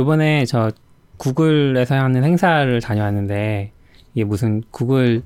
요번에 0.00 0.46
저 0.46 0.70
구글에서 1.18 1.94
하는 1.94 2.24
행사를 2.24 2.80
다녀왔는데 2.80 3.72
이게 4.14 4.24
무슨 4.24 4.62
구글 4.70 5.22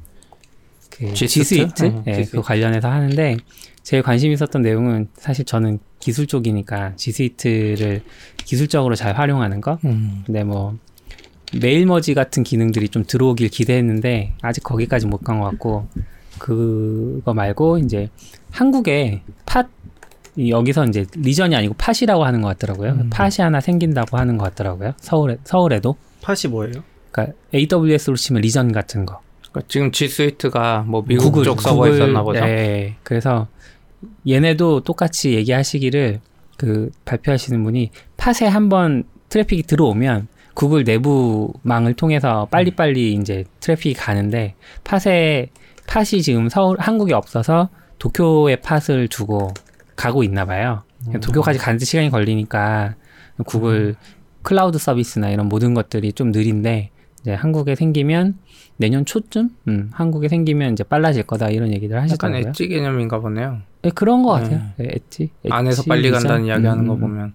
그 0.91 1.13
G 1.15 1.29
스위트? 1.29 1.85
응, 1.85 2.03
예, 2.09 2.25
그. 2.25 2.41
관련해서 2.43 2.91
하는데 2.91 3.37
제일 3.85 4.03
관심 4.03 4.33
있었던 4.33 4.63
내용은 4.63 5.07
사실 5.15 5.45
저는 5.45 5.79
기술 6.01 6.27
쪽이니까 6.27 6.97
G 6.97 7.13
스위트를 7.13 8.03
기술적으로 8.45 8.95
잘 8.97 9.17
활용하는 9.17 9.61
거. 9.61 9.79
음. 9.85 10.23
근데 10.27 10.43
뭐 10.43 10.77
메일 11.61 11.87
머지 11.87 12.15
같은 12.15 12.43
기능들이 12.43 12.89
좀 12.89 13.05
들어오길 13.07 13.49
기대했는데 13.49 14.35
아직 14.43 14.65
거기까지 14.65 15.07
못 15.07 15.23
간 15.23 15.39
것 15.39 15.51
같고 15.51 15.87
그거 16.39 17.33
말고 17.33 17.79
이제 17.79 18.09
한국에 18.51 19.23
팟이 19.47 19.69
여기서 20.39 20.87
이제 20.87 21.07
region이 21.15 21.55
아니고 21.55 21.75
PoP이라고 21.75 22.25
하는 22.25 22.41
것 22.43 22.49
같더라고요. 22.49 22.91
음. 22.93 23.11
PoP이 23.11 23.37
하나 23.39 23.61
생긴다고 23.61 24.17
하는 24.17 24.37
것 24.37 24.45
같더라고요. 24.45 24.95
서울에 24.99 25.37
서울에도 25.45 25.97
PoP이 26.23 26.51
뭐예요? 26.51 26.83
그러니까 27.11 27.37
AWS로 27.55 28.17
치면 28.17 28.43
region 28.43 28.73
같은 28.73 29.07
거. 29.07 29.21
그러니까 29.41 29.63
지금 29.69 29.93
G 29.93 30.09
Suite가 30.09 30.85
뭐 30.87 31.05
미국 31.07 31.25
구글, 31.27 31.45
쪽 31.45 31.61
서버에 31.63 31.91
구글, 31.91 31.95
있었나 31.95 32.23
보죠. 32.23 32.41
네. 32.41 32.97
그래서 33.05 33.47
얘네도 34.27 34.81
똑같이 34.81 35.35
얘기하시기를 35.35 36.21
그 36.57 36.91
발표하시는 37.05 37.63
분이 37.63 37.91
PoP에 38.17 38.49
한번 38.49 39.05
트래픽이 39.29 39.65
들어오면 39.65 40.29
구글 40.55 40.85
내부망을 40.85 41.95
통해서 41.95 42.47
빨리빨리 42.51 43.15
이제 43.15 43.45
트래픽이 43.61 43.95
가는데 43.95 44.55
팟에 44.85 45.49
PoP이 45.87 46.23
지금 46.23 46.49
서울 46.49 46.79
한국에 46.79 47.13
없어서 47.13 47.69
도쿄에 47.99 48.57
PoP을 48.57 49.09
두고 49.09 49.53
가고 49.97 50.23
있나 50.25 50.45
봐요. 50.45 50.83
도쿄까지 51.21 51.59
가는데 51.59 51.85
시간이 51.85 52.11
걸리니까 52.11 52.95
구글 53.47 53.95
클라우드 54.43 54.79
서비스나 54.79 55.31
이런 55.31 55.49
모든 55.49 55.75
것들이 55.75 56.13
좀 56.13 56.31
느린데 56.31 56.91
이제 57.21 57.33
한국에 57.33 57.75
생기면 57.75 58.39
내년 58.77 59.05
초쯤 59.05 59.51
음, 59.69 59.91
한국에 59.93 60.29
생기면 60.29 60.73
이제 60.73 60.85
빨라질 60.85 61.23
거다 61.23 61.49
이런 61.49 61.73
얘기들 61.73 61.95
약간 61.97 62.05
하시더라고요. 62.05 62.49
엣지 62.51 62.69
개념인가 62.69 63.21
보네요. 63.21 63.61
네, 63.83 63.91
그런 63.91 64.23
것 64.23 64.37
네. 64.39 64.43
같아요. 64.43 64.61
네, 64.77 64.89
엣지, 64.93 65.31
엣지 65.45 65.53
안에서 65.53 65.83
빨리 65.85 66.03
region? 66.03 66.21
간다는 66.21 66.47
이야기 66.47 66.67
하는 66.67 66.87
거 66.87 66.95
음, 66.95 67.01
보면 67.01 67.33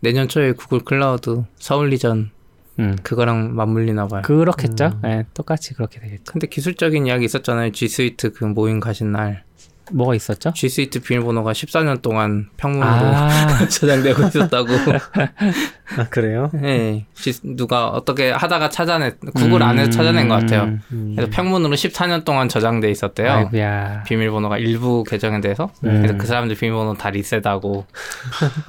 내년 0.00 0.28
초에 0.28 0.52
구글 0.52 0.80
클라우드 0.80 1.44
서울 1.56 1.88
region 1.90 2.30
음, 2.78 2.96
그거랑 3.02 3.54
맞물리나 3.54 4.08
봐요. 4.08 4.22
그렇겠죠. 4.22 4.86
음. 4.86 5.00
네, 5.02 5.24
똑같이 5.34 5.74
그렇게 5.74 6.00
되겠죠. 6.00 6.24
근데 6.32 6.46
기술적인 6.46 7.06
이야기 7.06 7.24
있었잖아요. 7.24 7.72
G 7.72 7.88
Suite 7.88 8.32
그 8.32 8.44
모임 8.44 8.80
가신 8.80 9.12
날. 9.12 9.44
뭐가 9.92 10.14
있었죠? 10.14 10.52
G 10.54 10.68
스위트 10.68 11.00
비밀번호가 11.00 11.52
14년 11.52 12.02
동안 12.02 12.48
평문으로 12.56 12.88
아, 12.88 13.66
저장되고 13.68 14.22
있었다고. 14.24 14.68
아 15.98 16.04
그래요? 16.08 16.50
예. 16.62 17.04
G- 17.14 17.40
누가 17.56 17.88
어떻게 17.88 18.30
하다가 18.30 18.68
찾아냈 18.70 19.18
구글 19.34 19.56
음, 19.56 19.62
안에서 19.62 19.90
찾아낸 19.90 20.28
것 20.28 20.36
같아요. 20.36 20.78
음. 20.92 21.12
그래서 21.16 21.30
평문으로 21.32 21.74
14년 21.74 22.24
동안 22.24 22.48
저장돼 22.48 22.90
있었대요. 22.90 23.30
아이고야. 23.32 24.04
비밀번호가 24.04 24.58
일부 24.58 25.02
계정에 25.04 25.40
대해서 25.40 25.70
음. 25.84 26.02
그래서 26.02 26.16
그 26.16 26.26
사람들 26.26 26.56
비밀번호 26.56 26.94
다 26.94 27.10
리셋하고 27.10 27.86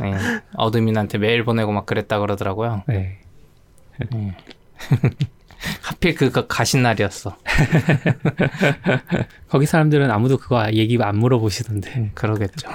예, 0.03 0.13
어드민한테 0.55 1.17
메일 1.19 1.43
보내고 1.43 1.71
막 1.71 1.85
그랬다 1.85 2.19
그러더라고요. 2.19 2.83
네. 2.87 3.19
예. 4.15 4.35
하필 5.81 6.15
그거 6.15 6.47
가신 6.47 6.81
날이었어. 6.81 7.35
거기 9.49 9.65
사람들은 9.65 10.09
아무도 10.09 10.37
그거 10.37 10.65
얘기 10.73 10.97
안 11.01 11.17
물어보시던데. 11.17 11.91
음, 11.97 12.11
그러겠죠. 12.13 12.69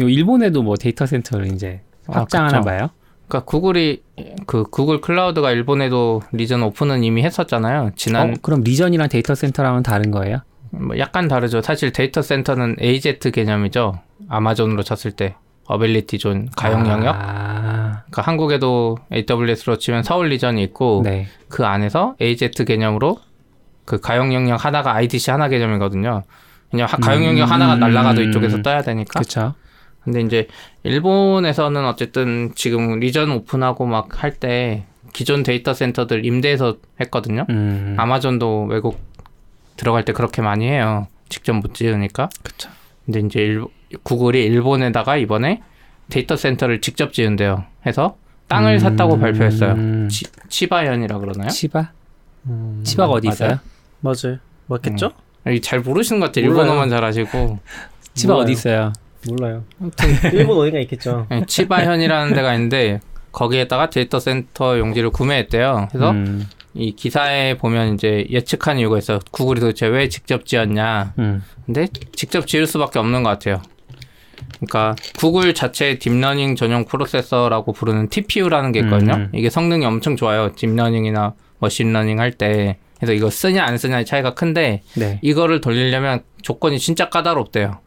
요 0.00 0.08
일본에도 0.08 0.62
뭐 0.62 0.76
데이터 0.76 1.06
센터를 1.06 1.52
이제 1.52 1.82
아, 2.06 2.20
확장하나 2.20 2.58
그쵸. 2.58 2.68
봐요. 2.68 2.90
그러니까 3.28 3.44
구글이 3.44 4.02
그 4.46 4.64
구글 4.64 5.00
클라우드가 5.00 5.52
일본에도 5.52 6.22
region 6.32 6.62
오픈은 6.64 7.04
이미 7.04 7.22
했었잖아요. 7.22 7.92
지난 7.94 8.30
어, 8.30 8.34
그럼 8.42 8.62
region이랑 8.62 9.08
데이터 9.08 9.34
센터랑은 9.34 9.84
다른 9.84 10.10
거예요? 10.10 10.38
뭐 10.70 10.98
약간 10.98 11.28
다르죠. 11.28 11.62
사실 11.62 11.92
데이터 11.92 12.22
센터는 12.22 12.76
AZ 12.80 13.18
개념이죠. 13.32 14.00
아마존으로 14.28 14.82
쳤을 14.82 15.12
때 15.12 15.36
Availability 15.66 16.18
Zone 16.18 16.48
가용 16.56 16.86
영역. 16.88 17.14
아, 17.14 17.49
그러니까 18.10 18.22
한국에도 18.22 18.96
AWS로 19.12 19.78
치면 19.78 20.02
서울 20.02 20.28
리전이 20.28 20.62
있고 20.64 21.02
네. 21.04 21.26
그 21.48 21.64
안에서 21.66 22.14
AZ 22.20 22.50
개념으로 22.66 23.18
그 23.84 24.00
가용 24.00 24.34
영역 24.34 24.64
하나가 24.64 24.94
IDC 24.94 25.30
하나 25.30 25.48
개념이거든요. 25.48 26.22
왜냐면 26.72 26.92
하- 26.92 26.96
가용 26.98 27.24
영역 27.24 27.44
음. 27.46 27.52
하나가 27.52 27.76
날라가도 27.76 28.22
이쪽에서 28.22 28.62
떠야 28.62 28.82
되니까. 28.82 29.20
그렇죠. 29.20 29.54
근데 30.04 30.20
이제 30.22 30.48
일본에서는 30.82 31.84
어쨌든 31.86 32.52
지금 32.54 32.98
리전 33.00 33.30
오픈하고 33.30 33.86
막 33.86 34.08
할 34.22 34.32
때 34.38 34.84
기존 35.12 35.42
데이터 35.42 35.74
센터들 35.74 36.24
임대해서 36.24 36.76
했거든요. 37.00 37.44
음. 37.50 37.96
아마존도 37.98 38.64
외국 38.70 39.00
들어갈 39.76 40.04
때 40.04 40.12
그렇게 40.12 40.40
많이 40.42 40.68
해요. 40.68 41.06
직접 41.28 41.52
못 41.54 41.74
지으니까. 41.74 42.28
그쵸. 42.42 42.70
근데 43.04 43.20
이제 43.20 43.40
일, 43.40 43.64
구글이 44.04 44.44
일본에다가 44.44 45.16
이번에 45.16 45.62
데이터 46.10 46.36
센터를 46.36 46.80
직접 46.80 47.12
지은대요. 47.12 47.64
해서 47.86 48.16
땅을 48.48 48.80
샀다고 48.80 49.18
발표했어요. 49.18 49.72
음. 49.72 50.08
치, 50.10 50.24
치바현이라 50.48 51.18
그러나요? 51.18 51.48
치바? 51.48 51.92
음. 52.46 52.80
치바가 52.84 53.12
어디 53.12 53.28
맞아요? 53.28 53.34
있어요? 53.34 53.58
맞아요. 54.00 54.38
맞겠죠? 54.66 55.12
여기 55.46 55.60
잘 55.60 55.80
모르시는 55.80 56.20
것 56.20 56.26
같아요. 56.26 56.46
몰라요. 56.46 56.62
일본어만 56.62 56.90
잘 56.90 57.04
아시고. 57.04 57.58
치바 58.14 58.32
몰라요. 58.34 58.44
어디 58.44 58.52
있어요? 58.52 58.92
몰라요. 59.28 59.64
일본 60.32 60.58
어디가 60.58 60.78
있겠죠. 60.80 61.26
네, 61.30 61.44
치바현이라는 61.46 62.34
데가 62.34 62.54
있는데 62.54 63.00
거기에다가 63.32 63.90
데이터 63.90 64.18
센터 64.18 64.78
용지를 64.78 65.10
구매했대요. 65.10 65.88
그래서 65.90 66.10
음. 66.10 66.46
이 66.74 66.92
기사에 66.94 67.56
보면 67.56 67.94
이제 67.94 68.26
예측한 68.30 68.78
이유가 68.78 68.98
있어요. 68.98 69.18
구글이 69.30 69.60
도대체 69.60 69.86
왜 69.86 70.08
직접 70.08 70.46
지었냐. 70.46 71.14
음. 71.18 71.42
근데 71.66 71.86
직접 72.12 72.46
지을 72.46 72.66
수밖에 72.66 72.98
없는 72.98 73.22
것 73.22 73.30
같아요. 73.30 73.60
그러니까 74.60 74.94
구글 75.18 75.54
자체 75.54 75.98
딥러닝 75.98 76.54
전용 76.54 76.84
프로세서라고 76.84 77.72
부르는 77.72 78.08
TPU라는 78.08 78.72
게 78.72 78.80
있거든요. 78.80 79.14
음. 79.14 79.30
이게 79.34 79.48
성능이 79.48 79.84
엄청 79.86 80.16
좋아요. 80.16 80.52
딥러닝이나 80.54 81.34
머신러닝 81.58 82.20
할 82.20 82.32
때. 82.32 82.78
그래서 82.96 83.14
이거 83.14 83.30
쓰냐 83.30 83.64
안 83.64 83.78
쓰냐의 83.78 84.04
차이가 84.04 84.34
큰데 84.34 84.82
네. 84.94 85.18
이거를 85.22 85.62
돌리려면 85.62 86.22
조건이 86.42 86.78
진짜 86.78 87.08
까다롭대요. 87.08 87.78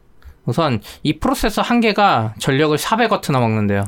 우선 0.46 0.82
이 1.04 1.20
프로세서 1.20 1.62
한 1.62 1.80
개가 1.80 2.34
전력을 2.40 2.76
400W나 2.76 3.40
먹는데요. 3.40 3.84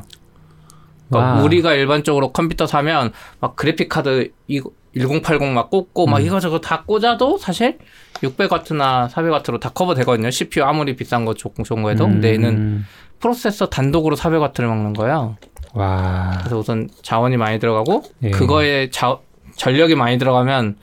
그러니까 1.10 1.34
와. 1.34 1.44
우리가 1.44 1.74
일반적으로 1.74 2.32
컴퓨터 2.32 2.68
사면 2.68 3.12
막 3.40 3.56
그래픽 3.56 3.90
카드 3.90 4.32
이거 4.48 4.70
1080 4.98 5.54
막 5.54 5.70
꽂고 5.70 6.08
막 6.08 6.18
음. 6.20 6.26
이거저거 6.26 6.60
다 6.60 6.84
꽂아도 6.86 7.38
사실 7.38 7.78
600W나 8.22 9.10
400W로 9.10 9.60
다 9.60 9.70
커버 9.74 9.94
되거든요. 9.96 10.32
CPU 10.32 10.64
아무리 10.64 10.96
비싼 10.96 11.26
거 11.26 11.34
좋- 11.34 11.54
좋은 11.64 11.84
거 11.84 11.90
해도. 11.90 12.06
근데 12.08 12.34
얘는 12.34 12.50
음. 12.50 12.86
프로세서 13.20 13.68
단독으로 13.70 14.16
400W를 14.16 14.64
먹는 14.68 14.94
거예요. 14.94 15.38
와. 15.74 16.32
그래서 16.40 16.58
우선 16.58 16.90
자원이 17.02 17.36
많이 17.38 17.60
들어가고 17.60 18.04
예. 18.24 18.30
그거에 18.32 18.90
자, 18.90 19.18
전력이 19.58 19.96
많이 19.96 20.18
들어가면 20.18 20.78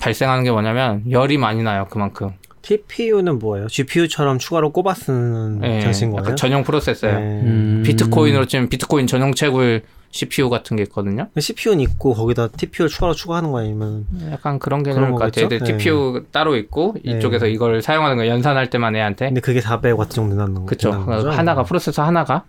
발생하는 0.00 0.44
게 0.44 0.50
뭐냐면 0.50 1.02
열이 1.10 1.36
많이 1.36 1.62
나요. 1.62 1.86
그만큼. 1.90 2.30
TPU는 2.62 3.38
뭐예요? 3.38 3.66
GPU처럼 3.68 4.38
추가로 4.38 4.72
꼽아 4.72 4.94
쓰는 4.94 5.60
예, 5.64 5.80
장치인 5.80 6.10
거예요? 6.10 6.22
약간 6.22 6.36
전용 6.36 6.62
프로세서예요. 6.62 7.18
네. 7.18 7.24
음. 7.24 7.82
비트코인으로 7.84 8.46
치면 8.46 8.68
비트코인 8.68 9.06
전용 9.06 9.34
채굴 9.34 9.82
CPU 10.12 10.50
같은 10.50 10.76
게 10.76 10.82
있거든요. 10.84 11.28
CPU는 11.38 11.80
있고 11.80 12.14
거기다 12.14 12.48
TPU를 12.48 12.88
추가로 12.88 13.14
추가하는 13.14 13.52
거 13.52 13.60
아니면 13.60 14.06
약간 14.32 14.58
그런 14.58 14.82
개념일 14.82 15.12
것 15.12 15.18
같아요. 15.18 15.46
애들 15.46 15.60
네. 15.60 15.64
TPU 15.64 16.24
따로 16.32 16.56
있고 16.56 16.96
네. 17.04 17.12
이쪽에서 17.18 17.46
이걸 17.46 17.80
사용하는 17.80 18.16
거 18.16 18.26
연산할 18.26 18.70
때만 18.70 18.96
애한테. 18.96 19.26
근데 19.26 19.40
그게 19.40 19.60
400W 19.60 20.10
정도 20.10 20.36
되는 20.36 20.66
그쵸. 20.66 20.90
되는 20.90 21.06
거죠? 21.06 21.30
하나가 21.30 21.62
프로세서 21.62 22.02
하나가. 22.02 22.44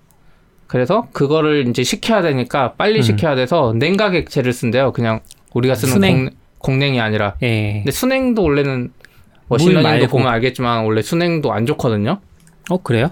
그래서 0.65 1.07
그거를 1.11 1.67
이제 1.67 1.83
식혀야 1.83 2.21
되니까 2.21 2.73
빨리 2.73 2.99
음. 2.99 3.01
식혀야 3.03 3.35
돼서 3.35 3.73
냉각 3.75 4.15
액체를 4.15 4.53
쓴대요. 4.53 4.91
그냥 4.91 5.19
우리가 5.53 5.75
쓰는 5.75 5.93
순행. 5.93 6.25
공, 6.25 6.29
공냉이 6.59 6.99
아니라. 6.99 7.35
예. 7.43 7.73
근데 7.79 7.91
순행도 7.91 8.41
원래는 8.41 8.91
물 9.49 9.57
머신러닝도. 9.57 10.07
보면 10.07 10.27
알겠지만 10.27 10.85
원래 10.85 11.01
순행도 11.01 11.51
안 11.51 11.65
좋거든요. 11.65 12.19
어 12.69 12.77
그래요? 12.77 13.11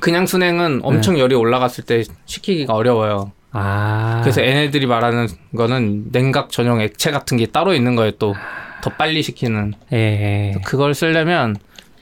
그냥 0.00 0.26
순행은 0.26 0.80
엄청 0.82 1.18
열이 1.18 1.34
올라갔을 1.34 1.84
때 1.84 2.02
식히기가 2.26 2.74
어려워요. 2.74 3.32
아. 3.52 4.20
그래서 4.22 4.42
얘네들이 4.42 4.86
말하는 4.86 5.28
거는 5.56 6.12
냉각 6.12 6.50
전용 6.50 6.80
액체 6.80 7.10
같은 7.10 7.36
게 7.36 7.46
따로 7.46 7.74
있는 7.74 7.96
거예요. 7.96 8.12
또 8.12 8.34
더 8.80 8.90
빨리 8.90 9.22
식히는. 9.22 9.74
예. 9.92 9.96
예. 9.96 10.54
그걸 10.64 10.94
쓰려면 10.94 11.56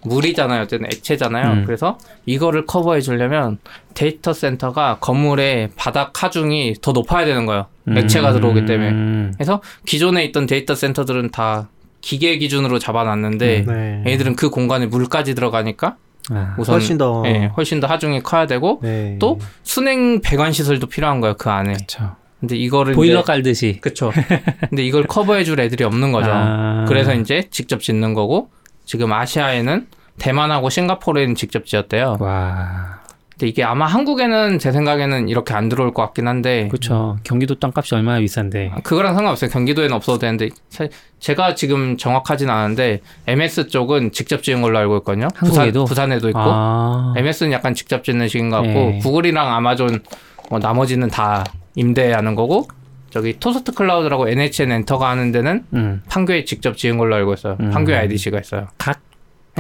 물이잖아요. 0.04 0.62
어쨌든 0.62 0.87
액체잖아요. 0.87 1.52
음. 1.52 1.64
그래서 1.64 1.98
이거를 2.26 2.64
커버해 2.64 3.00
주려면 3.00 3.58
데이터 3.94 4.32
센터가 4.32 4.98
건물의 5.00 5.70
바닥 5.75 6.22
하중이 6.22 6.76
더 6.81 6.93
높아야 6.93 7.25
되는 7.25 7.44
거예요. 7.46 7.66
액체가 7.88 8.32
들어오기 8.32 8.66
때문에. 8.66 8.90
음. 8.90 9.32
그래서 9.37 9.62
기존에 9.84 10.25
있던 10.26 10.46
데이터 10.46 10.75
센터들은 10.75 11.31
다 11.31 11.69
기계 12.00 12.37
기준으로 12.38 12.78
잡아놨는데 12.78 13.64
네. 13.66 14.02
얘들은 14.06 14.37
그 14.37 14.50
공간에 14.50 14.87
물까지 14.87 15.34
들어가니까 15.34 15.96
아, 16.31 16.55
우선 16.58 16.75
훨씬 16.75 16.99
더 16.99 17.23
예, 17.26 17.50
훨씬 17.56 17.81
더 17.81 17.87
하중이 17.87 18.23
커야 18.23 18.46
되고 18.46 18.81
네. 18.82 19.17
또 19.20 19.38
수냉 19.62 20.20
배관 20.20 20.52
시설도 20.52 20.87
필요한 20.88 21.20
거예요 21.20 21.34
그 21.37 21.50
안에. 21.50 21.73
그렇죠. 21.75 22.17
근데 22.40 22.56
이거를 22.56 22.94
보일러 22.94 23.20
이제- 23.20 23.26
깔듯이. 23.26 23.78
그쵸. 23.81 24.12
근데 24.69 24.84
이걸 24.84 25.06
커버해줄 25.06 25.58
애들이 25.61 25.84
없는 25.84 26.12
거죠. 26.12 26.31
아. 26.32 26.84
그래서 26.87 27.14
이제 27.14 27.44
직접 27.50 27.81
짓는 27.81 28.12
거고 28.14 28.50
지금 28.84 29.12
아시아에는 29.12 29.87
대만하고 30.19 30.69
싱가포르에는 30.70 31.34
직접 31.34 31.64
지었대요. 31.67 32.17
와, 32.20 33.00
근데 33.38 33.48
이게 33.48 33.62
아마 33.62 33.84
한국에는 33.84 34.58
제 34.58 34.72
생각에는 34.72 35.28
이렇게 35.28 35.52
안 35.52 35.68
들어올 35.68 35.92
것 35.92 36.02
같긴 36.02 36.26
한데 36.26 36.68
그렇죠. 36.68 37.18
경기도 37.22 37.54
땅값이 37.56 37.94
얼마나 37.94 38.18
비싼데. 38.18 38.70
아, 38.74 38.76
그거랑 38.82 39.14
상관없어요. 39.14 39.50
경기도에는 39.50 39.94
없어도 39.94 40.18
되는데 40.18 40.48
사- 40.70 40.88
제가 41.20 41.54
지금 41.54 41.98
정확하진 41.98 42.48
않은데 42.48 43.02
MS 43.26 43.68
쪽은 43.68 44.12
직접 44.12 44.42
지은 44.42 44.62
걸로 44.62 44.78
알고 44.78 44.96
있거든요. 44.98 45.28
한국에도? 45.34 45.84
부산, 45.84 46.12
에도 46.12 46.28
있고 46.28 46.40
아, 46.42 47.12
MS는 47.14 47.52
약간 47.52 47.74
직접 47.74 48.04
짓는 48.04 48.28
식인 48.28 48.48
것 48.48 48.56
같고 48.62 48.72
네. 48.72 48.98
구글이랑 49.02 49.52
아마존 49.54 50.00
뭐 50.48 50.58
나머지는 50.58 51.08
다 51.08 51.44
임대하는 51.74 52.36
거고 52.36 52.66
저기 53.10 53.38
토스트 53.38 53.72
클라우드라고 53.72 54.30
NHN 54.30 54.72
엔터가 54.72 55.10
하는 55.10 55.30
데는 55.32 55.64
음, 55.74 56.02
판교에 56.08 56.44
직접 56.44 56.76
지은 56.78 56.96
걸로 56.96 57.14
알고 57.16 57.34
있어요. 57.34 57.58
음. 57.60 57.70
판교에 57.70 57.96
IDC가 57.96 58.40
있어요. 58.40 58.68
각 58.78 59.00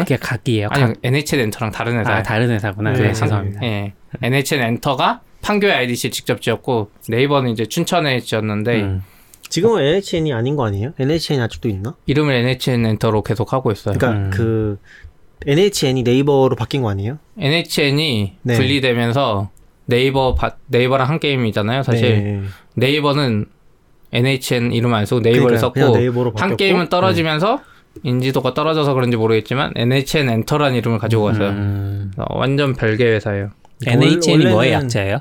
그게 0.04 0.16
각이에요. 0.16 0.68
아니 0.70 0.82
각. 0.84 0.94
NHN 1.02 1.40
엔터랑 1.44 1.70
다른 1.72 1.98
회사예요. 1.98 2.18
아, 2.18 2.22
다른 2.22 2.50
회사구나. 2.50 2.92
네, 2.92 2.98
네, 2.98 3.04
한- 3.06 3.14
죄송합니다. 3.14 3.62
예. 3.64 3.92
NHN 4.22 4.62
엔터가 4.62 5.20
판교에 5.42 5.72
IDC 5.72 6.10
직접 6.10 6.40
지었고 6.40 6.90
네이버는 7.08 7.50
이제 7.50 7.66
춘천에 7.66 8.20
지었는데 8.20 8.80
음. 8.82 9.02
지금은 9.48 9.80
NHN이 9.82 10.32
아닌 10.32 10.56
거 10.56 10.66
아니에요? 10.66 10.92
NHN이 10.98 11.40
아직도 11.40 11.68
있나? 11.68 11.94
이름을 12.06 12.34
NHN 12.34 12.84
엔터로 12.86 13.22
계속 13.22 13.52
하고 13.52 13.70
있어요. 13.70 13.96
그러니까 13.96 14.20
음. 14.26 14.30
그 14.30 14.78
NHN이 15.46 16.02
네이버로 16.02 16.56
바뀐 16.56 16.82
거 16.82 16.90
아니에요? 16.90 17.18
NHN이 17.38 18.36
네. 18.42 18.56
분리되면서 18.56 19.50
네이버 19.84 20.34
바- 20.34 20.56
네이버랑 20.66 21.08
한 21.08 21.20
게임이잖아요. 21.20 21.84
사실 21.84 22.08
네. 22.10 22.42
네이버는 22.74 23.46
NHN 24.12 24.72
이름 24.72 24.94
안 24.94 25.06
쓰고 25.06 25.20
네이버를 25.20 25.58
그러니까 25.58 25.60
썼고 25.80 26.38
한 26.40 26.56
게임은 26.56 26.88
떨어지면서 26.88 27.60
인지도가 28.02 28.54
떨어져서 28.54 28.94
그런지 28.94 29.16
모르겠지만 29.16 29.72
NHN 29.76 30.28
엔터라는 30.28 30.76
이름을 30.76 30.98
가지고 30.98 31.24
갔어요. 31.24 31.50
음. 31.50 32.12
어, 32.16 32.24
완전 32.38 32.74
별개 32.74 33.04
회사예요. 33.04 33.50
NHN이 33.86 34.32
원래는 34.32 34.52
뭐의 34.52 34.72
약자예요? 34.72 35.18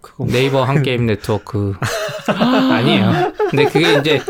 그거 0.00 0.26
네이버 0.26 0.62
한 0.64 0.82
게임 0.82 1.06
네트워크 1.06 1.74
아니에요. 2.28 3.32
근데 3.50 3.64
그게 3.64 3.98
이제 3.98 4.20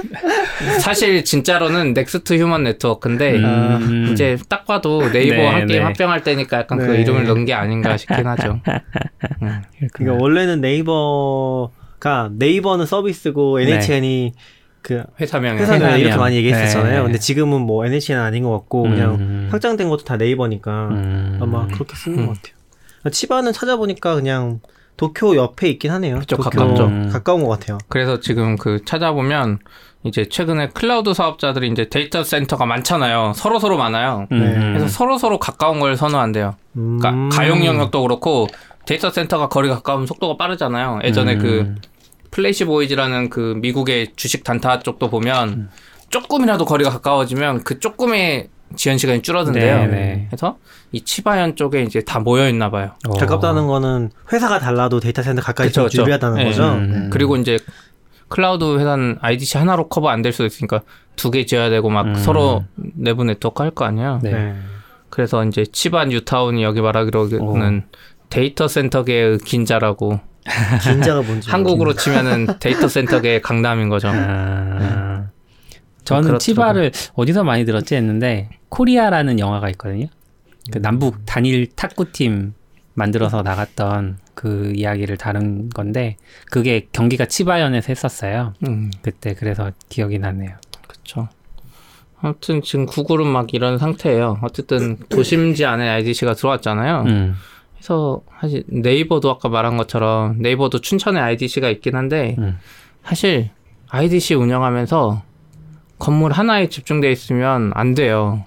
사실 0.81 1.25
진짜로는 1.25 1.95
Next 1.95 2.35
Human 2.39 2.63
Network인데 2.63 3.37
음. 3.37 4.11
이제 4.13 4.39
딱 4.49 4.67
봐도 4.67 5.11
네이버 5.11 5.35
네, 5.35 5.47
한 5.47 5.67
게임 5.67 5.81
네. 5.81 5.85
합병할 5.85 6.23
때니까 6.23 6.59
약간 6.59 6.79
그 6.79 6.85
네. 6.85 7.01
이름을 7.01 7.25
넣은 7.25 7.45
게 7.45 7.55
아닌가 7.55 7.97
싶긴 7.97 8.27
하죠. 8.27 8.61
음. 9.43 9.63
그러니까 9.93 10.23
원래는 10.23 10.61
네이버가 10.61 12.31
네이버는 12.33 12.87
서비스고 12.87 13.61
NHN이 13.61 14.33
그 14.85 15.03
회사명이 15.19 15.59
회사명 15.59 15.81
회사명. 15.89 15.99
이렇게 15.99 16.17
많이 16.17 16.37
얘기했었잖아요. 16.37 16.99
네. 16.99 17.03
근데 17.03 17.19
지금은 17.19 17.63
뭐 17.63 17.87
NHN은 17.87 18.21
아닌 18.21 18.45
것 18.45 18.51
같고 18.53 18.83
그냥 18.83 19.15
음. 19.15 19.49
확장된 19.51 19.89
것도 19.89 20.05
다 20.05 20.19
네이버니까 20.19 20.89
음. 20.91 21.39
아마 21.43 21.67
그렇게 21.67 21.97
쓰는 21.97 22.27
것 22.27 22.35
같아요. 22.37 23.11
치바는 23.11 23.55
찾아보니까 23.55 24.15
그냥 24.15 24.61
도쿄 24.99 25.37
옆에 25.37 25.71
있긴 25.71 25.91
하네요. 25.91 26.19
그쵸, 26.19 26.37
도쿄 26.37 26.51
가깝죠. 26.51 26.85
음. 26.85 27.09
가까운 27.11 27.43
것 27.43 27.49
같아요. 27.49 27.79
그래서 27.89 28.21
지금 28.21 28.57
그 28.57 28.85
찾아보면 28.85 29.59
이제 30.05 30.29
최근에 30.29 30.69
클라우드 30.69 31.15
사업자들이 31.15 31.69
이제 31.69 31.89
데이터 31.89 32.23
센터가 32.23 32.67
많잖아요. 32.67 33.33
서로 33.35 33.59
서로 33.59 33.79
많아요. 33.79 34.27
음. 34.33 34.75
그래서 34.75 34.87
서로 34.87 35.17
서로 35.17 35.39
가까운 35.39 35.81
걸 35.81 35.97
선호한대요. 35.97 36.57
음. 36.77 36.99
그러니까 36.99 37.35
가용 37.35 37.65
영역도 37.65 38.03
그렇고 38.03 38.49
데이터 38.85 39.11
센터가 39.11 39.49
거리가 39.49 39.77
가까우면 39.77 40.07
속도가 40.07 40.37
빠르잖아요. 40.37 41.01
예전에 41.05 41.37
음. 41.37 41.39
그 41.39 41.75
플래시 42.35 42.65
보이즈라는 42.65 43.31
그 43.31 43.55
미국의 43.63 44.09
주식 44.17 44.43
단타 44.43 44.81
쪽도 44.81 45.09
보면 45.09 45.71
조금이라도 46.11 46.65
거리가 46.65 46.91
가까워지면 46.91 47.63
그 47.63 47.79
조금의 47.79 48.49
지연 48.75 48.99
시간이 48.99 49.23
줄어든대요. 49.23 49.79
네, 49.83 49.87
네. 49.87 50.27
그래서 50.29 50.59
이 50.91 51.01
치바현 51.03 51.55
쪽에 51.55 51.83
이제 51.85 52.01
다 52.03 52.19
모여 52.19 52.49
있나 52.49 52.71
봐요. 52.73 52.91
어. 53.09 53.13
가깝다는 53.13 53.69
거는 53.69 54.11
회사가 54.33 54.59
달라도 54.59 54.99
데이터 54.99 55.23
센터 55.23 55.43
가까이 55.43 55.69
그쵸. 55.69 55.89
중요하다는 55.89 56.39
네. 56.39 56.45
거죠. 56.47 56.73
음. 56.73 56.91
네. 57.05 57.09
그리고 57.11 57.37
이제 57.37 57.57
클라우드 58.29 58.79
회사는 58.79 59.19
IDC 59.21 59.59
하나로 59.59 59.89
커버 59.89 60.09
안 60.09 60.23
될 60.23 60.33
수도 60.33 60.45
있으니까 60.47 60.81
두 61.15 61.31
개 61.31 61.47
지어야 61.47 61.71
되고 61.71 61.89
막 61.89 62.07
음. 62.07 62.15
서로 62.17 62.65
내부 62.75 63.23
네트워크 63.23 63.63
할 63.63 63.71
거 63.71 63.85
아니야. 63.85 64.19
네. 64.25 64.33
네. 64.33 64.55
그래서 65.09 65.45
이제 65.45 65.65
치바 65.65 66.07
뉴타운이 66.07 66.65
여기 66.65 66.81
말하기로는 66.81 67.85
데이터 68.31 68.69
센터계의 68.69 69.39
긴자라고 69.39 70.21
긴자가 70.83 71.23
뭔지 71.23 71.51
한국으로 71.51 71.95
치면은 71.95 72.47
데이터 72.61 72.89
센터계의 72.89 73.41
강남인 73.43 73.89
거죠. 73.89 74.09
아. 74.13 75.29
저는 76.05 76.23
그렇더라고요. 76.23 76.39
치바를 76.39 76.93
어디서 77.15 77.45
많이 77.45 77.65
들었지 77.65 77.95
했는데 77.95 78.51
코리아라는 78.69 79.39
영화가 79.39 79.71
있거든요. 79.71 80.07
그 80.71 80.79
남북 80.79 81.25
단일 81.25 81.69
탁구팀 81.75 82.55
만들어서 82.95 83.43
나갔던 83.43 84.19
그 84.35 84.73
이야기를 84.75 85.17
다룬 85.17 85.69
건데 85.71 86.17
그게 86.51 86.89
경기가 86.93 87.27
치바현에서 87.27 87.87
했었어요. 87.89 88.55
음, 88.67 88.91
그때 89.03 89.35
그래서 89.35 89.71
기억이 89.89 90.19
나네요. 90.19 90.57
그렇죠. 90.87 91.29
아무튼 92.21 92.63
지금 92.63 92.87
구글은 92.87 93.27
막 93.27 93.53
이런 93.53 93.79
상태예요. 93.79 94.39
어쨌든 94.43 94.97
도심지 95.09 95.65
안에 95.65 95.89
IDC가 95.89 96.35
들어왔잖아요. 96.35 97.03
음. 97.07 97.35
그래서 97.85 98.23
사실 98.41 98.65
네이버도 98.69 99.31
아까 99.31 99.51
말한 99.51 99.77
것처럼 99.77 100.39
네이버도 100.39 100.81
춘천에 100.81 101.21
IDC가 101.21 101.69
있긴 101.69 101.97
한데 101.97 102.35
음. 102.39 102.57
사실 103.05 103.51
IDC 103.91 104.35
운영하면서 104.35 105.23
건물 105.99 106.33
하나에 106.33 106.71
집중돼 106.71 107.13
있으면 107.13 107.73
안 107.75 107.95
돼요. 107.95 108.43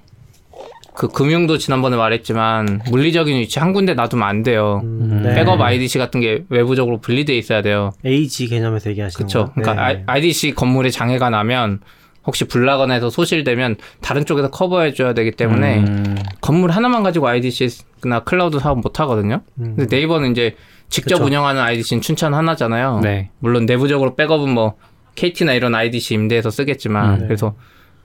그 0.95 1.07
금융도 1.09 1.59
지난번에 1.59 1.95
말했지만 1.95 2.81
물리적인 2.89 3.37
위치 3.37 3.59
한 3.59 3.73
군데 3.73 3.93
놔두면 3.93 4.27
안 4.27 4.41
돼요. 4.41 4.81
음, 4.83 5.21
네. 5.23 5.35
백업 5.35 5.61
IDC 5.61 5.99
같은 5.99 6.19
게 6.19 6.43
외부적으로 6.49 6.97
분리돼 6.99 7.37
있어야 7.37 7.61
돼요. 7.61 7.91
AG 8.03 8.47
개념에서 8.47 8.89
얘기하시는 8.89 9.17
그렇죠. 9.17 9.53
거예요? 9.53 9.75
그러니까 9.75 9.93
네. 9.93 10.03
IDC 10.07 10.55
건물에 10.55 10.89
장애가 10.89 11.29
나면 11.29 11.81
혹시 12.27 12.43
불나거나 12.45 12.93
해서 12.93 13.09
소실되면 13.09 13.77
다른 14.01 14.25
쪽에서 14.25 14.51
커버해 14.51 14.93
줘야 14.93 15.13
되기 15.13 15.31
때문에 15.31 15.79
음. 15.79 16.15
건물 16.41 16.71
하나만 16.71 17.01
가지고 17.01 17.27
IDC나 17.29 18.19
클라우드 18.25 18.59
사업 18.59 18.79
못 18.81 18.99
하거든요. 18.99 19.41
음. 19.59 19.75
근데 19.77 19.95
네이버는 19.95 20.31
이제 20.31 20.55
직접 20.89 21.15
그쵸. 21.15 21.25
운영하는 21.25 21.61
IDC는 21.61 22.01
춘천 22.01 22.33
하나잖아요. 22.33 22.99
네. 23.01 23.29
물론 23.39 23.65
내부적으로 23.65 24.15
백업은 24.15 24.49
뭐 24.53 24.75
KT나 25.15 25.53
이런 25.53 25.73
IDC 25.73 26.13
임대해서 26.13 26.51
쓰겠지만 26.51 27.13
음, 27.15 27.19
네. 27.21 27.27
그래서 27.27 27.55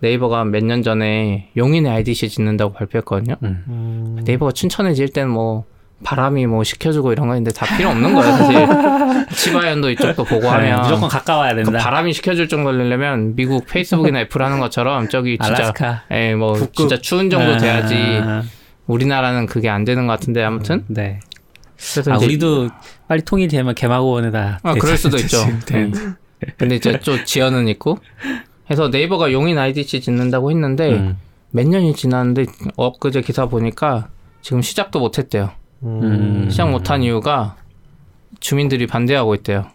네이버가 0.00 0.44
몇 0.46 0.64
년 0.64 0.82
전에 0.82 1.50
용인에 1.56 1.90
IDC 1.90 2.28
짓는다고 2.28 2.72
발표했거든요. 2.72 3.36
음. 3.42 3.64
음. 3.68 4.22
네이버가 4.24 4.52
춘천에 4.52 4.94
지을 4.94 5.08
때는 5.08 5.30
뭐 5.30 5.64
바람이 6.04 6.46
뭐 6.46 6.64
식혀주고 6.64 7.12
이런 7.12 7.28
거 7.28 7.34
있는데 7.34 7.52
다 7.52 7.66
필요 7.76 7.90
없는 7.90 8.14
거예요. 8.14 8.36
사실 8.36 9.26
치바현도 9.34 9.90
이쪽도 9.90 10.24
보고 10.24 10.42
네, 10.42 10.48
하면 10.48 10.82
무조건 10.82 11.08
가까워야 11.08 11.54
그 11.54 11.64
된다. 11.64 11.78
바람이 11.78 12.12
식혀줄 12.12 12.48
정도려면 12.48 13.34
미국 13.36 13.66
페이스북이나 13.66 14.20
애플 14.20 14.42
하는 14.42 14.58
것처럼 14.58 15.08
저기 15.08 15.38
진짜. 15.38 15.72
예, 16.10 16.34
뭐 16.34 16.54
북극. 16.54 16.74
진짜 16.74 16.98
추운 16.98 17.30
정도 17.30 17.52
아, 17.54 17.56
돼야지 17.56 17.96
우리나라는 18.86 19.46
그게 19.46 19.68
안 19.68 19.84
되는 19.84 20.06
것 20.06 20.12
같은데 20.12 20.42
아무튼 20.42 20.84
네. 20.88 21.20
그래서 21.76 22.12
아, 22.12 22.16
이제 22.16 22.26
우리도 22.26 22.68
빨리 23.08 23.22
통일되면 23.22 23.74
개마고원에다. 23.74 24.60
아, 24.62 24.74
그럴 24.74 24.96
수도 24.96 25.16
있죠. 25.18 25.38
예. 25.74 25.90
근데 26.56 26.76
이제 26.76 26.98
좀 27.00 27.24
지연은 27.24 27.68
있고 27.68 27.98
해서 28.70 28.88
네이버가 28.88 29.32
용인 29.32 29.58
IDC 29.58 30.00
짓는다고 30.00 30.50
했는데 30.50 30.90
음. 30.90 31.18
몇 31.50 31.66
년이 31.66 31.94
지났는데 31.94 32.46
엊그제 32.76 33.20
기사 33.20 33.46
보니까 33.46 34.08
지금 34.40 34.62
시작도 34.62 34.98
못했대요. 34.98 35.50
음. 35.82 36.48
시작 36.50 36.70
못한 36.70 37.02
이유가 37.02 37.56
주민들이 38.40 38.86
반대하고 38.86 39.34
있대요. 39.36 39.66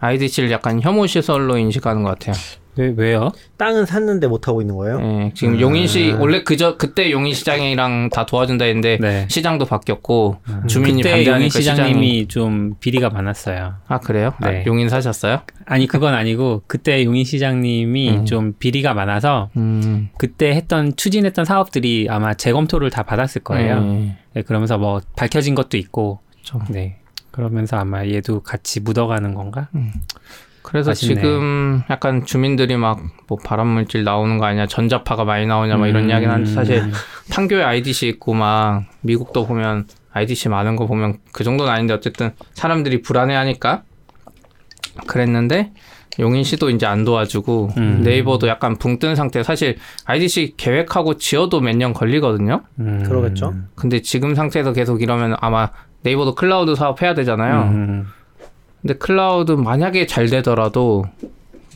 IDC를 0.00 0.50
약간 0.50 0.80
혐오 0.80 1.06
시설로 1.06 1.58
인식하는 1.58 2.02
것 2.02 2.18
같아요. 2.18 2.34
왜, 2.80 2.94
왜요? 2.96 3.30
땅은 3.56 3.86
샀는데 3.86 4.26
못 4.26 4.48
하고 4.48 4.60
있는 4.60 4.76
거예요? 4.76 5.00
예, 5.00 5.32
지금 5.34 5.54
음. 5.54 5.60
용인시 5.60 6.12
원래 6.12 6.42
그저 6.42 6.76
그때 6.76 7.10
용인시장이랑 7.10 8.10
다 8.10 8.26
도와준다 8.26 8.64
했는데 8.64 8.98
네. 9.00 9.26
시장도 9.28 9.66
바뀌었고 9.66 10.38
주민이 10.66 11.02
그때 11.02 11.14
반대하니까 11.14 11.36
용인 11.36 11.50
시장이 11.50 11.76
시장님이 11.76 12.28
좀 12.28 12.74
비리가 12.80 13.10
많았어요. 13.10 13.74
아 13.86 13.98
그래요? 13.98 14.32
아, 14.40 14.50
네. 14.50 14.64
용인 14.66 14.88
사셨어요? 14.88 15.40
아니 15.66 15.86
그건 15.86 16.14
아니고 16.14 16.62
그때 16.66 17.04
용인 17.04 17.24
시장님이 17.24 18.10
음. 18.10 18.24
좀 18.24 18.54
비리가 18.58 18.94
많아서 18.94 19.50
음. 19.56 20.08
그때 20.18 20.54
했던 20.54 20.96
추진했던 20.96 21.44
사업들이 21.44 22.06
아마 22.10 22.34
재검토를 22.34 22.90
다 22.90 23.02
받았을 23.02 23.42
거예요. 23.42 23.82
예. 23.82 24.16
네, 24.32 24.42
그러면서 24.42 24.78
뭐 24.78 25.00
밝혀진 25.16 25.54
것도 25.54 25.76
있고, 25.76 26.20
그쵸. 26.36 26.60
네. 26.68 26.98
그러면서 27.30 27.76
아마 27.76 28.06
얘도 28.06 28.42
같이 28.42 28.80
묻어가는 28.80 29.34
건가? 29.34 29.68
그래서 30.70 30.92
아쉽네. 30.92 31.14
지금 31.16 31.82
약간 31.90 32.24
주민들이 32.24 32.76
막 32.76 32.98
뭐 33.28 33.38
발암물질 33.44 34.02
나오는 34.02 34.38
거 34.38 34.46
아니야 34.46 34.66
전자파가 34.66 35.24
많이 35.24 35.46
나오냐 35.46 35.76
막 35.76 35.86
이런 35.86 36.04
음. 36.04 36.10
이야기는 36.10 36.32
하는데 36.34 36.50
사실 36.52 36.82
판교에 37.30 37.62
IDC 37.62 38.08
있고 38.08 38.34
막 38.34 38.86
미국도 39.02 39.46
보면 39.46 39.86
IDC 40.12 40.48
많은 40.48 40.74
거 40.74 40.86
보면 40.86 41.18
그 41.32 41.44
정도는 41.44 41.72
아닌데 41.72 41.94
어쨌든 41.94 42.32
사람들이 42.54 43.02
불안해하니까 43.02 43.82
그랬는데 45.06 45.70
용인시도 46.18 46.70
이제 46.70 46.86
안 46.86 47.04
도와주고 47.04 47.70
음. 47.76 48.00
네이버도 48.02 48.48
약간 48.48 48.76
붕 48.78 48.98
뜬 48.98 49.14
상태 49.14 49.42
사실 49.44 49.76
IDC 50.06 50.54
계획하고 50.56 51.16
지어도 51.16 51.60
몇 51.60 51.76
년 51.76 51.92
걸리거든요 51.94 52.62
음. 52.80 53.04
그러겠죠. 53.06 53.54
근데 53.76 54.02
지금 54.02 54.34
상태에서 54.34 54.72
계속 54.72 55.02
이러면 55.02 55.36
아마 55.40 55.68
네이버도 56.02 56.34
클라우드 56.34 56.74
사업 56.74 57.00
해야 57.02 57.14
되잖아요 57.14 57.62
음. 57.70 58.06
근데 58.82 58.94
클라우드 58.94 59.52
만약에 59.52 60.06
잘 60.06 60.26
되더라도 60.28 61.04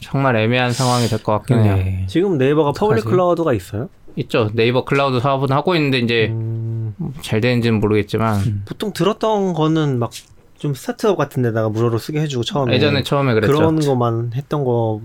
정말 0.01 0.37
애매한 0.37 0.73
상황이 0.73 1.07
될 1.07 1.23
것 1.23 1.33
같긴 1.33 1.59
해요. 1.63 1.77
네. 1.77 2.05
지금 2.09 2.39
네이버가 2.39 2.73
public 2.73 3.01
어떡하지? 3.03 3.05
클라우드가 3.15 3.53
있어요? 3.55 3.89
있죠. 4.17 4.51
네이버 4.55 4.85
클라우드 4.85 5.21
사업은 5.21 5.51
하고 5.53 5.75
있는데 5.77 5.99
이제 5.99 6.29
음, 6.31 6.95
잘 7.21 7.41
되는지는 7.41 7.81
모르겠지만 7.81 8.63
보통 8.67 8.93
들었던 8.93 9.53
거는 9.55 9.99
막 9.99 10.11
좀 10.57 10.73
스타트업 10.73 11.19
같은 11.19 11.43
데다가 11.43 11.69
무료로 11.69 11.99
쓰게 11.99 12.21
해주고 12.21 12.45
처음에 12.45 12.73
예전에 12.75 13.03
처음에 13.03 13.35
그랬죠. 13.35 13.53
그런 13.53 13.81
것만 13.81 14.31
했던 14.35 14.65
거 14.65 15.01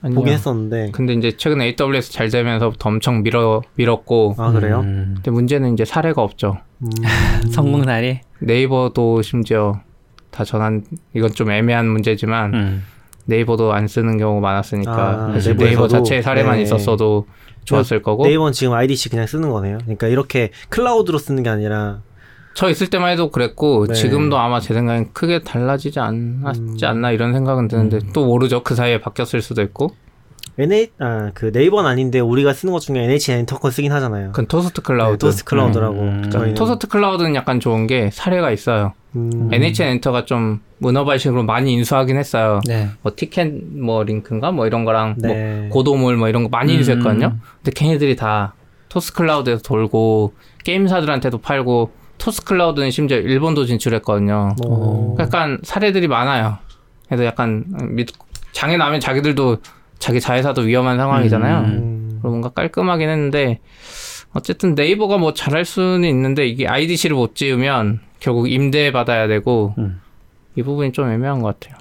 아니요. 0.00 0.14
보긴 0.14 0.32
했었는데 0.32 0.90
근데 0.92 1.12
이제 1.12 1.36
최근에 1.36 1.74
AWS 1.78 2.12
잘 2.12 2.30
되면서부터 2.30 2.88
엄청 2.88 3.22
밀어 3.22 3.60
밀었고 3.74 4.36
아 4.38 4.52
그래요? 4.52 4.80
음. 4.80 5.12
근데 5.16 5.30
문제는 5.32 5.74
이제 5.74 5.84
사례가 5.84 6.22
없죠. 6.22 6.56
음, 6.78 6.88
성공 7.52 7.82
사례. 7.84 8.22
네이버도 8.38 9.20
심지어 9.20 9.80
다 10.32 10.44
전환 10.44 10.82
이건 11.14 11.30
좀 11.32 11.50
애매한 11.50 11.86
문제지만 11.86 12.54
음. 12.54 12.82
네이버도 13.26 13.72
안 13.72 13.86
쓰는 13.86 14.18
경우가 14.18 14.40
많았으니까 14.40 15.28
아, 15.28 15.32
사실? 15.34 15.56
네이버 15.56 15.86
자체의 15.86 16.22
사례만 16.22 16.56
네. 16.56 16.62
있었어도 16.62 17.28
좋았을 17.64 18.02
거고 18.02 18.24
네이버는 18.24 18.52
지금 18.52 18.72
IDC 18.72 19.10
그냥 19.10 19.26
쓰는 19.28 19.50
거네요. 19.50 19.78
그러니까 19.82 20.08
이렇게 20.08 20.50
클라우드로 20.70 21.18
쓰는 21.18 21.44
게 21.44 21.50
아니라 21.50 22.00
저 22.54 22.68
있을 22.68 22.88
때만 22.88 23.12
해도 23.12 23.30
그랬고 23.30 23.86
네. 23.86 23.94
지금도 23.94 24.38
아마 24.38 24.58
제 24.58 24.74
생각엔 24.74 25.12
크게 25.12 25.42
달라지지 25.42 26.00
않았지 26.00 26.60
음. 26.60 26.76
않나 26.82 27.12
이런 27.12 27.32
생각은 27.32 27.68
드는데 27.68 28.00
또 28.12 28.26
모르죠 28.26 28.62
그 28.62 28.74
사이에 28.74 29.00
바뀌었을 29.00 29.40
수도 29.42 29.62
있고 29.62 29.94
NH 30.58 30.92
아그 30.98 31.50
네이버는 31.52 31.88
아닌데 31.88 32.20
우리가 32.20 32.52
쓰는 32.52 32.72
것 32.72 32.80
중에 32.80 33.02
NHN 33.02 33.32
엔터 33.32 33.53
건 33.53 33.70
쓰긴 33.70 33.92
하잖아요. 33.92 34.28
그건 34.28 34.46
토스트 34.46 34.82
클라우드 34.82 35.12
네, 35.12 35.18
토스트 35.18 35.44
클라우드라고 35.44 36.00
음. 36.00 36.30
저희는 36.30 36.54
토스트 36.54 36.88
클라우드는 36.88 37.34
약간 37.34 37.58
좋은 37.60 37.86
게 37.86 38.10
사례가 38.12 38.50
있어요 38.50 38.92
음, 39.16 39.48
NHN 39.52 39.88
엔터가 39.88 40.24
좀 40.24 40.60
문어발식으로 40.78 41.44
많이 41.44 41.72
인수하긴 41.72 42.16
했어요 42.16 42.60
네. 42.66 42.88
뭐 43.02 43.12
티켓 43.14 43.52
뭐 43.52 44.02
링크인가 44.02 44.52
뭐 44.52 44.66
이런 44.66 44.84
거랑 44.84 45.16
네. 45.18 45.60
뭐 45.60 45.68
고도몰 45.70 46.16
뭐 46.16 46.28
이런 46.28 46.42
거 46.42 46.48
많이 46.48 46.72
음. 46.72 46.78
인수했거든요 46.78 47.36
근데 47.62 47.70
걔네들이 47.74 48.16
다 48.16 48.54
토스 48.88 49.14
클라우드에서 49.14 49.62
돌고 49.62 50.34
게임사들한테도 50.64 51.38
팔고 51.38 51.92
토스 52.18 52.44
클라우드는 52.44 52.90
심지어 52.90 53.16
일본도 53.16 53.64
진출했거든요 53.64 54.54
뭐, 54.62 55.16
약간 55.18 55.58
사례들이 55.62 56.06
많아요. 56.08 56.58
그래서 57.08 57.24
약간 57.24 57.64
믿 57.90 58.08
장애 58.52 58.76
나면 58.76 59.00
자기들도 59.00 59.58
자기 60.02 60.20
자회사도 60.20 60.62
위험한 60.62 60.98
상황이잖아요. 60.98 61.58
음. 61.60 61.64
음, 61.64 62.08
그리고 62.14 62.28
뭔가 62.30 62.48
깔끔하긴 62.48 63.08
했는데 63.08 63.60
어쨌든 64.32 64.74
네이버가 64.74 65.18
뭐 65.18 65.32
잘할 65.32 65.64
수는 65.64 66.04
있는데 66.08 66.46
이게 66.46 66.66
IDC를 66.66 67.14
못 67.14 67.36
지으면 67.36 68.00
결국 68.18 68.50
임대 68.50 68.90
받아야 68.90 69.28
되고 69.28 69.74
음. 69.78 70.00
이 70.56 70.62
부분이 70.62 70.92
좀 70.92 71.08
애매한 71.10 71.40
것 71.40 71.58
같아요. 71.60 71.78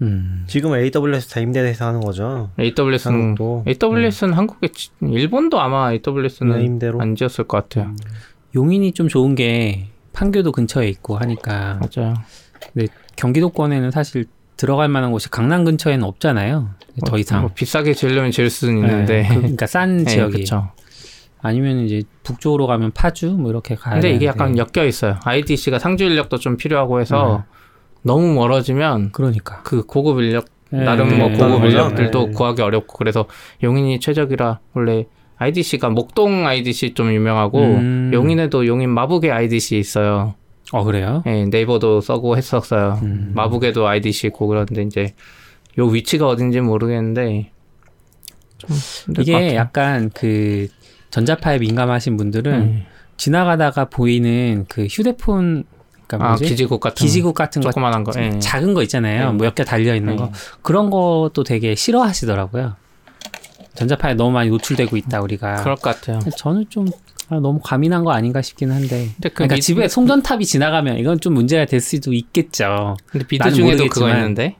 음. 0.00 0.44
지금은 0.46 0.78
AWS 0.80 1.28
다 1.28 1.40
임대해서 1.40 1.86
하는 1.86 2.00
거죠. 2.00 2.50
AWS는 2.58 3.36
한국도 3.36 3.64
AWS는 3.68 4.32
한국에 4.34 4.68
지- 4.68 4.90
일본도 5.02 5.60
아마 5.60 5.92
AWS는 5.92 6.58
네, 6.58 6.64
임대로. 6.64 7.00
안 7.00 7.14
지었을 7.16 7.44
것 7.44 7.58
같아요. 7.68 7.94
용인이 8.54 8.92
좀 8.92 9.08
좋은 9.08 9.34
게 9.34 9.88
판교도 10.12 10.52
근처에 10.52 10.88
있고 10.88 11.16
하니까 11.18 11.80
맞아요. 11.80 12.14
근데 12.72 12.86
경기도권에는 13.16 13.90
사실 13.90 14.26
들어갈 14.58 14.88
만한 14.88 15.10
곳이 15.12 15.30
강남 15.30 15.64
근처에는 15.64 16.04
없잖아요. 16.04 16.68
더 17.06 17.16
이상. 17.16 17.40
뭐 17.42 17.50
비싸게 17.54 17.94
지으려면 17.94 18.30
지을 18.32 18.50
수는 18.50 18.82
네, 18.82 18.88
있는데. 18.88 19.26
그- 19.28 19.34
그러니까 19.36 19.66
싼 19.66 19.98
네, 20.04 20.10
지역이 20.10 20.38
그쵸. 20.40 20.68
아니면 21.40 21.78
이제 21.78 22.02
북쪽으로 22.24 22.66
가면 22.66 22.90
파주 22.90 23.30
뭐 23.30 23.50
이렇게 23.50 23.76
가야 23.76 23.94
근데 23.94 24.10
이게 24.10 24.26
되는데. 24.26 24.26
약간 24.26 24.58
엮여 24.58 24.86
있어요. 24.86 25.16
IDC가 25.24 25.78
상주 25.78 26.04
인력도 26.04 26.38
좀 26.38 26.56
필요하고 26.56 27.00
해서 27.00 27.44
네. 27.48 27.54
너무 28.02 28.34
멀어지면 28.34 29.12
그러니까 29.12 29.62
그 29.62 29.86
고급 29.86 30.20
인력 30.20 30.46
네, 30.70 30.82
나름 30.84 31.08
네, 31.08 31.16
뭐 31.16 31.28
네. 31.28 31.36
고급 31.38 31.62
네. 31.62 31.68
인력들도 31.68 32.26
네. 32.26 32.32
구하기 32.32 32.60
어렵고 32.60 32.98
그래서 32.98 33.26
용인이 33.62 34.00
최적이라 34.00 34.58
원래 34.74 35.06
IDC가 35.36 35.90
목동 35.90 36.48
IDC 36.48 36.94
좀 36.94 37.12
유명하고 37.12 37.60
음. 37.62 38.10
용인에도 38.12 38.66
용인 38.66 38.90
마북에 38.90 39.30
IDC 39.30 39.78
있어요. 39.78 40.34
어 40.72 40.84
그래요? 40.84 41.22
예, 41.26 41.44
네이버도 41.46 42.00
써고 42.00 42.36
했었어요. 42.36 42.98
음. 43.02 43.32
마북에도 43.34 43.86
IDC 43.86 44.28
있고 44.28 44.46
그런데 44.48 44.82
이제 44.82 45.14
요 45.78 45.86
위치가 45.86 46.26
어딘지 46.28 46.60
모르겠는데 46.60 47.50
이게. 49.18 49.54
약간 49.54 50.10
그 50.14 50.68
전자파에 51.10 51.58
민감하신 51.58 52.16
분들은 52.16 52.52
음. 52.54 52.84
지나가다가 53.16 53.86
보이는 53.86 54.66
그 54.68 54.86
휴대폰 54.86 55.64
그러니까 56.06 56.32
아? 56.32 56.36
기지국 56.36 56.80
같은 56.80 57.04
기지국 57.04 57.34
같은 57.34 57.62
거 57.62 57.70
조그만한 57.70 58.04
거. 58.04 58.12
예. 58.20 58.38
작은 58.38 58.74
거 58.74 58.82
있잖아요. 58.82 59.26
네. 59.26 59.32
뭐몇개 59.32 59.64
달려 59.64 59.94
있는 59.94 60.16
거 60.16 60.26
네. 60.26 60.32
그런 60.62 60.90
것도 60.90 61.44
되게 61.44 61.74
싫어하시더라고요. 61.74 62.76
전자파에 63.74 64.14
너무 64.14 64.32
많이 64.32 64.50
노출되고 64.50 64.96
있다 64.96 65.20
우리가. 65.20 65.56
그럴 65.62 65.76
것 65.76 65.82
같아요. 65.82 66.18
저는 66.36 66.66
좀 66.68 66.86
아, 67.30 67.34
너무 67.40 67.60
과민한 67.62 68.04
거 68.04 68.12
아닌가 68.12 68.40
싶긴 68.40 68.70
한데. 68.70 69.08
근데 69.14 69.28
그 69.28 69.34
그러니까 69.34 69.56
미- 69.56 69.60
집에 69.60 69.88
송전탑이 69.88 70.44
지나가면 70.46 70.98
이건 70.98 71.20
좀 71.20 71.34
문제가 71.34 71.66
될 71.66 71.80
수도 71.80 72.12
있겠죠. 72.14 72.96
근데 73.06 73.26
나는 73.38 73.54
중에도 73.54 73.84
그거 73.88 74.00
모르겠지만. 74.06 74.16
있는데 74.16 74.56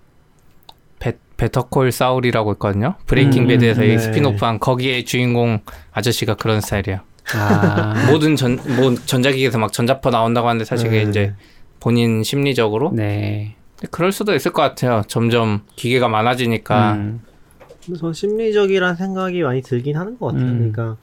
베, 0.99 1.15
베터 1.39 1.72
콜 1.73 1.93
사울이라고 1.93 2.53
있거든요. 2.55 2.97
브레이킹 3.07 3.45
음, 3.45 3.49
배드에서 3.49 3.85
이 3.85 3.89
네. 3.89 3.99
스핀오프한 3.99 4.59
거기에 4.59 5.05
주인공 5.05 5.61
아저씨가 5.93 6.35
그런 6.35 6.61
스타일이에요. 6.61 7.01
아, 7.35 7.95
모든 8.13 8.37
전, 8.37 8.59
뭐 8.77 8.95
전자기기에서 8.95 9.59
막 9.59 9.73
전자파 9.73 10.11
나온다고 10.11 10.49
하는데 10.49 10.65
사실 10.65 10.89
그게 10.91 11.05
네. 11.05 11.11
이제 11.11 11.35
본인 11.81 12.23
심리적으로 12.23 12.91
네. 12.95 13.55
그럴 13.91 14.13
수도 14.13 14.35
있을 14.35 14.53
것 14.53 14.61
같아요. 14.63 15.03
점점 15.07 15.63
기계가 15.77 16.09
많아지니까 16.09 16.95
음, 16.95 17.21
그래서 17.87 18.13
심리적이란 18.13 18.97
생각이 18.97 19.41
많이 19.43 19.63
들긴 19.63 19.97
하는 19.97 20.19
것 20.19 20.27
같아요. 20.27 20.45
음. 20.47 20.73
그러니까 20.73 20.97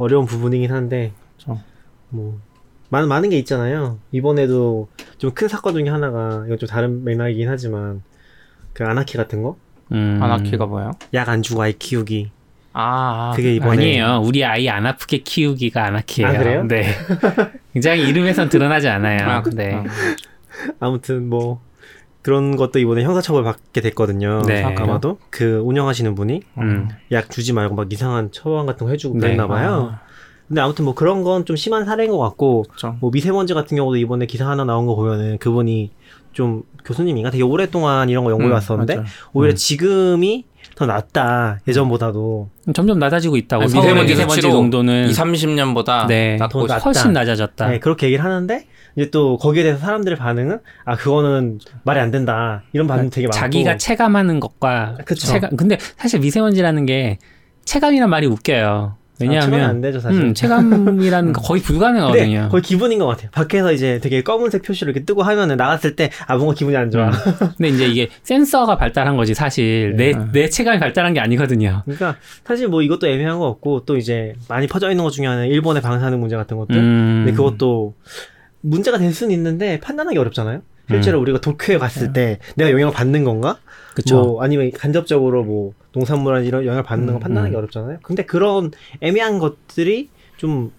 어려운 0.00 0.24
부분이긴 0.26 0.72
한데 0.72 1.12
그렇죠. 1.36 1.60
뭐 2.08 2.38
많은 2.88 3.08
많은 3.08 3.28
게 3.30 3.38
있잖아요. 3.38 3.98
이번에도 4.12 4.88
좀 5.18 5.30
큰 5.34 5.46
사건 5.48 5.74
중에 5.74 5.88
하나가 5.88 6.42
이건 6.46 6.58
좀 6.58 6.68
다른 6.68 7.04
맥락이긴 7.04 7.48
하지만 7.48 8.02
그 8.72 8.84
아나키 8.84 9.16
같은 9.16 9.42
거? 9.42 9.56
음. 9.92 10.18
아나키가 10.22 10.66
뭐예요? 10.66 10.92
약 11.14 11.28
안 11.28 11.42
주고 11.42 11.62
아이 11.62 11.72
키우기. 11.74 12.30
아, 12.72 13.32
아 13.32 13.32
그게 13.36 13.54
이번에 13.56 13.72
아니에요. 13.72 14.22
우리 14.24 14.44
아이 14.44 14.68
안 14.68 14.86
아프게 14.86 15.18
키우기가 15.18 15.84
아나키예요. 15.86 16.28
아, 16.30 16.38
그래요? 16.38 16.64
네. 16.64 16.86
굉장히 17.74 18.08
이름에선 18.08 18.48
드러나지 18.48 18.88
않아요. 18.88 19.28
아, 19.28 19.42
네. 19.54 19.74
어. 19.74 19.84
아무튼 20.78 21.28
뭐 21.28 21.60
그런 22.22 22.56
것도 22.56 22.78
이번에 22.78 23.02
형사처벌 23.02 23.42
받게 23.44 23.80
됐거든요. 23.80 24.42
네. 24.46 24.62
아마도 24.62 25.18
그 25.30 25.60
운영하시는 25.64 26.14
분이 26.14 26.42
음. 26.58 26.88
약 27.12 27.30
주지 27.30 27.52
말고 27.52 27.74
막 27.74 27.90
이상한 27.92 28.30
처방 28.30 28.66
같은 28.66 28.86
거 28.86 28.90
해주고 28.90 29.14
네. 29.14 29.20
그랬나 29.20 29.46
봐요. 29.46 29.94
근데 30.48 30.60
아무튼 30.60 30.84
뭐 30.84 30.94
그런 30.94 31.22
건 31.22 31.44
좀 31.44 31.56
심한 31.56 31.84
사례인 31.84 32.10
것 32.10 32.18
같고 32.18 32.64
그렇죠. 32.64 32.96
뭐 33.00 33.10
미세먼지 33.12 33.54
같은 33.54 33.76
경우도 33.76 33.96
이번에 33.96 34.26
기사 34.26 34.48
하나 34.48 34.64
나온 34.64 34.84
거 34.86 34.96
보면은 34.96 35.38
그분이 35.38 35.92
좀 36.32 36.62
교수님인가 36.84 37.30
되게 37.30 37.42
오랫동안 37.42 38.08
이런 38.08 38.24
거 38.24 38.30
연구해 38.32 38.50
음, 38.50 38.54
왔었는데 38.54 38.96
맞아요. 38.96 39.08
오히려 39.32 39.52
음. 39.52 39.56
지금이 39.56 40.44
더 40.74 40.86
낫다 40.86 41.60
예전보다도 41.66 42.48
점점 42.74 42.98
낮아지고 42.98 43.36
있다고. 43.36 43.62
아니, 43.64 43.72
미세먼지 44.04 44.40
정도는 44.42 45.08
2, 45.08 45.12
30년보다 45.12 46.06
네. 46.06 46.36
낮고 46.36 46.66
더 46.66 46.76
있- 46.76 46.84
훨씬 46.84 47.12
낮아졌다. 47.12 47.68
네, 47.68 47.78
그렇게 47.80 48.06
얘기를 48.06 48.24
하는데 48.24 48.66
이제 48.96 49.10
또 49.10 49.36
거기에 49.38 49.62
대해서 49.62 49.80
사람들의 49.80 50.16
반응은 50.18 50.58
아 50.84 50.96
그거는 50.96 51.58
말이 51.84 52.00
안 52.00 52.10
된다 52.10 52.62
이런 52.72 52.86
반응 52.86 53.10
되게 53.10 53.26
많고 53.26 53.38
자기가 53.38 53.76
체감하는 53.76 54.40
것과 54.40 54.98
그쵸. 55.04 55.26
체감. 55.26 55.56
근데 55.56 55.78
사실 55.96 56.20
미세먼지라는 56.20 56.86
게 56.86 57.18
체감이란 57.64 58.08
말이 58.10 58.26
웃겨요. 58.26 58.96
아, 58.96 59.22
체감이 59.22 59.36
안 59.36 59.52
왜냐하면 59.52 59.80
되죠 59.82 60.00
사실. 60.00 60.22
음, 60.22 60.32
체감이라는 60.32 61.34
거 61.34 61.42
거의 61.42 61.60
불가능하거든요. 61.60 62.48
거의 62.50 62.62
기분인 62.62 62.98
것 62.98 63.06
같아요. 63.06 63.28
밖에서 63.32 63.70
이제 63.70 64.00
되게 64.02 64.22
검은색 64.22 64.62
표시를 64.62 64.92
이렇게 64.94 65.04
뜨고 65.04 65.22
하면은 65.22 65.58
나갔을 65.58 65.94
때 65.94 66.08
아 66.26 66.36
뭔가 66.36 66.54
기분이 66.54 66.74
안 66.74 66.90
좋아. 66.90 67.08
음. 67.08 67.12
근데 67.58 67.68
이제 67.68 67.86
이게 67.86 68.08
센서가 68.22 68.78
발달한 68.78 69.16
거지 69.18 69.34
사실 69.34 69.94
내 69.96 70.12
네. 70.12 70.24
내 70.32 70.48
체감이 70.48 70.78
발달한 70.80 71.12
게 71.12 71.20
아니거든요. 71.20 71.82
그러니까 71.84 72.16
사실 72.46 72.68
뭐 72.68 72.80
이것도 72.80 73.08
애매한 73.08 73.38
것 73.38 73.46
같고 73.52 73.84
또 73.84 73.98
이제 73.98 74.32
많이 74.48 74.66
퍼져 74.66 74.90
있는 74.90 75.04
것 75.04 75.10
중에 75.10 75.26
하나는 75.26 75.48
일본의 75.48 75.82
방사능 75.82 76.18
문제 76.18 76.34
같은 76.36 76.56
것들. 76.56 76.76
음. 76.76 77.22
근데 77.26 77.36
그것도 77.36 77.94
문제가 78.62 78.98
될 78.98 79.12
수는 79.12 79.32
있는데 79.34 79.80
판단하기 79.80 80.16
어렵잖아요. 80.18 80.62
실제로 80.88 81.20
우리가 81.20 81.40
도쿄에 81.40 81.78
갔을 81.78 82.12
때 82.12 82.40
내가 82.56 82.70
영향을 82.72 82.92
받는 82.92 83.22
건가? 83.22 83.58
그쵸. 83.94 84.16
뭐 84.16 84.42
아니면 84.42 84.72
간접적으로 84.72 85.44
뭐 85.44 85.72
농산물이나 85.92 86.44
이런 86.44 86.64
영향을 86.64 86.82
받는 86.82 87.06
건 87.06 87.14
음, 87.16 87.20
판단하기 87.20 87.54
음. 87.54 87.58
어렵잖아요. 87.58 87.98
근데 88.02 88.24
그런 88.24 88.72
애매한 89.00 89.38
것들이 89.38 90.08
좀 90.36 90.72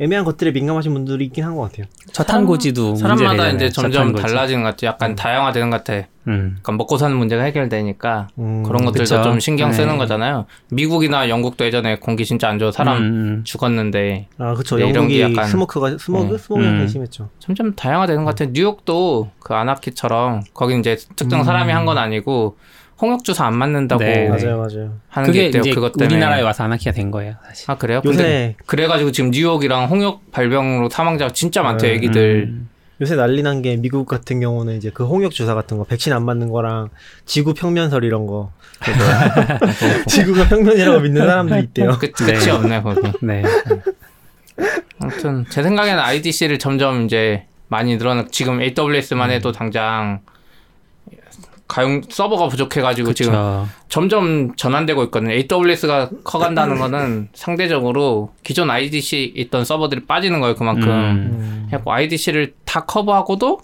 애매한 0.00 0.24
것들에 0.24 0.50
민감하신 0.50 0.92
분들이 0.94 1.24
있긴 1.26 1.44
한 1.44 1.54
것 1.54 1.62
같아요. 1.62 1.86
저탄고지도 2.12 2.96
사람마다 2.96 3.24
문제되잖아요. 3.28 3.54
이제 3.56 3.70
점점 3.70 3.92
저탄고지. 3.92 4.22
달라지는 4.22 4.62
것 4.64 4.68
같아. 4.70 4.86
약간 4.88 5.14
다양화되는 5.14 5.70
것 5.70 5.84
같아. 5.84 6.08
음. 6.28 6.56
그러니까 6.62 6.72
먹고 6.72 6.96
사는 6.98 7.16
문제가 7.16 7.42
해결되니까 7.42 8.28
음, 8.38 8.62
그런 8.62 8.84
것들도 8.84 9.02
그쵸. 9.16 9.22
좀 9.22 9.40
신경 9.40 9.72
쓰는 9.72 9.94
네. 9.94 9.98
거잖아요. 9.98 10.46
미국이나 10.70 11.28
영국도 11.28 11.64
예전에 11.64 11.96
공기 11.96 12.24
진짜 12.24 12.48
안 12.48 12.58
좋아 12.58 12.70
사람 12.70 12.98
음, 12.98 13.02
음. 13.02 13.40
죽었는데 13.44 14.28
아 14.38 14.52
그렇죠. 14.54 14.76
네, 14.76 14.82
이런 14.84 14.94
영국이 14.96 15.16
게 15.16 15.22
약간- 15.22 15.46
smoke가 15.46 15.98
스모그 15.98 16.34
음. 16.34 16.38
스모그가 16.38 16.68
음. 16.70 16.76
되게 16.78 16.88
심했죠. 16.88 17.28
점점 17.38 17.74
다양화되는 17.74 18.24
것 18.24 18.30
같아요. 18.36 18.50
뉴욕도 18.52 19.30
그 19.40 19.54
아나키처럼 19.54 20.42
거기 20.54 20.78
이제 20.78 20.96
특정 21.16 21.40
음. 21.40 21.44
사람이 21.44 21.72
한 21.72 21.82
건 21.86 21.98
아니고 21.98 22.56
홍역 23.00 23.24
주사 23.24 23.44
안 23.46 23.58
맞는다고 23.58 24.04
네. 24.04 24.28
맞아요, 24.28 24.58
맞아요. 24.58 24.94
하는 25.08 25.26
게 25.32 25.32
그게 25.32 25.46
있대요. 25.46 25.60
이제 25.62 25.70
그것 25.74 25.92
때문에 25.94 26.14
우리나라에 26.14 26.42
와서 26.42 26.62
아나키가 26.62 26.92
된 26.92 27.10
거예요, 27.10 27.34
사실. 27.44 27.68
아 27.68 27.76
그래요? 27.76 28.00
근데 28.00 28.14
요새 28.16 28.56
그래가지고 28.66 29.10
지금 29.10 29.32
뉴욕이랑 29.32 29.86
홍역 29.86 30.30
발병으로 30.30 30.88
사망자가 30.88 31.32
진짜 31.32 31.62
많대요. 31.62 31.90
네. 31.90 31.96
애기들 31.96 32.46
음. 32.48 32.68
요새 33.02 33.16
난리 33.16 33.42
난 33.42 33.62
게 33.62 33.76
미국 33.76 34.06
같은 34.06 34.38
경우는 34.38 34.76
이제 34.76 34.90
그 34.94 35.04
홍역 35.04 35.32
주사 35.32 35.54
같은 35.56 35.76
거 35.76 35.82
백신 35.82 36.12
안 36.12 36.24
맞는 36.24 36.50
거랑 36.50 36.88
지구 37.26 37.52
평면설 37.52 38.04
이런 38.04 38.26
거 38.28 38.52
지구가 40.06 40.48
평면이라고 40.48 41.00
믿는 41.00 41.26
사람들이 41.26 41.60
있대요. 41.64 41.98
끝, 41.98 42.12
끝이 42.12 42.38
네. 42.38 42.50
없네 42.50 42.82
거기. 42.82 43.00
네. 43.22 43.42
아무튼 45.00 45.44
제 45.50 45.64
생각에는 45.64 46.00
IDC를 46.00 46.60
점점 46.60 47.04
이제 47.04 47.44
많이 47.66 47.96
늘어나 47.96 48.24
지금 48.30 48.60
AWS만 48.62 49.30
음. 49.30 49.34
해도 49.34 49.50
당장 49.50 50.20
가용 51.72 52.02
서버가 52.06 52.48
부족해가지고 52.48 53.14
지금 53.14 53.32
그쵸. 53.32 53.66
점점 53.88 54.54
전환되고 54.56 55.04
있거든요. 55.04 55.32
AWS가 55.32 56.10
커간다는 56.22 56.78
거는 56.78 57.28
상대적으로 57.32 58.34
기존 58.42 58.68
IDC 58.68 59.32
있던 59.36 59.64
서버들이 59.64 60.04
빠지는 60.04 60.40
거예요. 60.40 60.54
그만큼. 60.54 60.90
음. 60.90 60.90
음. 60.92 61.66
해갖고 61.68 61.90
IDC를 61.90 62.52
다 62.66 62.84
커버하고도 62.84 63.60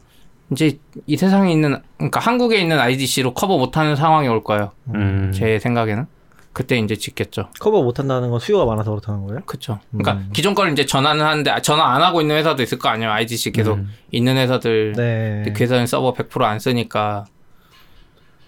이제 0.53 0.79
이 1.07 1.19
세상에 1.19 1.53
있는 1.53 1.83
그러니까 1.99 2.21
한국에 2.21 2.59
있는 2.59 2.79
IDC로 2.79 3.35
커버 3.35 3.59
못하는 3.59 3.95
상황이 3.95 4.27
올 4.27 4.43
거예요. 4.43 4.71
음. 4.95 5.31
제 5.35 5.59
생각에는 5.59 6.07
그때 6.55 6.79
이제 6.79 6.97
짓겠죠. 6.97 7.51
커버 7.61 7.83
못한다는 7.83 8.31
건 8.31 8.41
수요가 8.41 8.65
많아서 8.65 8.91
그렇다는 8.91 9.27
거예요? 9.27 9.41
그렇죠. 9.45 9.81
그러니까 9.91 10.15
음. 10.15 10.31
기존 10.33 10.55
거를 10.55 10.73
이제 10.73 10.87
전환을 10.87 11.23
하는데 11.23 11.51
아, 11.51 11.61
전환 11.61 11.95
안 11.95 12.01
하고 12.01 12.23
있는 12.23 12.37
회사도 12.37 12.63
있을 12.63 12.79
거 12.79 12.89
아니에요. 12.89 13.11
IDC 13.11 13.53
계속 13.53 13.75
음. 13.75 13.93
있는 14.11 14.39
회사들 14.39 14.95
네. 14.97 15.53
그 15.55 15.63
회사는 15.63 15.87
서버 15.87 16.15
100%안 16.15 16.59
쓰니까 16.59 17.27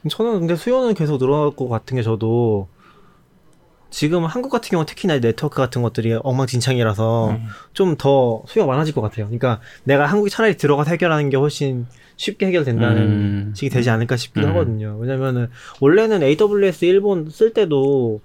저는 0.09 0.41
근데 0.41 0.57
수요는 0.57 0.95
계속 0.95 1.19
늘어날 1.19 1.51
것 1.55 1.69
같은 1.69 1.97
게 1.97 2.03
저도 2.03 2.69
지금 3.91 4.25
한국 4.25 4.51
같은 4.51 4.71
경우 4.71 4.87
특히나 4.87 5.19
네트워크 5.21 5.57
같은 5.57 5.83
것들이 5.83 6.17
엉망진창이라서 6.23 7.31
음. 7.31 7.47
좀더 7.73 8.43
수요가 8.47 8.71
많아질 8.73 8.95
것 8.95 9.01
같아요. 9.01 9.27
그러니까 9.27 9.61
내가 9.85 10.07
한국에 10.07 10.31
차라리 10.31 10.57
들어가서 10.57 10.93
해결하는 10.93 11.29
게 11.29 11.37
훨씬 11.37 11.87
쉽게 12.17 12.47
해결된다는 12.47 13.03
음. 13.03 13.53
식이 13.55 13.69
되지 13.69 13.91
않을까 13.91 14.17
싶기도 14.17 14.47
음. 14.47 14.51
하거든요. 14.53 14.97
왜냐면은 14.99 15.49
원래는 15.81 16.23
AWS 16.23 16.85
일본 16.85 17.29
쓸 17.31 17.53
때도 17.53 18.21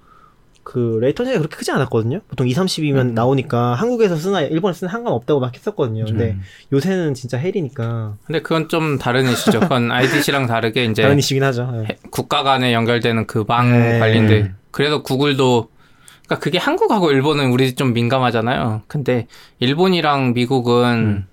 그 0.65 0.97
레이턴시가 0.99 1.37
그렇게 1.37 1.55
크지 1.55 1.71
않았거든요. 1.71 2.21
보통 2.27 2.47
2, 2.47 2.53
30이면 2.53 2.97
음. 3.09 3.13
나오니까 3.13 3.75
한국에서 3.75 4.15
쓰나 4.15 4.41
일본에서 4.41 4.79
쓰나 4.79 4.91
상관없다고 4.91 5.39
막 5.39 5.53
했었거든요. 5.55 6.05
근데 6.05 6.31
음. 6.31 6.41
요새는 6.73 7.13
진짜 7.13 7.37
헬이니까 7.37 8.15
근데 8.25 8.41
그건 8.41 8.67
좀 8.67 8.97
다른 8.97 9.29
이슈죠. 9.29 9.59
그건 9.59 9.91
IDC랑 9.93 10.47
다르게 10.47 10.85
이제 10.85 11.03
다른 11.03 11.19
이슈긴 11.19 11.43
하죠. 11.43 11.69
네. 11.71 11.83
해- 11.91 11.97
국가 12.09 12.41
간에 12.41 12.73
연결되는 12.73 13.27
그방 13.27 13.71
네. 13.71 13.99
관리인데 13.99 14.53
그래서 14.71 15.03
구글도 15.03 15.69
그러니까 16.25 16.39
그게 16.43 16.57
한국하고 16.57 17.11
일본은 17.11 17.51
우리 17.51 17.75
좀 17.75 17.93
민감하잖아요. 17.93 18.81
근데 18.87 19.27
일본이랑 19.59 20.33
미국은 20.33 21.27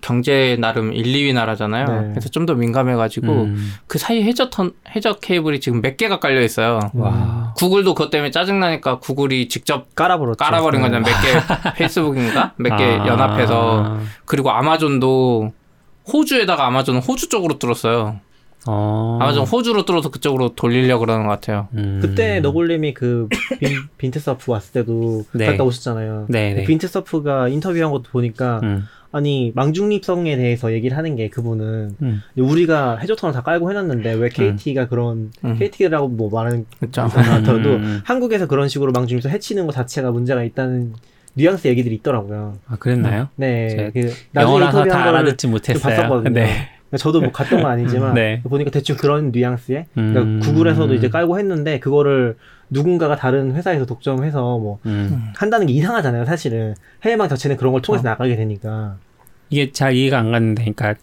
경제 0.00 0.56
나름 0.60 0.92
1, 0.92 1.04
2위 1.04 1.32
나라잖아요. 1.34 1.86
네. 1.86 2.08
그래서 2.10 2.28
좀 2.28 2.46
더 2.46 2.54
민감해가지고 2.54 3.26
음. 3.32 3.72
그 3.86 3.98
사이 3.98 4.22
해저 4.22 4.50
턴 4.50 4.72
해저 4.94 5.14
케이블이 5.14 5.60
지금 5.60 5.80
몇 5.80 5.96
개가 5.96 6.18
깔려 6.20 6.40
있어요. 6.42 6.80
와. 6.94 7.54
구글도 7.56 7.94
그것 7.94 8.10
때문에 8.10 8.30
짜증 8.30 8.58
나니까 8.60 8.98
구글이 8.98 9.48
직접 9.48 9.94
깔아버렸죠. 9.94 10.36
깔아버린 10.38 10.82
네. 10.82 10.88
거잖아요. 10.88 11.14
몇 11.14 11.22
개 11.22 11.72
페이스북인가 11.78 12.54
몇개 12.56 12.82
아. 12.84 13.06
연합해서 13.06 13.98
그리고 14.24 14.50
아마존도 14.50 15.52
호주에다가 16.12 16.66
아마존 16.66 16.96
호주 16.98 17.28
쪽으로 17.28 17.58
뚫었어요. 17.58 18.18
어. 18.66 19.18
아마존 19.20 19.44
호주로 19.44 19.84
뚫어서 19.84 20.10
그쪽으로 20.10 20.54
돌리려고 20.54 21.00
그러는 21.04 21.26
것 21.26 21.32
같아요. 21.32 21.68
음. 21.74 21.98
그때 22.00 22.40
너굴님이 22.40 22.94
그 22.94 23.28
빈, 23.58 23.70
빈트서프 23.98 24.50
왔을 24.50 24.72
때도 24.72 25.24
네. 25.32 25.46
갔다 25.46 25.64
오셨잖아요. 25.64 26.26
네, 26.28 26.54
네. 26.54 26.64
빈트서프가 26.64 27.48
인터뷰한 27.48 27.90
것도 27.90 28.04
보니까 28.10 28.60
음. 28.62 28.86
아니 29.10 29.52
망중립성에 29.54 30.36
대해서 30.36 30.72
얘기를 30.72 30.96
하는 30.96 31.16
게 31.16 31.28
그분은 31.28 31.96
음. 32.00 32.22
우리가 32.36 32.96
해저턴을 32.96 33.34
다 33.34 33.42
깔고 33.42 33.70
해놨는데 33.70 34.14
왜 34.14 34.28
KT가 34.30 34.88
그런 34.88 35.30
음. 35.44 35.58
KT라고 35.58 36.08
뭐 36.08 36.30
말하는. 36.30 36.66
같아도 36.90 37.74
음. 37.74 38.00
한국에서 38.04 38.46
그런 38.46 38.68
식으로 38.68 38.92
망중립성 38.92 39.30
해치는 39.30 39.66
것 39.66 39.72
자체가 39.72 40.10
문제가 40.10 40.42
있다는 40.42 40.94
뉘앙스 41.34 41.68
얘기들이 41.68 41.94
있더라고요. 41.96 42.58
아, 42.68 42.76
그랬나요? 42.76 43.28
네, 43.36 43.90
그 43.94 44.12
영어라서 44.34 44.84
다 44.84 45.04
알아듣지 45.04 45.46
못했어요. 45.46 45.96
봤었거든요. 45.96 46.30
네. 46.30 46.68
저도 46.96 47.20
뭐 47.20 47.32
갔던 47.32 47.62
건 47.62 47.70
아니지만 47.70 48.14
네. 48.14 48.40
보니까 48.42 48.70
대충 48.70 48.96
그런 48.96 49.30
뉘앙스에 49.32 49.86
그러니까 49.94 50.20
음. 50.22 50.40
구글에서도 50.40 50.92
이제 50.94 51.08
깔고 51.08 51.38
했는데 51.38 51.78
그거를 51.80 52.36
누군가가 52.70 53.16
다른 53.16 53.54
회사에서 53.54 53.84
독점해서 53.86 54.58
뭐 54.58 54.78
음. 54.86 55.30
한다는 55.36 55.66
게 55.66 55.72
이상하잖아요, 55.74 56.24
사실은. 56.24 56.74
해외망 57.02 57.28
자체는 57.28 57.56
그런 57.56 57.72
걸 57.72 57.82
통해서 57.82 58.02
나가게 58.08 58.36
되니까. 58.36 58.96
이게 59.50 59.70
잘 59.72 59.94
이해가 59.94 60.18
안 60.18 60.30
갔는데, 60.32 60.62
그러니까 60.72 60.94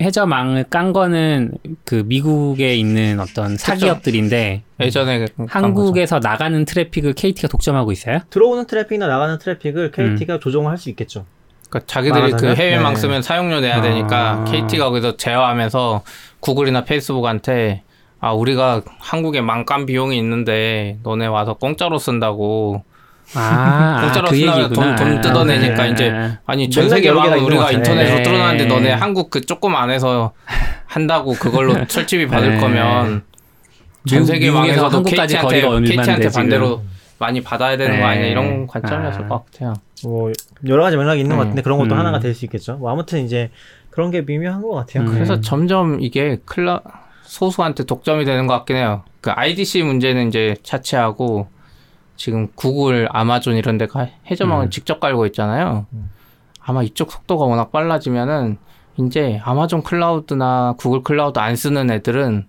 해저망을 0.00 0.64
깐 0.68 0.92
거는 0.92 1.52
그 1.84 2.02
미국에 2.06 2.74
있는 2.74 3.20
어떤 3.20 3.56
사기업들인데 3.56 4.62
예전에 4.80 5.26
그- 5.36 5.46
한국에서 5.48 6.18
나가는 6.18 6.64
트래픽을 6.64 7.12
KT가 7.12 7.46
독점하고 7.46 7.92
있어요? 7.92 8.18
들어오는 8.30 8.66
트래픽이나 8.66 9.06
나가는 9.06 9.38
트래픽을 9.38 9.92
KT가 9.92 10.40
조정할 10.40 10.76
수 10.78 10.90
있겠죠. 10.90 11.24
그러니까 11.72 11.80
자기들이 11.86 12.32
그? 12.32 12.54
해외망 12.54 12.92
네. 12.94 13.00
쓰면 13.00 13.22
사용료 13.22 13.60
내야 13.60 13.80
되니까 13.80 14.32
아. 14.32 14.44
KT가 14.44 14.84
거기서 14.90 15.16
제어하면서 15.16 16.02
구글이나 16.40 16.84
페이스북한테 16.84 17.82
아 18.20 18.32
우리가 18.32 18.82
한국에 19.00 19.40
망 19.40 19.63
깐 19.63 19.86
비용이 19.86 20.16
있는데 20.18 20.98
너네 21.02 21.26
와서 21.26 21.54
공짜로 21.54 21.98
쓴다고 21.98 22.84
아, 23.34 24.00
공짜로 24.04 24.28
그 24.28 24.36
쓰려면. 24.36 24.72
돈- 24.74 24.94
돈 24.96 25.20
뜯어내니까 25.22 25.82
아, 25.84 25.86
이제 25.86 26.10
아, 26.10 26.38
아니 26.44 26.68
전 26.68 26.90
세계 26.90 27.08
있는 27.08 27.38
우리가. 27.40 27.70
인터넷으로 27.72 28.16
네. 28.18 28.22
뚫어놨는데 28.22 28.66
너네 28.66 28.92
한국 28.92 29.30
그 29.30 29.40
조금 29.40 29.74
안에서 29.74 30.32
한다고 30.86 31.32
그걸로 31.32 31.74
설치비 31.88 32.26
받을 32.26 32.50
네. 32.56 32.60
거면 32.60 33.24
전 34.06 34.26
세계 34.26 34.50
망에서도 34.50 35.02
KT한테, 35.04 35.60
KT한테. 35.86 36.28
반대로 36.28 36.82
많이 37.18 37.40
받아야 37.40 37.76
되는 37.78 37.98
거 37.98 38.06
네. 38.06 38.12
아니야 38.12 38.26
이런 38.26 38.66
관점이었을 38.66 39.24
아. 39.24 39.28
것 39.28 39.44
같아요. 39.46 39.74
뭐, 40.04 40.32
여러 40.66 40.82
가지 40.82 40.96
맥락이 40.96 41.20
있는 41.20 41.36
것 41.36 41.42
음. 41.42 41.46
같은데 41.46 41.62
그런 41.62 41.78
것도 41.78 41.94
음. 41.94 41.98
하나가 41.98 42.18
될 42.18 42.34
수 42.34 42.44
있겠죠. 42.44 42.76
뭐, 42.76 42.90
아무튼 42.90 43.24
이제 43.24 43.50
그런 43.90 44.10
게 44.10 44.22
미묘한 44.22 44.62
것 44.62 44.70
같아요. 44.70 45.04
음. 45.04 45.12
그래서 45.12 45.40
점점 45.40 46.00
이게 46.00 46.38
클라 46.44 46.80
소수한테 47.24 47.84
독점이 47.84 48.24
되는 48.24 48.46
것 48.46 48.54
같긴 48.54 48.76
해요. 48.76 49.02
그 49.20 49.30
IDC 49.30 49.82
문제는 49.82 50.28
이제 50.28 50.56
차치하고 50.62 51.48
지금 52.16 52.48
구글, 52.54 53.08
아마존 53.10 53.56
이런 53.56 53.78
데가 53.78 54.08
해저망을 54.30 54.66
음. 54.66 54.70
직접 54.70 55.00
깔고 55.00 55.26
있잖아요. 55.26 55.86
아마 56.60 56.82
이쪽 56.82 57.10
속도가 57.10 57.44
워낙 57.46 57.72
빨라지면은 57.72 58.58
이제 59.00 59.40
아마존 59.42 59.82
클라우드나 59.82 60.74
구글 60.78 61.02
클라우드 61.02 61.38
안 61.38 61.56
쓰는 61.56 61.90
애들은 61.90 62.46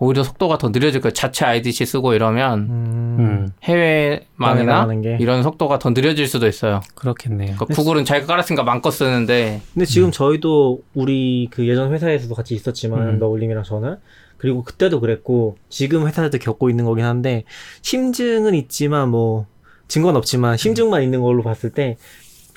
오히려 0.00 0.22
속도가 0.22 0.58
더 0.58 0.68
느려질 0.68 1.00
거예요. 1.00 1.12
자체 1.12 1.44
IDC 1.44 1.84
쓰고 1.84 2.14
이러면 2.14 2.58
음, 2.60 3.16
음, 3.18 3.52
해외망이나. 3.64 4.88
이런 5.18 5.42
속도가 5.42 5.78
더 5.78 5.90
느려질 5.90 6.26
수도 6.28 6.46
있어요. 6.46 6.80
그렇겠네요. 6.94 7.56
그러니까 7.56 7.64
구글은 7.74 8.04
자기가 8.04 8.26
깔았으니까 8.26 8.62
마음껏 8.62 8.90
쓰는데 8.90 9.60
근데 9.74 9.84
지금 9.86 10.10
저희도 10.12 10.82
우리 10.94 11.48
그 11.50 11.66
예전 11.68 11.92
회사에서도 11.92 12.32
같이 12.34 12.54
있었지만 12.54 13.08
음. 13.08 13.18
너울님이랑 13.18 13.64
저는 13.64 13.96
그리고 14.36 14.62
그때도 14.62 15.00
그랬고 15.00 15.56
지금 15.68 16.06
회사에도 16.06 16.38
겪고 16.38 16.70
있는 16.70 16.84
거긴 16.84 17.04
한데 17.04 17.42
심증은 17.82 18.54
있지만 18.54 19.08
뭐 19.08 19.46
증거는 19.88 20.16
없지만 20.16 20.56
심증만 20.56 21.02
있는 21.02 21.22
걸로 21.22 21.42
봤을 21.42 21.70
때 21.70 21.96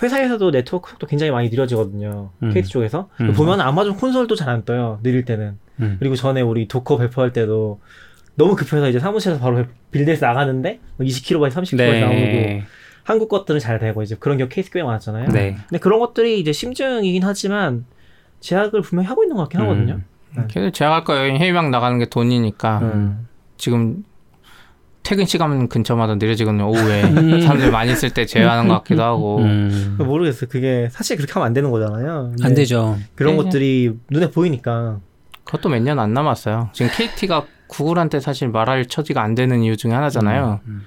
회사에서도 0.04 0.52
네트워크 0.52 0.92
속도 0.92 1.08
굉장히 1.08 1.32
많이 1.32 1.50
느려지거든요. 1.50 2.30
음. 2.44 2.54
KT 2.54 2.70
쪽에서 2.70 3.10
음. 3.20 3.34
보면 3.34 3.62
아마존 3.62 3.96
콘솔도 3.98 4.36
잘 4.36 4.50
안 4.50 4.64
떠요. 4.66 5.00
느릴 5.04 5.26
때는. 5.26 5.58
음. 5.82 5.98
그리고 6.00 6.16
전에 6.16 6.42
우리 6.42 6.68
도커 6.68 6.98
배포할 6.98 7.34
때도 7.34 7.80
너무 8.36 8.56
급해서 8.56 8.88
이제 8.90 9.00
사무실에서 9.00 9.40
바로 9.40 9.66
build해서 9.92 10.26
나가는데 10.26 10.80
20kb에 11.00 11.52
30kb에 11.52 12.00
나오고 12.00 12.16
네. 12.16 12.64
한국 13.04 13.30
것들은 13.30 13.60
잘 13.60 13.80
되고 13.80 14.02
이제 14.04 14.16
그런 14.20 14.38
게 14.38 14.48
케이스 14.48 14.72
꽤 14.72 14.84
많았잖아요. 14.84 15.30
네. 15.30 15.58
근데 15.68 15.80
그런 15.80 16.00
것들이 16.00 16.40
이제 16.40 16.52
심증이긴 16.52 17.24
하지만 17.24 17.86
제약을 18.40 18.82
분명히 18.82 19.08
하고 19.08 19.24
있는 19.24 19.36
것 19.36 19.44
같긴 19.44 19.62
하거든요. 19.62 20.02
음. 20.38 20.48
걔들 20.48 20.72
제약할 20.72 21.04
거예요. 21.04 21.36
해외망 21.36 21.72
나가는 21.72 21.98
게 22.00 22.06
돈이니까 22.06 22.80
음. 22.80 23.28
지금 23.58 24.04
퇴근 25.04 25.26
시간 25.26 25.68
근처마다 25.68 26.16
느려지거든요. 26.16 26.70
오후에 26.70 27.04
음. 27.04 27.42
사람들 27.42 27.72
많이 27.72 27.92
있을 27.92 28.12
때 28.12 28.26
제어하는 28.26 28.68
것 28.68 28.76
같기도 28.76 29.04
하고. 29.04 29.40
음. 29.40 29.98
모르겠어요. 30.00 30.50
그게 30.50 30.88
사실 30.92 31.18
그렇게 31.18 31.34
하면 31.34 31.48
안 31.48 31.54
되는 31.54 31.72
거잖아요. 31.72 32.34
안 32.44 32.54
되죠. 32.54 32.98
그런 33.16 33.36
네. 33.36 33.44
것들이 33.44 33.98
눈에 34.10 34.30
보이니까. 34.30 35.00
그것도 35.52 35.68
몇 35.70 35.82
년 35.84 36.00
안 36.00 36.14
남았어요. 36.14 36.70
지금 36.72 36.90
KT가 36.96 37.44
구글한테 37.68 38.20
사실 38.22 38.48
말할 38.50 38.86
처지가 38.88 39.22
안 39.22 39.36
되는 39.36 39.62
이유 39.64 39.76
중에 39.76 39.92
하나잖아요. 39.92 40.62
음. 40.66 40.86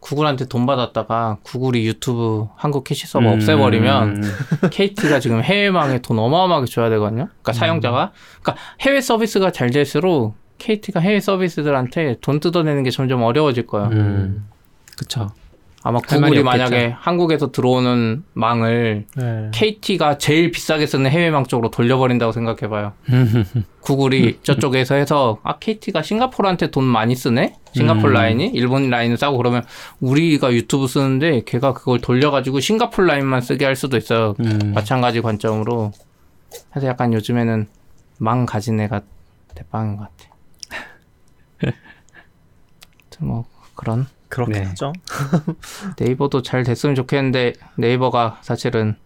구글한테 0.00 0.46
돈 0.46 0.66
받았다가 0.66 1.38
구글이 1.42 1.84
유튜브 1.86 2.46
한국 2.56 2.84
캐시 2.84 3.06
서버 3.06 3.28
음. 3.28 3.34
없애버리면 3.34 4.22
KT가 4.70 5.20
지금 5.20 5.42
해외망에 5.42 5.98
돈 6.00 6.18
어마어마하게 6.18 6.66
줘야 6.66 6.88
되거든요. 6.90 7.26
그러니까 7.42 7.52
사용자가 7.52 8.12
그러니까 8.40 8.62
해외 8.80 9.00
서비스가 9.00 9.50
잘 9.50 9.70
될수록 9.70 10.34
KT가 10.58 11.00
해외 11.00 11.20
서비스들한테 11.20 12.16
돈 12.22 12.40
뜯어내는 12.40 12.84
게 12.84 12.90
점점 12.90 13.22
어려워질 13.22 13.66
거예요. 13.66 13.88
음. 13.88 14.46
그쵸. 14.96 15.28
아마 15.86 16.00
구글이. 16.00 16.42
만약에 16.42 16.96
한국에서 16.98 17.52
들어오는 17.52 18.24
망을 18.32 19.04
네. 19.14 19.50
KT가 19.54 20.18
제일 20.18 20.50
비싸게 20.50 20.84
쓰는 20.84 21.08
해외망 21.08 21.46
쪽으로 21.46 21.70
돌려버린다고 21.70 22.32
생각해봐요. 22.32 22.92
구글이 23.82 24.40
저쪽에서 24.42 24.96
해서 24.96 25.38
아 25.44 25.58
KT가 25.60 26.02
싱가포르한테 26.02 26.72
돈 26.72 26.82
많이 26.82 27.14
쓰네 27.14 27.54
싱가포르 27.72 28.08
음. 28.08 28.14
라인이 28.14 28.46
일본 28.48 28.90
라인을 28.90 29.16
싸고 29.16 29.36
그러면 29.36 29.62
우리가 30.00 30.52
유튜브 30.52 30.88
쓰는데 30.88 31.42
걔가 31.44 31.72
그걸 31.72 32.00
돌려가지고 32.00 32.58
싱가포르 32.58 33.06
라인만 33.06 33.40
쓰게 33.40 33.64
할 33.64 33.76
수도 33.76 33.96
있어요 33.96 34.34
음. 34.40 34.72
마찬가지 34.74 35.20
관점으로 35.20 35.92
그래서 36.72 36.88
약간 36.88 37.12
요즘에는 37.12 37.68
망 38.18 38.44
가진 38.44 38.80
애가 38.80 39.02
대빵인 39.54 39.98
것 39.98 40.08
같아 41.60 41.72
뭐 43.20 43.44
그런 43.76 44.08
그렇긴 44.28 44.54
네. 44.54 44.64
하죠. 44.64 44.92
네이버도 45.98 46.42
잘 46.42 46.62
됐으면 46.62 46.94
좋겠는데 46.94 47.54
네이버가 47.76 48.40
사실은 48.42 48.96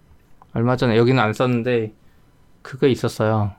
얼마 0.53 0.77
전에 0.77 0.97
여기는 0.97 1.23
안 1.23 1.33
썼는데 1.33 1.93
그거 2.63 2.87
있었어요. 2.87 3.53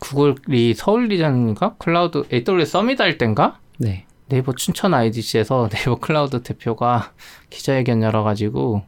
구글이 0.00 0.74
서울 0.74 1.06
region인가 1.08 1.74
클라우드 1.78 2.24
AWS 2.32 2.72
Summit 2.72 3.00
할 3.00 3.18
땐가 3.18 3.58
네. 3.78 4.04
네이버 4.28 4.52
춘천 4.54 4.94
IDC에서 4.94 5.68
네이버 5.72 5.96
클라우드 5.96 6.42
대표가 6.42 7.12
기자회견 7.50 8.02
열어가지고 8.02 8.82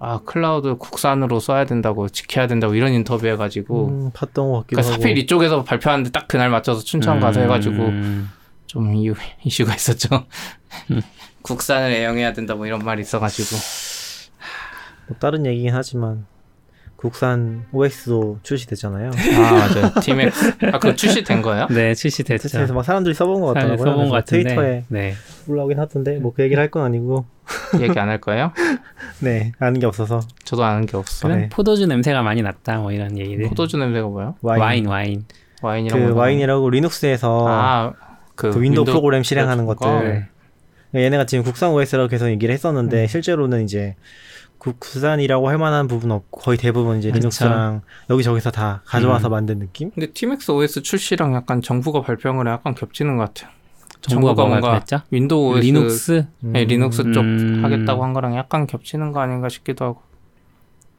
아 0.00 0.20
클라우드 0.24 0.76
국산으로 0.76 1.40
써야 1.40 1.64
된다고 1.64 2.08
지켜야 2.08 2.46
된다고 2.46 2.74
이런 2.74 2.92
인터뷰 2.92 3.26
해가지고 3.26 3.88
음, 3.88 4.10
봤던 4.12 4.50
것 4.50 4.58
같기도 4.60 4.76
그러니까 4.76 4.92
하고. 4.92 5.02
하필 5.02 5.18
이쪽에서 5.18 5.64
발표하는데 5.64 6.10
딱 6.10 6.28
그날 6.28 6.50
맞춰서 6.50 6.82
춘천 6.82 7.20
가서 7.20 7.40
해가지고 7.40 7.76
음. 7.76 8.30
좀 8.74 8.92
이유, 8.92 9.14
이슈가 9.44 9.72
있었죠. 9.76 10.26
국산을 11.42 11.92
애용해야 11.92 12.32
된다 12.32 12.56
뭐 12.56 12.66
이런 12.66 12.80
말이 12.84 13.02
있어가지고 13.02 13.56
뭐 15.06 15.16
다른 15.20 15.46
얘기긴 15.46 15.72
하지만 15.72 16.26
국산 16.96 17.66
OS도 17.70 18.40
출시됐잖아요. 18.42 19.10
아 19.36 19.52
맞아요. 19.52 19.92
팀엑스 20.02 20.54
아 20.72 20.78
그거 20.80 20.94
출시된 20.96 21.42
거예요? 21.42 21.68
네, 21.70 21.94
출시됐죠. 21.94 22.48
그래서 22.50 22.74
막 22.74 22.82
사람들이 22.82 23.14
써본 23.14 23.40
것잘 23.42 23.54
같더라고요. 23.62 23.92
써본 23.92 24.08
것 24.08 24.14
같은데. 24.16 24.42
트위터에 24.48 24.84
네. 24.88 25.14
올라오긴 25.46 25.78
하던데 25.78 26.18
뭐 26.18 26.32
그 26.34 26.42
얘기를 26.42 26.60
할 26.60 26.70
건 26.70 26.82
아니고 26.84 27.26
얘기 27.80 27.96
안 28.00 28.08
할 28.08 28.20
거예요? 28.20 28.52
네 29.20 29.52
아는 29.60 29.78
게 29.78 29.86
없어서 29.86 30.18
저도 30.44 30.64
아는 30.64 30.86
게 30.86 30.96
없어. 30.96 31.28
네. 31.28 31.48
포도주 31.50 31.86
냄새가 31.86 32.22
많이 32.22 32.42
났다. 32.42 32.78
뭐 32.78 32.90
이런 32.90 33.16
얘기들. 33.18 33.48
포도주 33.50 33.76
냄새가 33.76 34.08
뭐예요? 34.08 34.34
Wine, 34.40 34.60
Wine, 34.62 34.86
Wine. 34.86 35.24
Wine이라고. 35.62 36.06
그? 36.06 36.14
Wine이라고 36.18 36.70
리눅스에서 36.70 37.46
아 37.48 37.92
그그 38.34 38.60
윈도우 38.60 38.84
프로그램 38.84 39.22
실행하는? 39.22 39.66
것들. 39.66 40.28
네. 40.92 41.04
얘네가 41.04 41.26
지금 41.26 41.44
국산 41.44 41.70
OS라고 41.70 42.08
계속 42.08 42.28
얘기를 42.28 42.52
했었는데 42.52 43.02
음. 43.02 43.06
실제로는 43.06 43.64
이제 43.64 43.96
국산이라고 44.58 45.48
할 45.48 45.58
만한 45.58 45.88
부분 45.88 46.10
없고 46.10 46.40
거의 46.40 46.56
대부분 46.56 46.98
이제. 46.98 47.10
리눅스랑 47.10 47.82
여기저기서 48.10 48.50
다 48.50 48.82
가져와서 48.86 49.28
음. 49.28 49.32
만든 49.32 49.58
느낌? 49.58 49.90
근데 49.90 50.12
티맥스 50.12 50.50
OS 50.52 50.82
출시랑 50.82 51.34
약간 51.34 51.60
정부가 51.60 52.00
발표한 52.02 52.36
거랑 52.36 52.54
약간 52.54 52.74
겹치는 52.74 53.16
것 53.16 53.24
같아요. 53.34 53.52
정부가 54.00 54.30
정부가 54.34 54.48
뭔가 54.48 54.68
그랬죠? 54.70 55.00
윈도우 55.10 55.54
OS 55.54 55.60
리눅스. 55.60 56.26
네, 56.40 56.64
리눅스 56.64 57.12
쪽 57.12 57.20
음. 57.22 57.60
하겠다고 57.64 58.04
한 58.04 58.12
거랑 58.12 58.36
약간 58.36 58.66
겹치는 58.66 59.12
거 59.12 59.20
아닌가 59.20 59.48
싶기도 59.48 59.84
하고. 59.84 60.02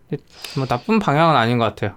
근데 0.09 0.23
뭐 0.57 0.65
나쁜 0.67 0.99
방향은 0.99 1.35
아닌 1.35 1.57
것 1.57 1.65
같아요. 1.65 1.95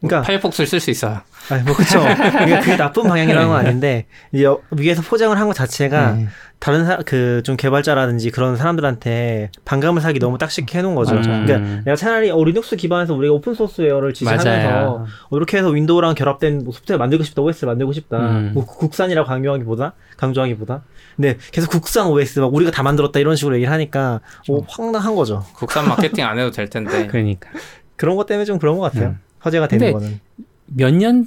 그러니까 0.00 0.22
파이어폭스를 0.22 0.66
쓸수 0.66 0.90
있어요. 0.90 1.20
아니 1.50 1.62
뭐. 1.62 1.74
그러니까 1.74 2.60
그게 2.60 2.76
나쁜 2.76 3.02
방향이라는 3.08 3.48
건 3.48 3.56
아닌데 3.66 4.06
이제 4.32 4.44
여- 4.44 4.60
위에서 4.70 5.02
포장을 5.02 5.36
한 5.38 5.46
것 5.48 5.54
자체가 5.54 6.12
음. 6.12 6.28
다른 6.60 6.86
그 7.04 7.40
좀 7.44 7.56
개발자라든지 7.56 8.30
그런 8.30 8.56
사람들한테 8.56 9.50
반감을 9.64 10.02
사기 10.02 10.18
너무 10.18 10.38
딱 10.38 10.50
쉽게 10.50 10.78
해놓은 10.78 10.94
거죠. 10.96 11.14
맞아요. 11.14 11.46
그러니까 11.46 11.82
내가 11.84 11.96
차라리 11.96 12.30
어, 12.30 12.42
리눅스 12.44 12.76
기반에서 12.76 13.14
우리가 13.14 13.32
open 13.34 13.54
sourceware를 13.54 14.12
지지하면서. 14.14 15.06
어, 15.30 15.36
이렇게 15.36 15.56
해서 15.58 15.68
윈도우랑 15.70 16.14
결합된 16.14 16.64
뭐 16.64 16.72
소프트웨어 16.72 16.98
만들고 16.98 17.22
싶다, 17.24 17.42
OS 17.42 17.64
만들고 17.64 17.92
싶다. 17.92 18.18
음. 18.18 18.50
뭐 18.54 18.66
국산이라고 18.66 19.26
강조하기보다 19.28 19.92
강조하기보다. 20.16 20.82
근데 21.16 21.36
계속 21.52 21.70
국산 21.70 22.06
OS 22.08 22.40
막 22.40 22.52
우리가 22.54 22.70
다 22.72 22.82
만들었다 22.82 23.18
이런 23.20 23.34
식으로 23.36 23.54
얘기를 23.56 23.72
하니까 23.72 24.20
어, 24.50 24.58
황당한 24.68 25.14
거죠. 25.14 25.44
국산 25.54 25.88
마케팅 25.88 26.24
안 26.26 26.38
해도 26.38 26.50
될 26.50 26.68
텐데. 26.68 27.06
그러니까 27.10 27.50
그런 27.96 28.16
것 28.16 28.26
때문에 28.26 28.44
좀 28.44 28.58
그런 28.58 28.76
것 28.78 28.82
같아요. 28.92 29.14
음. 29.38 29.40
화제가 29.40 29.68
되는 29.68 29.92
거는. 29.92 30.20
몇 30.66 30.92
년 30.94 31.26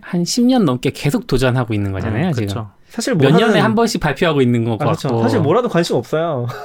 한 0.00 0.22
10년 0.24 0.64
넘게 0.64 0.90
계속 0.90 1.26
도전하고 1.28 1.72
있는 1.74 1.92
거잖아요, 1.92 2.28
음, 2.28 2.32
지금. 2.32 2.48
그쵸. 2.48 2.70
사실 2.88 3.14
몇 3.14 3.30
뭐라는- 3.30 3.38
년에 3.40 3.60
한 3.60 3.74
번씩 3.76 4.00
발표하고 4.00 4.40
있는 4.42 4.64
것 4.64 4.72
아, 4.74 4.78
그렇죠. 4.86 5.08
같고. 5.08 5.22
사실 5.22 5.38
뭐라도 5.40 5.68
관심 5.68 5.94
없어요. 5.96 6.46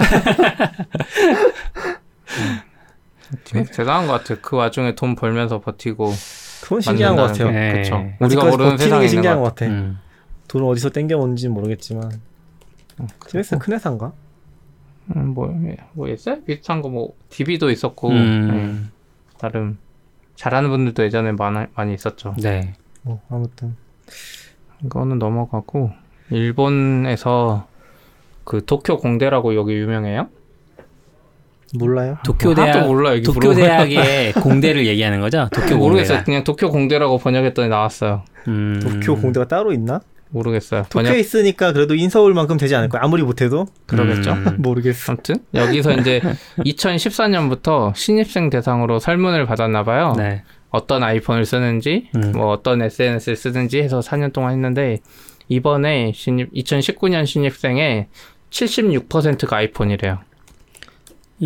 대단한 3.44 4.08
것 4.08 4.14
같아요. 4.14 4.38
그 4.42 4.56
와중에 4.56 4.96
돈 4.96 5.16
벌면서 5.16 5.60
버티고. 5.62 6.12
그건 6.64 6.82
신기한 6.82 7.16
것 7.16 7.24
같아요. 7.28 7.52
네. 7.52 7.74
그쵸. 7.82 8.04
우리가 8.20 8.46
모르는 8.46 8.78
세상에 8.78 9.08
신기한 9.08 9.38
것것 9.38 9.56
같아. 9.56 9.72
음. 9.72 10.00
돈을 10.48 10.68
어디서 10.68 10.90
땡겨오는지 10.90 11.50
모르겠지만. 11.50 12.04
같아요. 12.98 13.08
TBS는 13.28 13.60
큰 13.60 13.74
회사인가? 13.74 14.14
음, 15.16 15.34
뭐, 15.36 15.54
뭐 15.94 16.08
있어요? 16.08 16.42
비슷한 16.44 16.82
거 16.82 16.90
뭐, 16.90 17.14
DB도 17.30 17.70
있었고, 17.70 18.10
음. 18.10 18.16
음, 18.16 18.92
나름 19.40 19.78
잘하는 20.36 20.70
분들도 20.70 21.04
예전에 21.04 21.32
많아, 21.32 21.68
많이 21.76 21.94
있었죠. 21.94 22.36
네. 22.42 22.74
뭐 23.04 23.22
아무튼 23.30 23.76
이거는 24.84 25.20
넘어가고, 25.20 25.92
일본에서 26.32 27.68
그 28.44 28.66
도쿄 28.66 28.98
공대라고 28.98 29.56
여기 29.56 29.74
유명해요? 29.74 30.28
몰라요. 31.78 32.18
도쿄 32.24 32.54
뭐 32.54 32.56
대학 32.56 32.86
몰라, 32.88 33.12
여기 33.12 33.24
도쿄 33.24 33.40
물어보면. 33.50 33.68
대학의 33.68 34.34
공대를 34.42 34.86
얘기하는 34.88 35.20
거죠? 35.20 35.50
도쿄 35.52 35.76
모르겠어요. 35.78 36.18
공대가. 36.20 36.24
그냥 36.24 36.44
도쿄 36.44 36.70
공대라고 36.70 37.18
번역했더니 37.18 37.70
나왔어요. 37.70 38.24
음. 38.48 38.80
도쿄 38.82 39.16
공대가 39.20 39.48
따로 39.48 39.74
있나? 39.74 40.00
모르겠어요. 40.30 40.84
도쿄에 40.90 41.04
번역 41.04 41.20
있으니까 41.20 41.72
그래도 41.74 41.96
인서울만큼 41.96 42.58
되지 42.58 42.76
않을까요? 42.76 43.02
아무리 43.04 43.24
못해도 43.24 43.68
그러겠죠. 43.86 44.34
음. 44.34 44.56
모르겠어. 44.62 45.14
아무튼 45.14 45.36
여기서 45.54 45.94
이제 45.94 46.22
2014년부터 46.60 47.96
신입생 47.96 48.50
대상으로 48.50 49.00
설문을 49.00 49.46
받았나 49.46 49.84
봐요. 49.84 50.14
네. 50.18 50.44
어떤 50.70 51.04
아이폰을 51.04 51.46
쓰는지, 51.46 52.10
음. 52.16 52.34
뭐 52.34 52.52
어떤 52.52 52.82
SNS를 52.82 53.38
쓰는지 53.38 53.80
해서 53.82 54.00
4년 54.00 54.34
동안 54.34 54.52
했는데 54.52 55.00
이번에 55.48 56.12
신입 56.14 56.54
2019년 56.54 57.26
신입생의 57.26 58.08
76%가 58.50 59.58
아이폰이래요. 59.58 60.20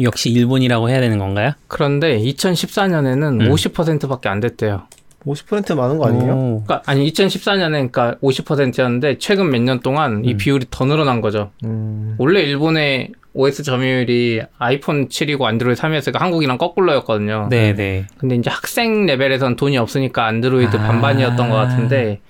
역시 0.01 0.29
일본이라고 0.29 0.89
해야 0.89 0.99
되는 0.99 1.17
건가요? 1.17 1.53
그런데 1.67 2.19
2014년에는 2.19 3.41
음. 3.41 3.51
50%밖에 3.51 4.29
안 4.29 4.39
됐대요. 4.39 4.83
50% 5.25 5.75
많은 5.75 5.97
거 5.97 6.07
아니에요? 6.07 6.33
오. 6.33 6.63
그러니까 6.65 6.81
아니 6.85 7.09
2014년에 7.11 7.91
그러니까 7.91 8.15
50%였는데 8.21 9.17
최근 9.19 9.49
몇 9.49 9.61
년 9.61 9.79
동안 9.81 10.23
이 10.25 10.33
음. 10.33 10.37
비율이 10.37 10.67
더 10.69 10.85
늘어난 10.85 11.21
거죠. 11.21 11.51
음. 11.65 12.15
원래 12.17 12.41
일본의 12.41 13.11
OS 13.33 13.63
점유율이 13.63 14.41
아이폰 14.57 15.07
7이고 15.07 15.43
안드로이드 15.43 15.79
3이었으니까 15.81 16.17
한국이랑 16.19 16.57
거꾸로였거든요. 16.57 17.47
네, 17.49 17.73
네. 17.75 18.05
근데 18.17 18.35
이제 18.35 18.49
학생 18.49 19.05
레벨에선 19.05 19.55
돈이 19.55 19.77
없으니까 19.77 20.25
안드로이드 20.25 20.77
아. 20.77 20.79
반반이었던 20.87 21.49
것 21.49 21.55
같은데 21.55 22.21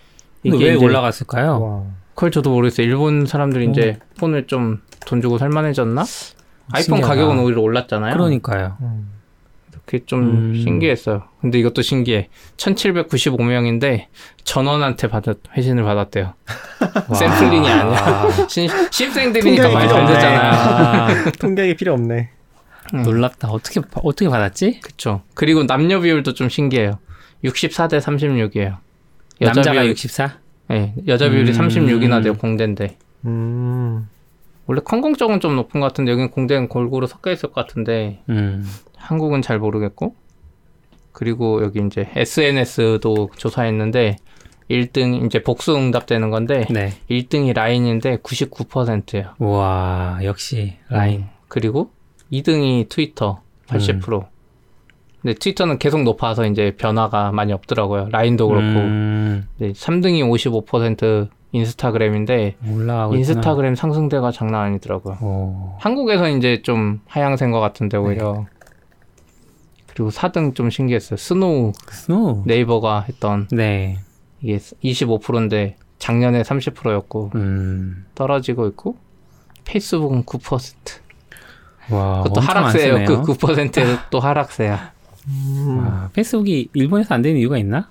이게 0.43 0.57
왜 0.69 0.75
이제 0.75 0.83
올라갔을까요? 0.85 1.61
와. 1.61 1.83
그걸 2.15 2.31
저도 2.31 2.49
모르겠어요. 2.51 2.85
일본 2.85 3.25
사람들이 3.25 3.67
어. 3.67 3.71
이제 3.71 3.99
폰을 4.19 4.47
좀 4.47 4.81
돈 5.05 5.21
주고 5.21 5.37
살만해졌나? 5.37 6.03
아이폰 6.71 6.97
신기하다. 6.97 7.07
가격은 7.07 7.39
오히려 7.39 7.61
올랐잖아요. 7.61 8.13
그러니까요. 8.13 8.75
음. 8.81 9.09
그게 9.89 10.05
좀 10.05 10.21
음. 10.51 10.53
신기했어요. 10.55 11.23
근데 11.41 11.57
이것도 11.57 11.81
신기해. 11.81 12.29
1795명인데 12.57 14.05
전원한테 14.43 15.07
받았 15.07 15.37
회신을 15.57 15.83
받았대요. 15.83 16.35
샘플링이 17.17 17.67
아니야. 17.67 18.29
신, 18.47 18.69
신입생들이니까 18.91 19.69
많이 19.69 19.87
잘 19.89 19.97
필요 19.97 20.01
없네. 20.03 20.13
됐잖아요. 20.13 20.51
아, 20.51 21.31
통계가 21.39 21.75
필요 21.75 21.93
없네. 21.93 22.29
음. 22.93 23.01
놀랍다. 23.01 23.47
어떻게 23.49 23.81
어떻게 23.95 24.29
받았지? 24.29 24.79
그쵸. 24.81 25.23
그리고 25.33 25.65
남녀 25.65 25.99
비율도 26.01 26.35
좀 26.35 26.49
신기해요. 26.49 26.99
64대 27.43 27.99
36이에요. 27.99 28.77
남자가 29.41 29.81
비율- 29.81 29.89
64? 29.93 30.37
네, 30.67 30.93
여자 31.07 31.29
비율이 31.31 31.51
음. 31.51 31.57
36이나 31.57 32.21
돼요, 32.21 32.35
공대인데. 32.35 32.95
음. 33.25 34.07
원래 34.67 34.81
컨공 34.85 35.15
쪽은 35.15 35.39
좀 35.39 35.55
높은 35.55 35.79
것 35.79 35.87
같은데, 35.87 36.11
여긴 36.11 36.29
공대는 36.29 36.67
골고루 36.67 37.07
섞여 37.07 37.31
있을 37.31 37.49
것 37.51 37.55
같은데, 37.65 38.19
음. 38.29 38.63
한국은 38.99 39.41
잘 39.41 39.59
모르겠고. 39.59 40.15
그리고 41.11 41.63
여기 41.63 41.81
이제 41.85 42.09
SNS도 42.15 43.31
조사했는데, 43.35 44.17
1등, 44.69 45.25
이제 45.25 45.41
복수 45.41 45.75
응답되는 45.75 46.29
건데, 46.29 46.67
네. 46.69 46.93
1등이 47.09 47.53
라인인데 47.53 48.17
99%예요. 48.17 49.33
와, 49.39 50.19
역시 50.23 50.75
라인. 50.89 51.25
그리고 51.47 51.89
2등이 52.31 52.87
트위터 52.89 53.41
80%. 53.67 54.27
근데 55.21 55.33
트위터는 55.33 55.79
계속 55.79 56.03
높아서 56.03 56.45
이제 56.45 56.75
변화가 56.77 57.31
많이 57.31 57.51
없더라고요. 57.51 58.09
라인도 58.11 58.47
그렇고. 58.47 58.65
음, 58.65 59.47
네, 59.57 59.73
3등이 59.73 60.23
55% 60.23 61.27
인스타그램인데 61.51 62.55
올라가고. 62.71 63.15
인스타그램 63.15 63.75
상승대가 63.75 64.31
장난 64.31 64.61
아니더라고요. 64.67 65.17
오. 65.21 65.75
한국에서 65.79 66.29
이제 66.29 66.61
좀 66.61 67.01
하향세인 67.07 67.51
것 67.51 67.59
같은데 67.59 67.97
오히려. 67.97 68.45
그리고 69.99 70.11
4등 70.11 70.55
좀 70.55 70.69
신기했어요. 70.69 71.17
스노우 71.17 71.73
스노우. 71.91 72.43
네이버가 72.45 73.01
했던 73.09 73.49
네. 73.51 73.99
이게 74.41 74.55
25%인데 74.55 75.75
작년에 75.97 76.41
30%였고 76.41 77.31
음. 77.35 78.05
떨어지고 78.15 78.67
있고 78.69 78.95
페이스북은 79.65 80.23
9%. 80.23 80.73
와, 81.89 82.23
그것도 82.23 82.39
하락세예요. 82.39 83.05
그 83.05 83.23
9%에도 83.23 83.99
또 84.09 84.21
하락세야. 84.21 84.93
음. 85.27 85.79
와, 85.79 86.09
페이스북이 86.13 86.69
일본에서 86.73 87.15
안 87.15 87.21
되는 87.21 87.37
이유가 87.37 87.57
있나? 87.57 87.89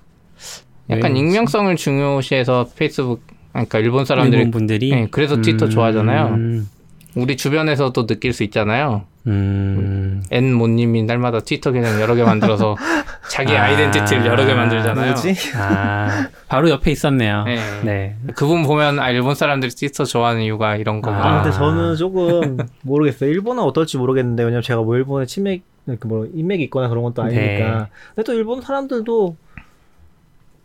약간 0.89 1.13
왜 1.13 1.19
익명성을 1.19 1.75
중요시해서 1.75 2.69
페이스북 2.75 3.21
그러니까 3.51 3.77
일본 3.77 4.05
사람들이 4.05 4.37
일본 4.37 4.49
분들이 4.51 4.89
네, 4.89 5.07
그래서 5.11 5.39
트위터 5.41 5.69
좋아하잖아요. 5.69 6.25
음. 6.29 6.69
우리 7.13 7.37
주변에서도 7.37 8.07
느낄 8.07 8.33
수 8.33 8.43
있잖아요. 8.43 9.03
음. 9.29 10.23
N 10.31 10.53
모님이 10.53 11.03
날마다 11.03 11.39
트위터 11.39 11.71
계정 11.71 12.01
여러 12.01 12.15
개 12.15 12.23
만들어서 12.23 12.75
자기 13.29 13.55
아. 13.55 13.65
아이덴티티를 13.65 14.25
여러 14.25 14.45
개 14.45 14.53
만들잖아요. 14.53 15.11
뭐지? 15.11 15.35
아, 15.55 16.27
바로 16.47 16.69
옆에 16.69 16.91
있었네요. 16.91 17.43
네. 17.43 17.59
네. 17.83 18.15
그분 18.35 18.63
보면 18.63 18.99
아 18.99 19.09
일본 19.11 19.35
사람들이 19.35 19.71
트위터 19.71 20.03
좋아하는 20.03 20.41
이유가 20.41 20.75
이런 20.75 21.01
거구나. 21.01 21.23
아, 21.23 21.43
근데 21.43 21.55
아. 21.55 21.59
저는 21.59 21.95
조금 21.95 22.57
모르겠어요. 22.81 23.29
일본은 23.29 23.63
어떨지 23.63 23.97
모르겠는데 23.97 24.43
왜냐면 24.43 24.61
제가 24.63 24.81
뭐 24.81 24.95
일본에 24.95 25.25
치맥 25.25 25.63
그뭐 25.99 26.27
인맥이 26.33 26.63
있거나 26.65 26.89
그런 26.89 27.03
건또 27.03 27.21
아니니까. 27.23 27.43
네. 27.43 27.85
근데 28.15 28.23
또 28.25 28.33
일본 28.33 28.61
사람들도 28.61 29.35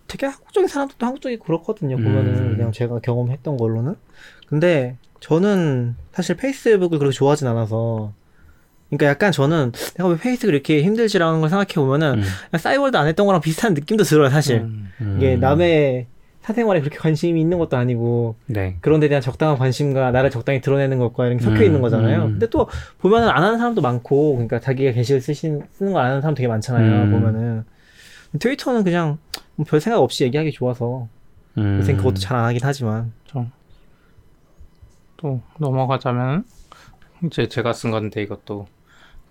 되게 0.06 0.26
한국적인 0.26 0.68
사람들도 0.68 1.06
한국적이 1.06 1.38
그렇거든요. 1.38 1.96
보면은 1.96 2.34
음. 2.36 2.56
그냥 2.56 2.72
제가 2.72 3.00
경험했던 3.00 3.56
걸로는. 3.56 3.96
근데 4.48 4.96
저는 5.20 5.96
사실 6.12 6.36
페이스북을 6.36 6.98
그렇게 6.98 7.14
좋아하진 7.14 7.48
않아서. 7.48 8.12
그러니까 8.96 9.06
약간 9.06 9.32
저는 9.32 9.72
내가 9.96 10.08
왜 10.08 10.16
페이스북을 10.16 10.54
이렇게 10.54 10.82
힘들지라는 10.82 11.40
걸 11.40 11.48
생각해 11.50 11.74
보면은 11.74 12.18
음. 12.18 12.22
그냥 12.50 12.58
싸이월드 12.58 12.96
안 12.96 13.06
했던 13.06 13.26
거랑 13.26 13.40
비슷한 13.40 13.74
느낌도 13.74 14.04
들어요, 14.04 14.30
사실. 14.30 14.58
음. 14.58 14.90
이게 15.16 15.34
음. 15.34 15.40
남의 15.40 16.06
사생활에 16.42 16.80
그렇게 16.80 16.98
관심이 16.98 17.40
있는 17.40 17.58
것도 17.58 17.76
아니고 17.78 18.36
네. 18.46 18.76
그런 18.82 19.00
데 19.00 19.08
대한 19.08 19.22
적당한 19.22 19.56
관심과 19.56 20.10
나를 20.10 20.30
적당히 20.30 20.60
드러내는 20.60 20.98
것과 20.98 21.24
이런 21.26 21.38
게 21.38 21.44
섞여 21.44 21.56
음, 21.60 21.62
있는 21.62 21.80
거잖아요. 21.80 22.24
음. 22.24 22.30
근데 22.32 22.48
또 22.50 22.68
보면은 22.98 23.30
안 23.30 23.42
하는 23.42 23.56
사람도 23.58 23.80
많고, 23.80 24.34
그러니까 24.34 24.60
자기가 24.60 24.92
게시글 24.92 25.22
쓰신, 25.22 25.62
쓰는 25.72 25.92
걸 25.94 26.02
안 26.02 26.10
하는 26.10 26.20
사람 26.20 26.34
되게 26.34 26.46
많잖아요. 26.48 27.04
음. 27.04 27.10
보면은. 27.12 27.64
트위터는 28.38 28.84
그냥 28.84 29.16
뭐 29.56 29.64
별 29.66 29.80
생각 29.80 30.00
없이 30.00 30.24
얘기하기 30.24 30.52
좋아서, 30.52 31.08
음. 31.56 31.78
요새 31.80 31.94
그것도 31.94 32.16
잘 32.16 32.36
안 32.36 32.44
하긴 32.44 32.60
하지만. 32.62 33.12
또 35.16 35.40
넘어가자면 35.58 36.44
이제 37.24 37.48
제가 37.48 37.72
쓴 37.72 37.90
건데 37.90 38.22
이것도 38.22 38.66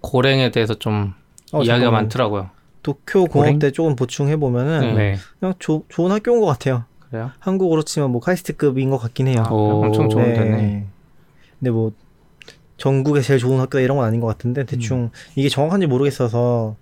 고랭에 0.03 0.51
대해서 0.51 0.75
좀 0.75 1.13
어, 1.51 1.59
이야기가 1.59 1.75
잠깐만. 1.77 2.03
많더라고요. 2.03 2.49
도쿄 2.83 3.25
고랭? 3.25 3.47
공업대 3.47 3.71
조금 3.71 3.95
보충해 3.95 4.35
보면은 4.35 4.81
네. 4.81 4.93
네. 4.93 5.15
그냥 5.39 5.53
조, 5.57 5.83
좋은 5.89 6.11
학교인 6.11 6.39
것 6.41 6.45
같아요. 6.45 6.83
그래요? 7.09 7.31
한국으로 7.39 7.83
치면 7.83 8.11
뭐 8.11 8.19
카이스트급인 8.19 8.89
것 8.89 8.97
같긴 8.97 9.27
해요. 9.27 9.43
아, 9.47 9.51
오. 9.51 9.85
엄청 9.85 10.09
좋은 10.09 10.33
데네. 10.33 10.85
근데 11.59 11.71
뭐 11.71 11.93
전국에 12.77 13.21
제일 13.21 13.39
좋은 13.39 13.59
학교다 13.59 13.81
이런 13.81 13.97
건 13.97 14.05
아닌 14.05 14.19
것 14.19 14.27
같은데 14.27 14.65
대충 14.65 15.09
이게 15.35 15.47
정확한지 15.47 15.87
모르겠어서 15.87 16.75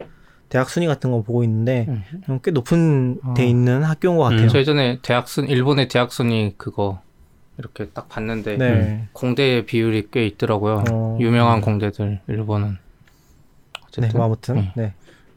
대학 0.49 0.69
순위 0.69 0.87
같은 0.87 1.11
거 1.11 1.21
보고 1.21 1.43
있는데 1.43 1.85
음. 2.27 2.39
꽤 2.43 2.49
높은 2.51 3.19
어. 3.23 3.33
데 3.35 3.45
있는 3.45 3.83
학교인 3.83 4.17
것 4.17 4.23
같아요. 4.23 4.43
음. 4.43 4.47
저 4.47 4.57
예전에 4.57 4.99
대학 5.03 5.29
순 5.29 5.47
일본의 5.47 5.87
대학 5.89 6.11
순위 6.11 6.55
그거 6.57 7.01
이렇게 7.59 7.89
딱 7.89 8.09
봤는데 8.09 8.57
네. 8.57 9.07
공대 9.13 9.63
비율이 9.65 10.07
꽤 10.11 10.25
있더라고요. 10.25 10.83
어. 10.91 11.17
유명한 11.21 11.61
공대들 11.61 12.21
일본은 12.27 12.69
네, 12.71 12.77
어쨌든 13.91 14.17
뭐 14.17 14.25
아무튼 14.25 14.55
네. 14.55 14.71
네. 14.75 14.93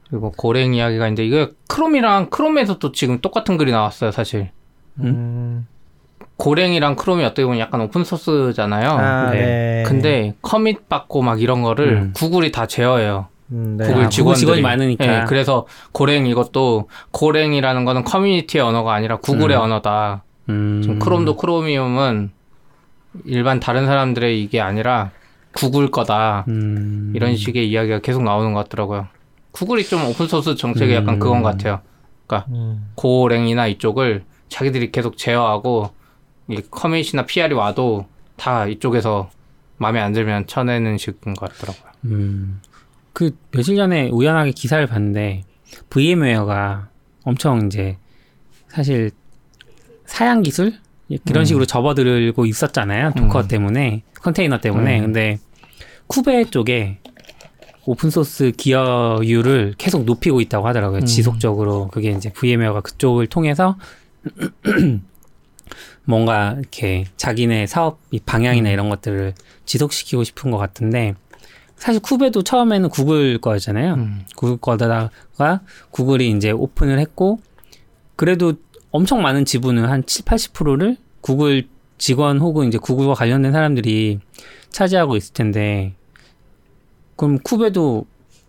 그리고 0.08 0.30
Golang 0.30 0.74
이야기가 0.74 1.06
있는데 1.08 1.26
이거 1.26 1.50
크롬이랑 1.68 2.30
크롬에서 2.30 2.78
또 2.78 2.92
지금 2.92 3.20
똑같은 3.20 3.56
글이 3.56 3.72
나왔어요 3.72 4.12
사실 4.12 4.50
음. 5.00 5.66
Golang이랑 6.36 6.96
크롬이 6.96 7.24
어떻게 7.24 7.44
보면 7.44 7.60
약간 7.60 7.80
open 7.80 8.02
source잖아요. 8.04 8.90
아, 8.90 9.30
네. 9.30 9.38
네. 9.38 9.82
근데 9.86 10.34
commit 10.42 10.88
받고 10.88 11.22
막 11.22 11.40
이런 11.40 11.62
거를 11.62 11.92
음. 11.92 12.12
구글이 12.14 12.50
다 12.50 12.66
제어해요. 12.66 13.28
음, 13.52 13.76
네. 13.78 13.84
구글 13.86 14.04
아, 14.04 14.08
구글 14.08 14.10
직원들이 14.10 14.40
직원이 14.40 14.62
많으니까. 14.62 15.04
예, 15.06 15.24
그래서 15.28 15.66
고랭 15.92 16.26
이것도 16.26 16.88
고랭이라는 17.12 17.84
거는 17.84 18.04
커뮤니티의 18.04 18.64
언어가 18.64 18.94
아니라 18.94 19.18
구글의 19.18 19.56
음. 19.56 19.62
언어다. 19.62 20.24
음. 20.48 20.80
지금 20.82 20.98
크롬도 20.98 21.36
크로미움은 21.36 22.30
일반 23.26 23.60
다른 23.60 23.86
사람들의 23.86 24.42
이게 24.42 24.60
아니라 24.60 25.12
구글 25.54 25.90
거다. 25.90 26.44
음. 26.48 27.12
이런 27.14 27.36
식의 27.36 27.70
이야기가 27.70 28.00
계속 28.00 28.22
나오는 28.22 28.52
것 28.52 28.64
같더라고요. 28.64 29.08
구글이 29.52 29.84
좀 29.84 30.04
오픈소스 30.06 30.56
정책이 30.56 30.94
약간 30.94 31.14
음. 31.14 31.18
그건 31.20 31.42
것 31.42 31.50
같아요. 31.50 31.80
음. 32.48 32.90
고랭이나 32.96 33.68
이쪽을 33.68 34.24
자기들이 34.48 34.90
계속 34.90 35.16
제어하고 35.16 35.90
이 36.48 36.60
커밋이나 36.70 37.26
PR이 37.26 37.54
와도 37.54 38.06
다 38.36 38.66
이쪽에서 38.66 39.30
마음에 39.76 40.00
안 40.00 40.12
들면 40.12 40.46
쳐내는 40.46 40.98
식인 40.98 41.34
것 41.34 41.52
같더라고요. 41.52 41.92
음. 42.06 42.60
그 43.12 43.36
며칠 43.52 43.76
전에 43.76 44.10
우연하게 44.10 44.50
기사를 44.50 44.84
봤는데 44.86 45.44
VMware가 45.90 46.88
엄청 47.24 47.66
이제 47.66 47.96
사실 48.68 49.12
사양 50.04 50.42
기술 50.42 50.74
그런 51.24 51.42
음. 51.42 51.44
식으로 51.44 51.66
접어들고 51.66 52.46
있었잖아요. 52.46 53.12
Docker 53.16 53.42
음. 53.42 53.48
때문에 53.48 54.02
컨테이너 54.20 54.60
때문에. 54.60 55.00
음. 55.00 55.04
근데 55.06 55.38
Kube 56.06 56.44
쪽에 56.50 56.98
open 57.86 58.10
source 58.10 58.52
기여율을 58.56 59.74
계속 59.76 60.04
높이고 60.04 60.40
있다고 60.40 60.66
하더라고요. 60.66 61.00
음. 61.00 61.06
지속적으로 61.06 61.88
그게 61.88 62.10
이제 62.10 62.32
VMware가 62.32 62.80
그쪽을 62.80 63.26
통해서 63.26 63.76
뭔가 66.04 66.56
이렇게 66.58 67.04
자기네 67.16 67.66
사업 67.66 68.00
이 68.10 68.20
방향이나 68.20 68.70
음. 68.70 68.72
이런 68.72 68.88
것들을 68.88 69.34
지속시키고 69.66 70.24
싶은 70.24 70.50
것 70.50 70.58
같은데 70.58 71.14
사실 71.76 72.00
쿠베도 72.00 72.42
처음에는 72.42 72.88
구글 72.88 73.38
거였잖아요. 73.38 73.94
음. 73.94 74.24
구글 74.36 74.56
거다가 74.56 75.10
구글이 75.90 76.30
이제 76.30 76.50
오픈을 76.50 76.98
했고 76.98 77.40
그래도 78.16 78.54
엄청 78.90 79.22
많은 79.22 79.44
지분을 79.44 79.90
한 79.90 80.06
7, 80.06 80.24
80%를 80.24 80.96
구글 81.24 81.66
직원 81.96 82.38
혹은 82.38 82.68
이제 82.68 82.76
구글과 82.76 83.14
관련된 83.14 83.50
사람들이 83.50 84.18
차지하고 84.68 85.16
있을 85.16 85.32
텐데 85.32 85.94
그럼 87.16 87.38
쿠베도 87.38 88.04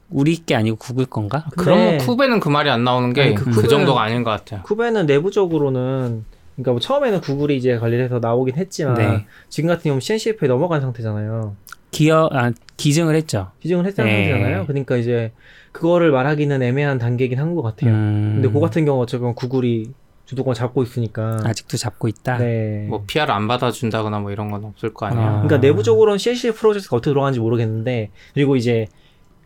우리 0.09 0.35
게 0.45 0.55
아니고 0.55 0.75
구글 0.75 1.05
건가? 1.05 1.45
근데 1.51 1.55
그러면 1.63 1.97
쿠베는 1.99 2.41
그 2.41 2.49
말이 2.49 2.69
안 2.69 2.83
나오는 2.83 3.13
게 3.13 3.21
아니, 3.21 3.35
그, 3.35 3.45
그 3.49 3.69
정도가 3.69 4.01
아닌 4.01 4.25
것 4.25 4.31
같아요. 4.31 4.61
쿠베는 4.63 5.05
내부적으로는 5.05 6.25
그러니까 6.55 6.71
뭐 6.71 6.79
처음에는 6.81 7.21
구글이 7.21 7.55
이제 7.55 7.77
관리를 7.77 8.03
해서 8.03 8.19
나오긴 8.19 8.57
했지만 8.57 8.95
네. 8.95 9.25
지금 9.47 9.69
같은 9.69 9.83
경우는 9.83 10.01
CNCF에 10.01 10.47
넘어간 10.49 10.81
상태잖아요. 10.81 11.55
기여 11.91 12.27
아 12.33 12.51
기증을 12.75 13.15
했죠. 13.15 13.51
기증을 13.61 13.85
했던 13.85 14.05
네. 14.05 14.27
상태잖아요. 14.31 14.65
그러니까 14.65 14.97
이제 14.97 15.31
그거를 15.71 16.11
말하기는 16.11 16.61
애매한 16.61 16.97
단계이긴 16.97 17.39
한 17.39 17.55
것 17.55 17.61
같아요. 17.61 17.91
음, 17.91 18.31
근데 18.41 18.49
그 18.53 18.59
같은 18.59 18.83
경우 18.83 19.01
어쨌건 19.01 19.33
구글이 19.33 19.91
주도권 20.25 20.53
잡고 20.55 20.83
있으니까. 20.83 21.39
아직도 21.43 21.77
잡고 21.77 22.07
있다. 22.07 22.37
네. 22.37 22.85
뭐 22.89 23.03
PR 23.05 23.31
안 23.31 23.47
받아준다거나 23.47 24.19
뭐 24.19 24.31
이런 24.31 24.49
건 24.51 24.65
없을 24.65 24.93
거 24.93 25.05
아니에요. 25.05 25.23
아. 25.25 25.31
그러니까 25.33 25.57
내부적으로는 25.57 26.17
CNCF 26.17 26.57
프로젝트가 26.59 26.97
어떻게 26.97 27.11
돌아가는지 27.11 27.39
모르겠는데 27.39 28.09
그리고 28.33 28.55
이제 28.55 28.87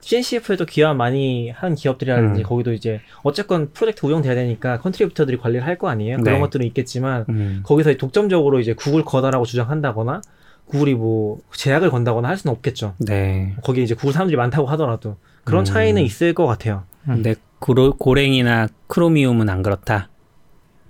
CNCF에도 0.02 0.66
기여 0.66 0.94
많이 0.94 1.50
한 1.50 1.76
기업들이라든지 1.76 2.42
음. 2.42 2.44
거기도 2.44 2.72
이제 2.72 3.02
어쨌건 3.24 3.72
프로젝트 3.74 4.06
운영돼야 4.06 4.34
되니까 4.36 4.80
contributor들이 4.80 5.38
관리를 5.38 5.66
할 5.68 5.78
거 5.78 5.90
아니에요. 5.90 6.18
그런 6.18 6.36
네. 6.36 6.40
것들은 6.40 6.66
있겠지만 6.68 7.26
음, 7.30 7.62
거기서 7.64 7.96
독점적으로 7.96 8.60
이제 8.62 8.74
구글 8.74 9.04
거다라고 9.04 9.46
주장한다거나 9.46 10.22
구글이 10.68 10.94
뭐 10.96 11.40
제약을 11.54 11.90
건다거나 11.90 12.28
할 12.30 12.38
수는 12.38 12.54
없겠죠. 12.56 12.96
네. 13.00 13.56
거기에 13.64 13.84
이제 13.84 13.96
구글 13.96 14.14
사람들이 14.14 14.38
많다고 14.38 14.68
하더라도 14.68 15.18
그런 15.44 15.64
음. 15.64 15.66
차이는 15.66 16.02
있을 16.04 16.34
것 16.34 16.46
같아요. 16.46 16.84
근데 17.06 17.36
고로, 17.60 17.94
고랭이나 17.98 18.68
크로미움은 18.88 19.50
안 19.50 19.64
그렇다. 19.64 20.10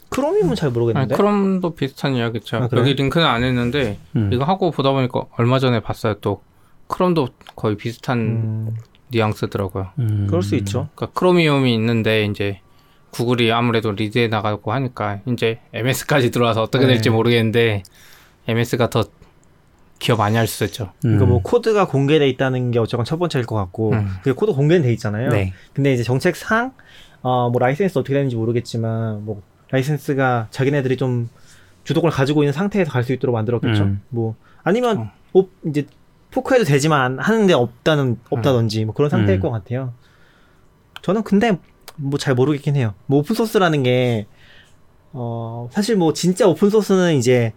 크롬이면 0.10 0.56
잘 0.56 0.67
아니, 0.69 0.74
모르겠는데. 0.78 1.15
크롬도 1.15 1.76
비슷한 1.76 2.15
이야기죠. 2.15 2.58
아? 2.58 2.69
여기 2.74 2.93
링크는 2.93 3.26
안 3.26 3.43
했는데 3.43 3.98
음. 4.15 4.32
이거 4.34 4.43
하고 4.43 4.72
보다 4.72 4.91
보니까 4.91 5.26
얼마 5.38 5.60
전에 5.60 5.80
봤어요. 5.80 6.15
또 6.15 6.41
크롬도 6.88 7.30
거의 7.56 7.78
비슷한 7.78 8.17
음, 8.19 8.78
뉘앙스더라고요. 9.10 9.89
음. 10.00 10.26
그럴 10.28 10.41
수 10.41 10.56
있죠. 10.56 10.89
그러니까 10.95 11.19
크로미움이 11.19 11.74
있는데 11.76 12.26
이제 12.26 12.60
구글이 13.12 13.52
아무래도 13.52 13.91
리드에 13.91 14.28
나가고 14.28 14.72
하니까 14.72 15.19
이제 15.28 15.60
MS까지 15.74 16.32
들어와서 16.32 16.62
어떻게 16.63 16.86
네. 16.86 16.93
될지 16.93 17.10
모르겠는데 17.10 17.84
MS가 18.48 18.89
더 18.89 19.04
기여 19.99 20.17
많이 20.19 20.38
할 20.38 20.48
수 20.48 20.63
있죠. 20.65 20.86
음. 21.06 21.17
그러니까 21.17 21.26
뭐 21.26 21.41
코드가 21.43 21.88
공개돼 21.88 22.28
있다는 22.30 22.72
게 22.72 22.80
어쨌건 22.80 23.06
첫 23.06 23.17
번째일 23.19 23.45
것 23.45 23.56
같고, 23.56 23.91
음. 23.91 24.10
그 24.24 24.34
코드 24.34 24.54
공개는 24.54 24.84
돼 24.84 24.93
있잖아요. 24.93 25.30
네. 25.30 25.54
근데 25.74 25.93
이제 25.93 26.04
정책상 26.04 26.72
어뭐 27.22 27.52
라이센스 27.60 28.00
어떻게 28.00 28.13
되는지 28.13 28.38
모르겠지만 28.38 29.26
뭐 29.26 29.41
라이센스가 29.71 30.47
자기네들이 30.51 30.97
좀 30.97 31.29
주도권을 31.84 32.15
가지고 32.15 32.43
있는 32.43 32.53
상태에서 32.53 32.91
갈 32.91 33.03
수 33.03 33.13
있도록 33.13 33.34
만들었겠죠. 33.36 33.84
음. 33.84 34.01
뭐 34.10 34.36
아니면 34.63 34.97
어. 34.97 35.12
오- 35.34 35.47
이제 35.67 35.86
fork해도 36.32 36.63
되지만 36.65 37.17
하는데 37.19 37.53
없다는 37.53 38.19
없다든지 38.29 38.86
뭐 38.86 38.93
그런 38.93 39.10
상태일 39.10 39.39
음. 39.39 39.41
것 39.41 39.49
같아요. 39.51 39.93
저는 41.01 41.23
근데 41.23 41.58
뭐 41.95 42.17
잘 42.17 42.34
모르겠긴 42.36 42.75
해요. 42.75 42.93
뭐 43.08 43.19
open 43.19 43.36
source라는 43.36 43.84
게 43.84 44.25
어, 45.12 45.67
사실 45.71 45.95
뭐 45.95 46.13
진짜 46.13 46.47
open 46.47 46.69
source는 46.69 47.15
이제 47.15 47.53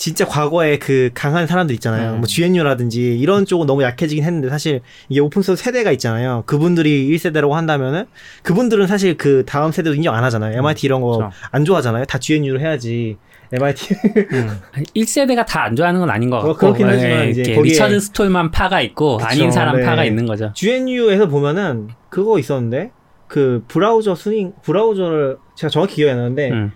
진짜 0.00 0.24
과거에 0.24 0.78
그 0.78 1.10
강한 1.12 1.46
사람들 1.46 1.74
있잖아요. 1.74 2.12
음. 2.14 2.16
뭐 2.20 2.26
GNU라든지 2.26 3.18
이런 3.18 3.44
쪽은 3.44 3.66
너무 3.66 3.82
약해지긴 3.82 4.24
했는데 4.24 4.48
사실 4.48 4.80
이게 5.10 5.20
open 5.20 5.42
source 5.42 5.62
세대가 5.62 5.92
있잖아요. 5.92 6.42
그분들이 6.46 7.06
1세대라고 7.10 7.50
한다면은 7.50 8.06
그분들은 8.42 8.86
사실 8.86 9.18
그 9.18 9.44
다음 9.44 9.72
세대도 9.72 9.94
인정 9.94 10.14
안 10.14 10.24
하잖아요. 10.24 10.56
MIT 10.56 10.86
이런 10.86 11.02
거 11.02 11.18
그렇죠. 11.18 11.34
안 11.50 11.66
좋아하잖아요. 11.66 12.06
다 12.06 12.16
GNU로 12.18 12.60
해야지. 12.60 13.18
MIT 13.52 13.94
음. 14.32 14.58
1세대가 14.96 15.44
다 15.44 15.64
안 15.64 15.76
좋아하는 15.76 16.00
건 16.00 16.08
아닌 16.08 16.30
것뭐 16.30 16.44
같고. 16.44 16.56
그렇긴 16.58 16.86
하지만 16.86 17.28
이제 17.28 17.42
거기에- 17.42 17.62
리처드 17.64 18.00
스톨만 18.00 18.52
파가 18.52 18.80
있고 18.80 19.18
그쵸, 19.18 19.28
아닌 19.28 19.50
사람 19.50 19.76
네. 19.76 19.84
파가 19.84 20.04
있는 20.06 20.24
거죠. 20.24 20.50
GNU에서 20.54 21.28
보면은 21.28 21.88
그거 22.08 22.38
있었는데 22.38 22.90
그 23.28 23.64
브라우저 23.68 24.14
스윙 24.14 24.54
브라우저를 24.62 25.36
제가 25.56 25.68
정확히 25.70 25.96
기억이 25.96 26.10
안 26.12 26.16
나는데 26.16 26.50
음. 26.52 26.72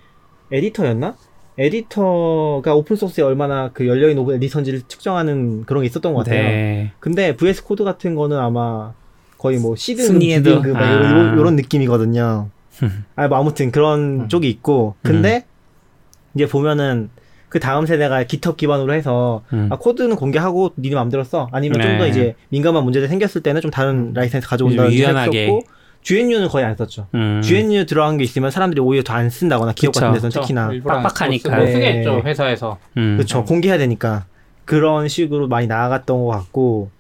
에디터였나? 0.53 1.17
에디터가 1.57 2.75
open 2.75 2.97
source에 2.97 3.23
얼마나 3.23 3.71
그 3.73 3.87
열려있는 3.87 4.23
오픈 4.23 4.35
에디터인지를 4.37 4.83
측정하는 4.89 5.65
그런 5.65 5.83
게 5.83 5.87
있었던 5.87 6.13
것 6.13 6.25
같아요. 6.25 6.43
네. 6.43 6.93
근데 7.01 7.37
VS 7.37 7.65
Code 7.65 7.85
같은 7.85 8.15
거는 8.15 8.39
아마 8.39 8.93
거의 9.39 9.59
뭐 9.59 9.77
시드 9.77 10.03
순위에도? 10.03 10.63
그 10.63 10.75
아. 10.75 10.93
이런, 10.93 11.39
이런 11.39 11.57
느낌이거든요. 11.57 12.49
아, 13.15 13.29
뭐 13.29 13.39
아무튼 13.39 13.71
그런 13.71 14.23
음. 14.23 14.29
쪽이 14.29 14.49
있고 14.49 14.97
근데 15.03 15.45
이제 16.35 16.47
보면은 16.47 17.11
그 17.49 17.61
다음 17.61 17.87
세대가 17.87 18.27
GitHub 18.27 18.57
기반으로 18.57 18.93
해서 18.95 19.45
음. 19.53 19.69
아 19.71 19.77
코드는 19.77 20.17
공개하고 20.17 20.73
니네 20.77 20.97
맘대로 20.97 21.23
써 21.23 21.49
아니면 21.53 21.81
좀더 21.81 22.05
네. 22.05 22.11
이제 22.11 22.35
민감한 22.49 22.83
문제들 22.83 23.07
생겼을 23.07 23.43
때는 23.43 23.61
좀 23.61 23.71
다른 23.71 24.13
라이센스 24.13 24.49
가져온다는 24.49 24.93
유연하게. 24.93 25.43
했었고 25.45 25.63
GNU는 26.05 26.49
거의 26.49 26.65
안 26.65 26.77
썼죠. 26.77 27.09
음. 27.15 27.41
GNU 27.43 27.87
들어간 27.87 28.17
게 28.19 28.25
있으면 28.25 28.51
사람들이 28.51 28.81
오히려 28.81 29.03
더 29.03 29.15
안 29.15 29.29
쓴다거나 29.31 29.73
기업 29.73 29.93
그쵸. 29.93 30.01
같은 30.01 30.15
데서는 30.15 30.31
그렇죠. 30.31 30.41
특히나 30.43 30.71
빡빡하니까. 30.85 31.57
네. 31.59 31.73
쓰겠죠 31.73 32.21
회사에서. 32.25 32.79
음. 32.97 33.17
그렇죠 33.17 33.45
공개해야 33.45 33.79
되니까 33.79 34.27
그런 34.65 35.09
식으로 35.09 35.49
많이 35.49 35.67
나아갔던 35.67 36.25
것 36.25 36.31
같고 36.31 36.91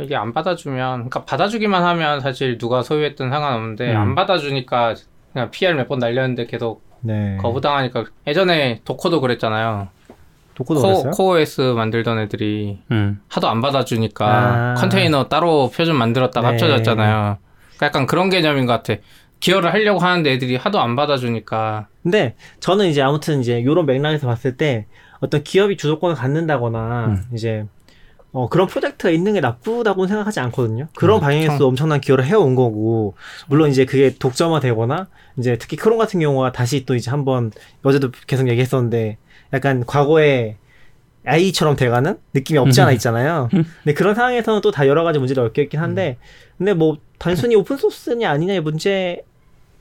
이게 0.00 0.16
안 0.16 0.32
받아주면, 0.32 1.08
그러니까 1.10 1.24
받아주기만 1.24 1.82
하면 1.84 2.20
사실 2.20 2.56
누가 2.58 2.82
소유했든 2.82 3.28
상관없는데 3.30 3.92
음. 3.92 3.96
안 3.96 4.14
받아주니까 4.14 4.94
그냥 5.32 5.50
PR 5.50 5.74
몇 5.74 5.86
번 5.88 5.98
날렸는데 5.98 6.46
계속 6.46 6.82
네 7.00 7.36
거부당하니까 7.40 8.04
예전에 8.26 8.80
도커도 8.84 9.20
그랬잖아요. 9.20 9.88
도코도 10.54 10.80
코? 10.80 11.10
코OS 11.10 11.60
만들던 11.74 12.18
애들이 12.18 12.78
음. 12.90 13.20
하도 13.28 13.48
안 13.48 13.60
받아주니까 13.60 14.26
아. 14.26 14.74
컨테이너 14.74 15.28
따로 15.28 15.70
표준 15.70 15.96
만들었다가 15.96 16.48
네. 16.48 16.52
합쳐졌잖아요. 16.52 17.38
그러니까 17.76 17.86
약간 17.86 18.06
그런 18.06 18.30
개념인 18.30 18.66
것 18.66 18.72
같아. 18.72 19.00
기여를 19.40 19.72
하려고 19.72 19.98
하는데 19.98 20.30
애들이 20.30 20.54
하도 20.56 20.80
안 20.80 20.94
받아주니까 20.94 21.88
근데 22.02 22.36
저는 22.60 22.86
이제 22.86 23.02
아무튼 23.02 23.40
이제 23.40 23.64
요런 23.64 23.86
맥락에서 23.86 24.28
봤을 24.28 24.56
때 24.56 24.86
어떤 25.20 25.42
기업이 25.42 25.76
주도권을 25.76 26.14
갖는다거나 26.14 27.06
음. 27.06 27.24
이제 27.34 27.66
어, 28.32 28.48
그런 28.48 28.66
프로젝트가 28.66 29.10
있는 29.10 29.34
게 29.34 29.40
나쁘다고는 29.40 30.08
생각하지 30.08 30.40
않거든요. 30.40 30.88
그런 30.96 31.18
음, 31.18 31.20
방향에서 31.20 31.58
참. 31.58 31.66
엄청난 31.66 32.00
기여를 32.00 32.24
해온 32.24 32.54
거고, 32.54 33.14
물론 33.46 33.70
이제 33.70 33.84
그게 33.84 34.14
독점화되거나, 34.18 35.08
이제 35.38 35.58
특히 35.58 35.76
크롬 35.76 35.98
같은 35.98 36.18
경우가 36.18 36.52
다시 36.52 36.86
또 36.86 36.94
이제 36.94 37.10
한번, 37.10 37.52
어제도 37.82 38.10
계속 38.26 38.48
얘기했었는데, 38.48 39.18
약간 39.52 39.84
과거에 39.86 40.56
AI처럼 41.28 41.76
돼가는 41.76 42.16
느낌이 42.34 42.58
없지 42.58 42.80
않아 42.80 42.92
있잖아요. 42.92 43.48
근데 43.50 43.94
그런 43.94 44.14
상황에서는 44.14 44.60
또 44.60 44.70
다 44.72 44.86
여러 44.88 45.04
가지 45.04 45.18
문제를 45.18 45.44
얽혀 45.44 45.62
있긴 45.62 45.78
한데, 45.80 46.16
근데 46.58 46.74
뭐, 46.74 46.98
단순히 47.18 47.54
open 47.54 47.76
source냐 47.76 48.28
아니냐의 48.30 48.60
문제, 48.60 49.22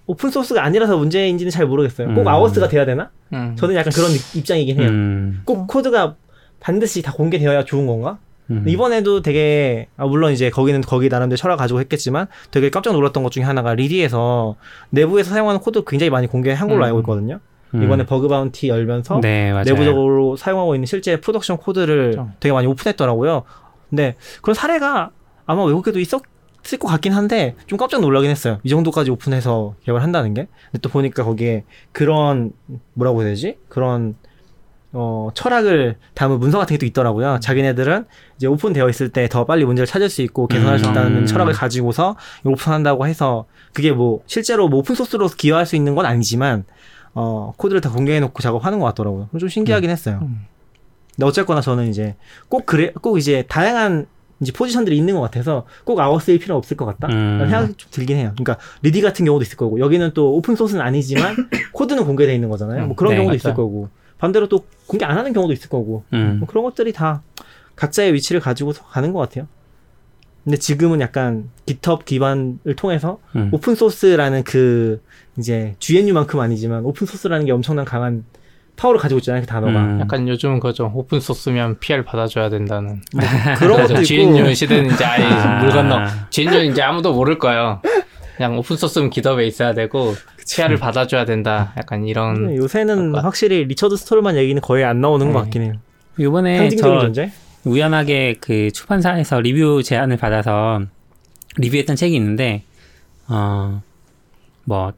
open 0.06 0.30
source가 0.30 0.64
아니라서 0.64 0.98
문제인지는 0.98 1.50
잘 1.50 1.66
모르겠어요. 1.66 2.14
꼭 2.14 2.22
음. 2.22 2.28
OSS가 2.28 2.68
돼야 2.68 2.86
되나? 2.86 3.10
음. 3.34 3.56
저는 3.58 3.76
약간 3.76 3.92
그런 3.94 4.12
느- 4.12 4.38
입장이긴 4.38 4.80
해요. 4.80 4.90
음. 4.90 5.42
꼭 5.46 5.66
코드가 5.68 6.16
반드시 6.60 7.02
다 7.02 7.12
공개되어야 7.14 7.66
좋은 7.66 7.88
건가? 7.88 8.20
음. 8.52 8.66
이번에도 8.68 9.22
되게 9.24 9.88
아, 9.98 10.06
물론 10.06 10.34
이제 10.34 10.50
거기는 10.52 10.82
거기 10.82 11.08
나름대로 11.10 11.38
철학 11.38 11.58
가지고 11.58 11.80
했겠지만 11.80 12.28
되게 12.52 12.70
깜짝 12.70 12.92
놀랐던 12.94 13.24
것 13.24 13.32
중에 13.32 13.44
하나가 13.44 13.74
리디에서 13.74 14.58
내부에서 14.90 15.32
사용하는 15.32 15.62
코드 15.62 15.84
굉장히 15.86 16.10
많이 16.12 16.28
공개한 16.28 16.68
걸로 16.68 16.82
음. 16.82 16.84
알고 16.84 17.00
있거든요. 17.00 17.40
음. 17.76 17.84
이번에 17.84 18.06
bug 18.06 18.28
bounty 18.28 18.68
열면서 18.70 19.20
네. 19.22 19.54
내부적으로 19.64 20.36
사용하고 20.36 20.76
있는 20.76 20.86
실제 20.86 21.20
production 21.20 21.58
코드를 21.58 22.12
그렇죠. 22.12 22.30
되게 22.40 22.54
많이 22.54 22.68
open했더라고요. 22.68 23.44
근데 23.90 24.16
그런 24.42 24.54
사례가 24.54 25.12
아마 25.46 25.64
외국에도 25.66 26.00
있었을 26.00 26.22
것 26.80 26.88
같긴 26.88 27.14
한데 27.14 27.56
좀 27.68 27.78
깜짝 27.78 28.02
놀라긴 28.02 28.30
했어요. 28.30 28.60
이 28.64 28.70
정도까지 28.70 29.12
오픈해서 29.12 29.76
개발을 29.84 30.04
한다는 30.04 30.34
게. 30.34 30.48
근데 30.72 30.80
또 30.82 30.90
보니까 30.90 31.24
거기에 31.24 31.64
그런 31.92 32.52
뭐라고 32.94 33.22
해야 33.22 33.30
되지? 33.30 33.58
그런 33.68 34.16
어, 34.94 35.30
철학을 35.34 35.96
담은 36.16 36.40
문서 36.40 36.58
같은 36.58 36.74
게 36.76 36.80
또 36.80 36.86
있더라고요. 36.86 37.40
자기네들은 37.42 38.06
이제 38.36 38.48
오픈되어 38.48 38.90
있을 38.90 39.08
때 39.10 39.30
더 39.30 39.46
빨리 39.46 39.64
문제를 39.64 39.86
찾을 39.88 40.10
수 40.10 40.22
있고 40.22 40.48
개선할 40.48 40.80
수 40.80 40.86
음. 40.88 40.92
있다는 40.92 41.26
철학을 41.26 41.54
가지고서 41.54 42.18
오픈한다고 42.44 43.08
해서 43.08 43.46
그게 43.72 43.94
뭐 43.94 44.22
실제로 44.26 44.68
뭐 44.68 44.80
오픈 44.80 44.94
소스로 44.96 45.28
기여할 45.28 45.66
수 45.66 45.78
있는 45.78 45.96
건 45.96 46.06
아니지만 46.06 46.66
어, 47.14 47.54
코드를 47.58 47.82
다 47.82 47.90
공개해놓고 47.92 48.42
작업하는 48.42 48.80
것 48.80 48.86
같더라고요. 48.86 49.30
좀 49.40 49.50
신기하긴 49.50 49.90
했어요. 49.90 50.20
음. 50.22 50.46
근데 51.16 51.26
어쨌거나 51.26 51.62
저는 51.62 51.90
이제 51.90 52.16
꼭 52.48 52.66
그래, 52.66 52.92
꼭 53.02 53.18
이제 53.18 53.44
다양한 53.48 54.08
이제 54.40 54.52
포지션들이 54.52 54.98
있는 54.98 55.14
것 55.16 55.22
같아서 55.22 55.66
꼭 55.84 56.00
OSS일 56.00 56.40
필요 56.40 56.56
없을 56.56 56.76
것 56.76 56.86
같다? 56.86 57.08
음. 57.10 57.40
생각이 57.42 57.74
좀 57.76 57.92
들긴 57.92 58.18
해요. 58.18 58.34
그러니까 58.36 58.58
리디 58.82 59.02
같은 59.02 59.26
경우도 59.26 59.44
있을 59.44 59.56
거고 59.58 59.80
여기는 59.80 60.12
또 60.14 60.34
open 60.36 60.56
source는 60.56 60.82
아니지만 60.82 61.36
코드는 61.74 62.06
공개되어 62.06 62.34
있는 62.34 62.50
거잖아요. 62.50 62.88
뭐 62.88 62.96
그런 62.96 63.12
네, 63.12 63.18
경우도 63.18 63.30
맞아요. 63.30 63.36
있을 63.36 63.54
거고 63.54 63.90
반대로 64.18 64.48
또 64.48 64.66
공개 64.88 65.06
안 65.06 65.18
하는 65.18 65.34
경우도 65.34 65.54
있을 65.54 65.70
거고 65.70 66.04
음. 66.14 66.38
뭐 66.40 66.48
그런 66.48 66.64
것들이 66.64 66.92
다 66.92 67.22
각자의 67.76 68.14
위치를 68.14 68.42
가지고서 68.42 68.84
가는 68.84 69.14
것 69.14 69.20
같아요. 69.20 69.48
근데 70.44 70.58
지금은 70.58 71.02
약간 71.02 71.50
GitHub 71.66 72.04
기반을 72.06 72.76
통해서 72.76 73.20
음. 73.36 73.50
open 73.52 73.76
source라는 73.76 74.44
그 74.44 75.02
이제 75.38 75.76
GNU만큼 75.80 76.40
아니지만 76.40 76.84
open 76.84 77.06
source라는 77.06 77.46
게 77.46 77.52
엄청난 77.52 77.86
강한 77.86 78.26
파워를 78.76 79.00
가지고 79.00 79.20
있잖아요. 79.20 79.42
그 79.42 79.48
단어가. 79.48 79.80
음. 79.80 80.00
약간 80.02 80.28
요즘은 80.28 80.60
그죠 80.60 80.92
오픈 80.96 81.20
소스면 81.20 81.78
PR 81.80 82.04
받아줘야 82.04 82.50
된다는 82.50 83.02
그런 83.60 83.82
것도 83.82 83.94
있고 83.94 84.04
GNU 84.04 84.54
시대는 84.56 84.92
이제 84.92 85.06
아예 85.06 85.24
아. 85.26 85.64
물 85.64 85.72
건너 85.72 86.00
GNU 86.32 86.72
이제 86.72 86.82
아무도 86.82 87.14
모를 87.14 87.38
거예요. 87.38 87.82
그냥 88.38 88.58
오픈 88.58 88.76
소스면 88.76 89.12
기업에 89.12 89.46
있어야 89.46 89.76
되고 89.76 90.16
PR을 90.50 90.78
받아줘야 90.78 91.26
된다. 91.26 91.74
약간 91.78 92.06
이런 92.06 92.56
요새는 92.56 93.14
확실히 93.16 93.66
리처드 93.66 93.96
스톨만 93.96 94.36
얘기는 94.36 94.60
거의 94.62 94.84
안 94.84 95.00
나오는 95.00 95.32
것 95.32 95.40
네. 95.40 95.44
같긴 95.44 95.62
해요. 95.62 95.74
이번에 96.18 96.58
상징적인 96.58 96.94
저 96.96 97.02
존재? 97.02 97.32
우연하게 97.66 98.38
그 98.40 98.72
출판사에서 98.72 99.40
리뷰 99.42 99.84
제안을 99.84 100.18
받아서 100.18 100.82
리뷰했던 101.58 101.96
책이 101.96 102.16
있는데 102.16 102.64
어 103.28 103.82
뭐 104.66 104.94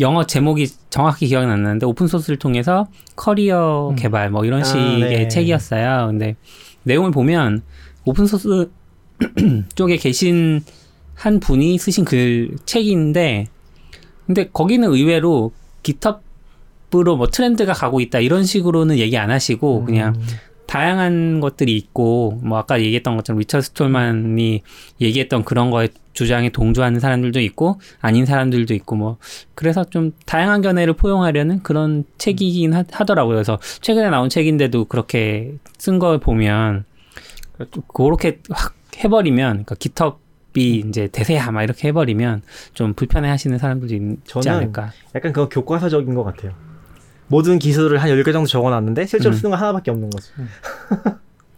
영어 0.00 0.26
제목이 0.26 0.66
정확히 0.90 1.26
기억이 1.28 1.46
안 1.46 1.62
나는데 1.62 1.86
오픈 1.86 2.08
소스를 2.08 2.38
통해서 2.38 2.88
커리어 3.14 3.90
음. 3.90 3.96
개발 3.96 4.30
뭐 4.30 4.44
이런 4.44 4.62
아, 4.62 4.64
식의 4.64 5.00
네. 5.00 5.28
책이었어요. 5.28 6.08
근데 6.08 6.34
내용을 6.82 7.10
보면 7.12 7.62
오픈 8.04 8.26
소스 8.26 8.68
쪽에 9.74 9.96
계신 9.96 10.62
한 11.14 11.40
분이 11.40 11.78
쓰신 11.78 12.04
글 12.04 12.56
책인데 12.64 13.46
근데 14.26 14.48
거기는 14.52 14.88
의외로 14.90 15.52
GitHub으로 15.84 17.16
뭐 17.16 17.28
트렌드가 17.28 17.72
가고 17.72 18.00
있다 18.00 18.18
이런 18.18 18.44
식으로는 18.44 18.98
얘기 18.98 19.16
안 19.16 19.30
하시고 19.30 19.84
그냥 19.84 20.14
음. 20.16 20.26
다양한 20.66 21.40
것들이 21.40 21.76
있고 21.76 22.38
뭐 22.42 22.58
아까 22.58 22.80
얘기했던 22.80 23.16
것처럼 23.16 23.38
리처드 23.38 23.62
스톨만이 23.66 24.62
얘기했던 25.00 25.44
그런 25.44 25.70
거에 25.70 25.88
주장에 26.12 26.48
동조하는 26.48 26.98
사람들도 26.98 27.40
있고 27.40 27.78
아닌 28.00 28.24
사람들도 28.26 28.72
있고 28.74 28.96
뭐 28.96 29.16
그래서 29.54 29.84
좀 29.84 30.12
다양한 30.24 30.62
견해를 30.62 30.94
포용하려는 30.94 31.62
그런 31.62 32.04
책이긴 32.18 32.72
하, 32.74 32.84
하더라고요. 32.90 33.36
그래서 33.36 33.58
최근에 33.80 34.08
나온 34.10 34.28
책인데도 34.28 34.86
그렇게 34.86 35.54
쓴 35.78 35.98
걸 35.98 36.18
보면 36.18 36.84
그렇게 37.94 38.40
확 38.50 38.74
해버리면 38.98 39.64
그러니까 39.64 39.74
기텁이 39.74 40.84
이제 40.88 41.08
대세야 41.08 41.50
막 41.50 41.62
이렇게 41.62 41.88
해버리면 41.88 42.42
좀 42.72 42.94
불편해하시는 42.94 43.58
사람들도 43.58 43.94
있지 43.94 44.48
않을까. 44.48 44.92
약간 45.14 45.32
그거 45.32 45.48
교과서적인 45.48 46.14
것 46.14 46.24
같아요. 46.24 46.52
모든 47.28 47.58
기술을 47.58 47.98
한 47.98 48.10
10개 48.10 48.32
정도 48.32 48.46
적어놨는데 48.48 49.06
실제로 49.06 49.34
음. 49.34 49.36
쓰는 49.36 49.50
거 49.50 49.56
하나밖에 49.56 49.90
없는 49.90 50.10
거죠. 50.10 50.28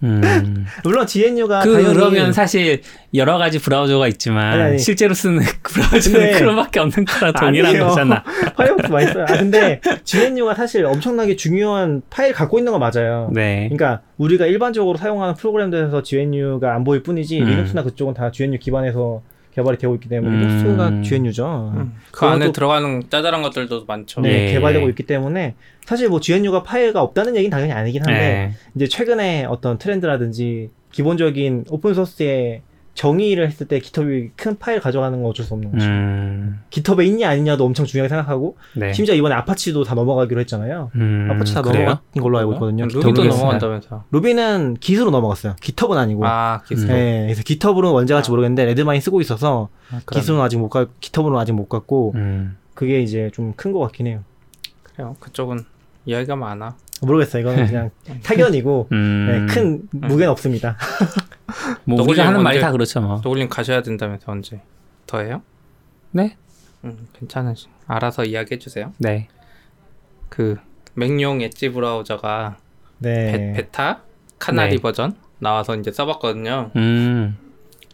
음. 0.05 0.65
물론 0.85 1.07
GNU가 1.09 1.61
그 1.61 1.73
당연히 1.73 1.93
그러면 1.95 2.33
사실 2.33 2.83
여러 3.15 3.37
가지 3.37 3.59
브라우저가 3.59 4.07
있지만 4.09 4.53
아니, 4.53 4.63
아니. 4.63 4.79
실제로 4.79 5.13
쓰는 5.13 5.43
브라우저는 5.65 6.19
근데- 6.21 6.39
크롬밖에 6.39 6.79
없는 6.81 7.05
거랑 7.05 7.33
동일한 7.35 7.71
아니에요. 7.71 7.87
거잖아. 7.89 8.23
파이어폭스 8.57 8.93
많이 8.93 9.07
써요. 9.13 9.25
아 9.29 9.37
근데 9.37 9.81
GNU가 10.05 10.55
사실 10.55 10.87
엄청나게 10.87 11.35
중요한 11.35 12.03
파이를 12.11 12.33
갖고 12.33 12.59
있는 12.59 12.73
거 12.73 12.79
맞아요. 12.79 13.29
네. 13.35 13.69
그러니까 13.71 14.03
우리가 14.19 14.47
일반적으로 14.47 14.97
사용하는 14.97 15.35
프로그램들에서 15.35 16.03
GNU가 16.05 16.75
안 16.75 16.85
보일 16.85 17.03
뿐이지 17.03 17.41
음. 17.41 17.47
리눅스나 17.47 17.83
그쪽은 17.83 18.15
다 18.15 18.31
GNU 18.31 18.59
기반에서 18.61 19.23
개발이 19.59 19.77
되고 19.77 19.95
있기 19.97 20.09
때문에 20.09 20.37
음. 20.37 20.41
리눅스가 20.41 21.03
GNU죠. 21.03 21.89
그 22.13 22.27
안에 22.27 22.53
들어가는 22.53 23.03
짜잘한 23.11 23.43
것들도 23.43 23.85
많죠. 23.87 24.21
네, 24.21 24.49
예. 24.49 24.53
개발되고 24.53 24.89
있기 24.91 25.03
때문에 25.03 25.55
사실 25.85 26.09
뭐 26.09 26.21
GNU가 26.21 26.63
파이가 26.63 27.03
없다는 27.03 27.35
얘기는 27.35 27.51
당연히 27.51 27.73
아니긴 27.73 28.03
한데 28.03 28.19
네. 28.19 28.53
이제 28.77 28.87
최근에 28.87 29.47
어떤 29.47 29.79
트렌드라든지 29.79 30.71
기본적인 30.93 31.65
오픈 31.71 31.95
소스의 31.95 32.63
정의를 32.99 33.47
했을 33.47 33.69
때 33.69 33.79
GitHub이 33.79 34.31
큰 34.35 34.59
파이를 34.59 34.81
가져가는 34.81 35.17
건 35.23 35.31
어쩔 35.31 35.47
수 35.47 35.55
없는 35.55 35.71
거죠. 35.71 35.87
음. 35.87 36.59
GitHub에 36.71 37.07
있냐 37.07 37.29
아니냐도 37.31 37.65
엄청 37.65 37.87
중요하게 37.87 38.09
생각하고 38.09 38.57
네. 38.75 38.93
심지어 38.93 39.15
이번에 39.15 39.37
아파치도 39.37 39.85
다 39.85 39.95
넘어가기로 39.95 40.41
했잖아요. 40.41 40.91
음, 40.97 41.29
아파치 41.31 41.55
다 41.55 41.63
그래요? 41.63 41.85
넘어간 41.85 42.03
걸로 42.21 42.39
알고 42.39 42.53
있거든요. 42.55 42.87
루비도. 42.87 43.25
넘어간다면서. 43.25 44.03
루비는 44.11 44.79
Git으로 44.81 45.13
넘어갔어요. 45.13 45.55
GitHub는 45.61 46.03
아니고. 46.03 46.27
아, 46.27 46.63
기술. 46.67 46.91
음. 46.91 46.93
네, 46.95 47.23
그래서 47.27 47.43
GitHub는 47.45 47.89
언제 47.89 48.15
갈지 48.15 48.31
모르겠는데 48.31 48.65
Redmine 48.65 49.01
쓰고 49.01 49.21
있어서 49.21 49.69
아. 49.93 50.01
Git은 50.13 50.41
아직 50.41 50.57
못 50.59 50.69
가, 50.69 50.87
GitHub는 50.99 51.39
아직 51.39 51.53
못 51.53 51.69
갔고 51.69 52.15
음. 52.17 52.57
그게 52.75 53.01
이제 53.01 53.31
좀 53.33 53.53
큰 53.57 53.73
것 53.73 53.79
같긴 53.79 54.09
해요. 54.09 54.25
그래요. 54.83 55.15
그쪽은 55.21 55.65
이야기가 56.05 56.35
많아. 56.35 56.75
모르겠어요. 57.03 57.43
이거는 57.43 57.67
그냥 57.67 57.91
타견이고 58.23 58.89
음. 58.93 59.47
네, 59.47 59.55
큰 59.55 59.89
무게는 59.93 60.29
없습니다. 60.31 60.77
뭐 61.85 62.03
우리가 62.03 62.27
하는 62.27 62.43
말이 62.43 62.61
다 62.61 62.73
그렇죠 62.73 63.01
뭐. 63.01 63.21
노글님 63.23 63.49
가셔야 63.49 63.83
된다면서 63.83 64.31
언제? 64.31 64.61
더해요? 65.07 65.43
네. 66.11 66.37
음, 66.85 67.09
괜찮으시. 67.19 67.69
알아서 67.87 68.25
이야기해 68.25 68.59
주세요. 68.59 68.93
네. 68.99 69.29
그 70.29 70.57
맥용 70.95 71.41
엣지 71.41 71.71
브라우저가 71.71 72.57
네. 72.99 73.33
베, 73.33 73.53
베타 73.55 74.03
카나리 74.39 74.77
네. 74.77 74.83
버전 74.83 75.15
나와서 75.39 75.77
이제 75.77 75.91
써봤거든요. 75.91 76.71
음. 76.77 77.37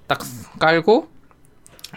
딱 0.06 0.18
깔고 0.58 1.08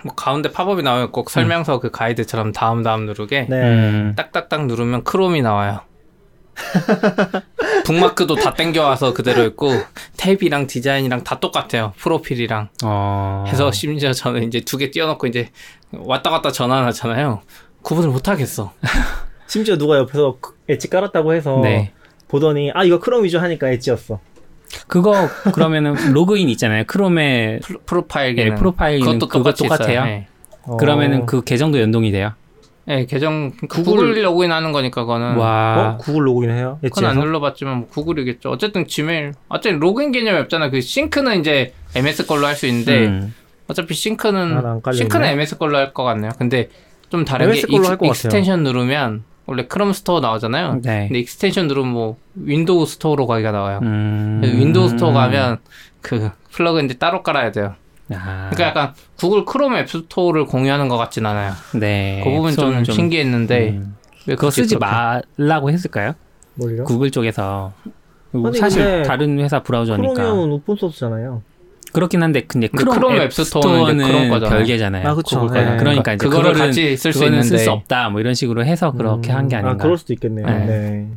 뭐 0.03 0.13
가운데 0.15 0.51
팝업이 0.51 0.83
나오면 0.83 1.11
꼭 1.11 1.29
설명서 1.29 1.79
그 1.79 1.89
가이드처럼 1.89 2.51
다음 2.51 2.83
다음 2.83 3.05
누르게 3.05 3.47
네. 3.49 3.61
음. 3.61 4.13
딱딱딱 4.15 4.67
누르면 4.67 5.03
크롬이 5.03 5.41
나와요. 5.41 5.81
북마크도 7.85 8.35
다 8.35 8.53
땡겨와서 8.53 9.13
그대로 9.13 9.43
있고 9.45 9.71
탭이랑 10.17 10.67
디자인이랑 10.67 11.23
다 11.23 11.39
똑같아요. 11.39 11.93
프로필이랑 11.97 12.69
어. 12.83 13.43
해서 13.47 13.71
심지어 13.71 14.13
저는 14.13 14.43
이제 14.43 14.59
두 14.61 14.77
개 14.77 14.91
띄워놓고 14.91 15.27
이제 15.27 15.49
왔다 15.91 16.29
갔다 16.29 16.51
전환하잖아요. 16.51 17.41
구분을 17.81 18.09
못 18.09 18.27
하겠어. 18.27 18.73
심지어 19.47 19.77
누가 19.77 19.97
옆에서 19.97 20.37
그 20.41 20.55
엣지 20.67 20.89
깔았다고 20.89 21.33
해서 21.33 21.59
네. 21.63 21.93
보더니 22.27 22.71
아 22.73 22.83
이거 22.83 22.99
크롬이죠 22.99 23.39
하니까 23.39 23.69
엣지였어. 23.69 24.19
그거 24.87 25.29
그러면은 25.53 25.95
로그인 26.13 26.49
있잖아요. 26.49 26.83
크롬에 26.85 27.59
프로- 27.63 27.79
profile 27.85 28.37
예, 28.37 28.43
기능 28.43 28.55
profile 28.57 28.99
그것도 28.99 29.27
그거 29.27 29.39
똑같이 29.39 29.63
똑같아요? 29.63 30.03
네. 30.03 30.27
어. 30.63 30.75
그러면은 30.77 31.25
그 31.25 31.43
계정도 31.43 31.79
연동이 31.79 32.11
돼요. 32.11 32.33
네, 32.87 33.05
계정 33.05 33.51
구글 33.67 34.23
로그인 34.23 34.49
하는 34.51 34.71
거니까 34.71 35.01
그거는 35.01 35.35
와. 35.35 35.95
어? 35.95 35.97
구글 35.97 36.25
로그인 36.25 36.51
해요? 36.51 36.79
그건 36.81 37.05
안? 37.05 37.19
눌러봤지만 37.19 37.79
뭐 37.79 37.87
구글이겠죠. 37.89 38.49
어쨌든 38.49 38.87
지메일 38.87 39.33
어쨌든 39.49 39.79
로그인 39.81 40.13
개념이 40.13 40.39
없잖아. 40.39 40.69
그 40.69 40.79
sync는 40.79 41.41
이제 41.41 41.73
MS 41.95 42.25
걸로 42.25 42.47
할 42.47 42.55
수 42.55 42.65
있는데 42.67 43.07
음. 43.07 43.33
어차피 43.67 43.93
아, 43.93 43.95
sync는 43.95 44.81
sync는. 44.93 45.27
MS 45.27 45.57
걸로 45.57 45.77
할 45.77 45.93
것 45.93 46.03
같네요. 46.05 46.31
근데 46.39 46.69
좀 47.09 47.25
다른 47.25 47.47
게 47.47 47.57
MS 47.57 47.67
걸로 47.67 47.87
할것 47.89 48.07
extension 48.07 48.63
누르면 48.63 49.23
원래 49.47 49.65
크롬 49.65 49.91
스토어 49.91 50.21
나오잖아요. 50.21 50.79
네. 50.81 51.07
근데 51.07 51.19
extension 51.19 51.67
누르면 51.67 51.91
뭐 51.91 52.17
윈도우 52.35 52.85
스토어로 52.85 53.27
가기가 53.27 53.51
나와요. 53.51 53.79
음. 53.83 54.41
윈도우 54.43 54.89
스토어 54.89 55.11
가면 55.11 55.57
그 56.01 56.29
plugin들 56.51 56.99
따로 56.99 57.21
깔아야 57.21 57.51
돼요. 57.51 57.75
아. 58.13 58.49
그러니까 58.53 58.63
약간 58.63 58.93
구글 59.17 59.43
크롬 59.45 59.75
앱 59.75 59.89
스토어를 59.89 60.45
공유하는 60.45 60.87
것 60.87 60.97
같진 60.97 61.25
않아요. 61.25 61.53
네. 61.75 62.21
그 62.23 62.29
부분 62.29 62.53
좀, 62.53 62.83
좀- 62.83 62.95
신기했는데 62.95 63.69
음. 63.71 63.95
왜 64.27 64.35
그거 64.35 64.49
쓰지 64.49 64.75
그렇게- 64.75 65.21
말라고 65.37 65.71
했을까요? 65.71 66.13
뭘요? 66.55 66.83
구글 66.85 67.11
쪽에서 67.11 67.73
아니, 68.33 68.57
사실 68.57 69.03
다른 69.03 69.39
회사 69.39 69.61
브라우저니까 69.63 70.13
크롬이면 70.13 70.51
오픈 70.51 70.75
소스잖아요. 70.75 71.41
그렇긴 71.93 72.21
한데 72.21 72.41
근데 72.41 72.67
근데 72.67 72.83
크롬, 72.83 72.95
크롬 72.95 73.13
앱 73.15 73.21
앱스토어는. 73.23 74.39
별개잖아요. 74.41 75.07
아, 75.07 75.15
그쵸. 75.15 75.39
구글 75.39 75.63
네. 75.65 75.77
그러니까 75.77 76.13
이제 76.13 76.27
그거를 76.27 76.53
같이 76.53 76.97
쓸수 76.97 77.19
그거는 77.19 77.41
쓸 77.43 77.47
있는데 77.55 77.63
수 77.63 77.71
없다 77.71 78.09
뭐 78.09 78.19
이런 78.19 78.33
식으로 78.33 78.65
해서 78.65 78.91
그렇게 78.91 79.31
한게 79.31 79.55
음, 79.55 79.65
아닌가. 79.65 79.83
아, 79.83 79.85
그럴 79.85 79.97
수도 79.97 80.13
있겠네요. 80.13 80.45
네. 80.45 80.65
네. 80.65 81.07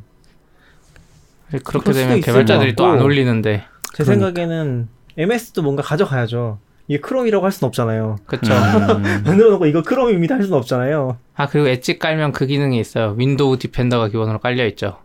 그렇게 1.64 1.92
되면 1.92 2.20
개발자들이 2.20 2.72
것또안 2.74 2.92
같고. 2.92 3.04
올리는데 3.06 3.64
제 3.94 4.04
그러니까. 4.04 4.26
생각에는 4.26 4.88
MS도 5.18 5.62
뭔가 5.62 5.82
가져가야죠. 5.82 6.58
이게 6.90 6.98
크롬이라고 6.98 7.44
할 7.44 7.52
수는 7.52 7.68
없잖아요. 7.68 8.16
그쵸. 8.26 8.52
음. 8.52 9.22
만들어 9.24 9.50
놓고 9.50 9.66
이거 9.66 9.80
크롬입니다 9.80 10.34
할 10.34 10.42
수는 10.42 10.58
없잖아요. 10.58 11.18
아 11.36 11.46
그리고 11.46 11.68
엣지 11.68 12.00
깔면 12.00 12.32
그 12.32 12.46
기능이 12.46 12.80
있어요. 12.80 13.14
Windows 13.16 13.58
Defender가 13.58 14.08
기본으로 14.08 14.40
깔려 14.40 14.66
있죠. 14.66 14.96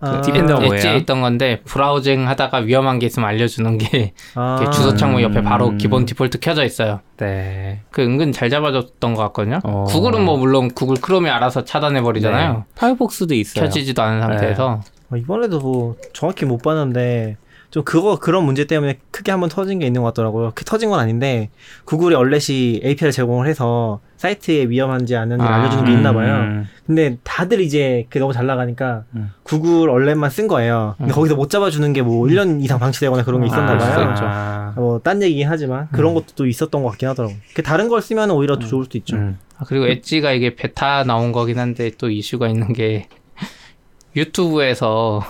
아, 0.00 0.20
Defender 0.20 0.56
뭐예요? 0.56 0.74
엣지에 0.74 0.96
있던 0.96 1.20
건데 1.20 1.60
browsing 1.64 2.26
하다가 2.28 2.58
위험한 2.58 2.98
게 2.98 3.06
있으면 3.06 3.28
알려주는 3.28 3.78
게 3.78 4.14
아, 4.34 4.68
주소 4.72 4.96
창문 4.96 5.22
옆에 5.22 5.42
바로 5.42 5.68
음. 5.68 5.78
기본 5.78 6.06
디폴트 6.06 6.40
켜져 6.40 6.64
있어요. 6.64 6.98
네. 7.18 7.82
그 7.92 8.02
은근 8.02 8.32
잘 8.32 8.50
잡아줬던 8.50 9.14
것 9.14 9.22
같거든요. 9.26 9.60
어. 9.62 9.84
구글은 9.84 10.24
뭐 10.24 10.36
물론 10.36 10.72
구글 10.74 10.96
크롬이 10.96 11.30
알아서 11.30 11.64
차단해 11.64 12.02
버리잖아요. 12.02 12.52
네. 12.52 12.58
파이어폭스도 12.74 13.32
있어요. 13.32 13.64
켜지지도 13.64 14.02
않은 14.02 14.20
상태에서 14.22 14.80
아, 15.10 15.16
이번에도 15.16 15.60
뭐 15.60 15.94
정확히 16.12 16.46
못 16.46 16.58
봤는데 16.62 17.36
좀 17.76 17.84
그거 17.84 18.16
그런 18.18 18.44
문제 18.44 18.64
때문에 18.64 19.00
크게 19.10 19.30
한번 19.30 19.50
터진 19.50 19.78
게 19.78 19.86
있는 19.86 20.00
것 20.00 20.08
같더라고요. 20.08 20.52
크 20.54 20.64
터진 20.64 20.88
건 20.88 20.98
아닌데 20.98 21.50
구글이 21.84 22.14
얼렛이 22.14 22.80
API를 22.82 23.12
제공을 23.12 23.46
해서 23.46 24.00
사이트에 24.16 24.64
위험한지 24.70 25.14
아닌지 25.14 25.44
아, 25.44 25.56
알려주는 25.56 25.84
게 25.84 25.92
있나 25.92 26.14
봐요. 26.14 26.36
음. 26.36 26.66
근데 26.86 27.18
다들 27.22 27.60
이제 27.60 28.06
그게 28.08 28.18
너무 28.18 28.32
잘 28.32 28.46
나가니까 28.46 29.04
음. 29.14 29.30
구글 29.42 29.90
얼렛만 29.90 30.30
쓴 30.30 30.48
거예요. 30.48 30.94
근데 30.96 31.12
음. 31.12 31.14
거기서 31.14 31.36
못 31.36 31.50
잡아주는 31.50 31.92
게 31.92 32.00
뭐 32.00 32.26
1년 32.26 32.64
이상 32.64 32.78
방치되거나 32.78 33.24
그런 33.24 33.42
게 33.42 33.48
있었나 33.48 33.72
아, 33.72 33.76
봐요. 33.76 33.94
그렇죠. 34.06 34.24
아, 34.24 34.72
뭐, 34.76 34.98
딴 35.00 35.20
얘기긴 35.22 35.46
하지만, 35.46 35.88
그런 35.92 36.14
것도 36.14 36.28
또 36.34 36.46
있었던 36.46 36.82
것 36.82 36.88
같긴 36.90 37.08
하더라고. 37.08 37.34
그 37.52 37.62
다른 37.62 37.88
걸 37.88 38.00
쓰면 38.00 38.30
오히려 38.30 38.58
더 38.58 38.66
좋을 38.66 38.84
수도 38.84 38.96
있죠. 38.96 39.16
음. 39.16 39.38
아, 39.58 39.64
그리고 39.66 39.86
엣지가 39.86 40.32
이게 40.32 40.54
베타 40.56 41.04
나온 41.04 41.30
거긴 41.32 41.58
한데 41.58 41.90
또 41.98 42.08
이슈가 42.08 42.48
있는 42.48 42.72
게 42.72 43.08
유튜브에서 44.16 45.20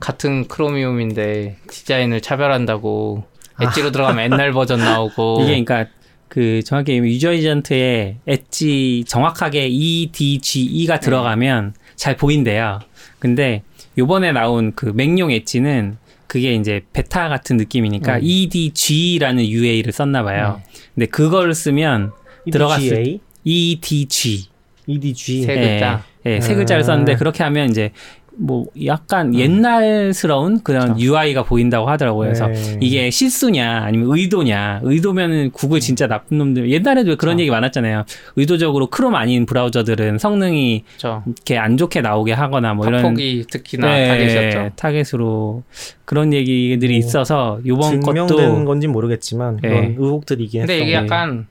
같은 0.00 0.48
크로미움인데 0.48 1.56
디자인을 1.70 2.20
차별한다고 2.20 3.24
엣지로 3.60 3.90
들어가면 3.92 4.32
옛날 4.32 4.52
버전 4.52 4.80
나오고 4.80 5.40
이게 5.44 5.62
그러니까 5.62 5.90
그 6.28 6.62
정확히 6.62 6.98
유저 6.98 7.32
에이전트에 7.32 8.18
엣지 8.26 9.04
정확하게 9.06 9.68
EDGE가 9.68 11.00
들어가면 11.00 11.74
잘 11.94 12.16
보인대요. 12.16 12.80
근데 13.18 13.62
요번에 13.96 14.32
나온 14.32 14.72
그 14.74 14.92
맥용 14.94 15.30
엣지는 15.30 15.96
그게 16.26 16.54
이제 16.54 16.82
베타 16.92 17.28
같은 17.28 17.56
느낌이니까 17.56 18.16
음. 18.16 18.20
EDG라는 18.22 19.46
UA를 19.46 19.92
썼나 19.92 20.22
봐요. 20.24 20.60
근데 20.94 21.06
그걸 21.06 21.54
쓰면 21.54 22.12
들어갔을 22.50 22.98
EDGA, 22.98 23.20
EDG 23.44 24.48
EDG. 24.86 25.42
세 25.42 25.54
글자. 25.54 26.04
예, 26.26 26.36
예, 26.36 26.40
세 26.40 26.52
아. 26.52 26.56
글자를 26.56 26.84
썼는데 26.84 27.16
그렇게 27.16 27.42
하면 27.44 27.70
이제 27.70 27.92
뭐 28.38 28.66
약간 28.84 29.34
옛날스러운 29.34 30.62
그런 30.62 30.94
그쵸. 30.94 31.06
UI가 31.06 31.44
보인다고 31.44 31.88
하더라고요. 31.88 32.28
그래서 32.28 32.46
네. 32.48 32.78
이게 32.80 33.10
실수냐 33.10 33.82
아니면 33.84 34.08
의도냐 34.10 34.80
의도면은 34.82 35.50
구글 35.52 35.80
진짜 35.80 36.06
나쁜 36.06 36.38
놈들 36.38 36.70
옛날에도 36.70 37.10
왜 37.10 37.16
그런 37.16 37.36
그쵸. 37.36 37.42
얘기 37.42 37.50
많았잖아요 37.50 38.04
의도적으로 38.36 38.88
크롬 38.88 39.14
아닌 39.14 39.46
브라우저들은 39.46 40.18
성능이 40.18 40.84
저 40.98 41.22
이렇게 41.26 41.56
안 41.56 41.76
좋게 41.76 42.02
나오게 42.02 42.32
하거나 42.32 42.74
뭐 42.74 42.86
이런 42.86 43.02
파폭이 43.02 43.46
특히나 43.50 43.86
네, 43.86 44.08
타겟이었죠. 44.08 44.70
타겟으로 44.76 45.62
그런 46.04 46.32
얘기들이 46.32 46.92
뭐 46.92 46.98
있어서 46.98 47.58
요번 47.66 48.02
증명된 48.02 48.26
것도 48.26 48.64
건지 48.64 48.86
모르겠지만 48.86 49.60
네. 49.62 49.68
그런 49.68 49.84
의혹들이긴 49.98 50.60
근데 50.62 50.74
했어. 50.74 50.84
이게 50.84 50.98
네. 50.98 51.04
약간 51.04 51.46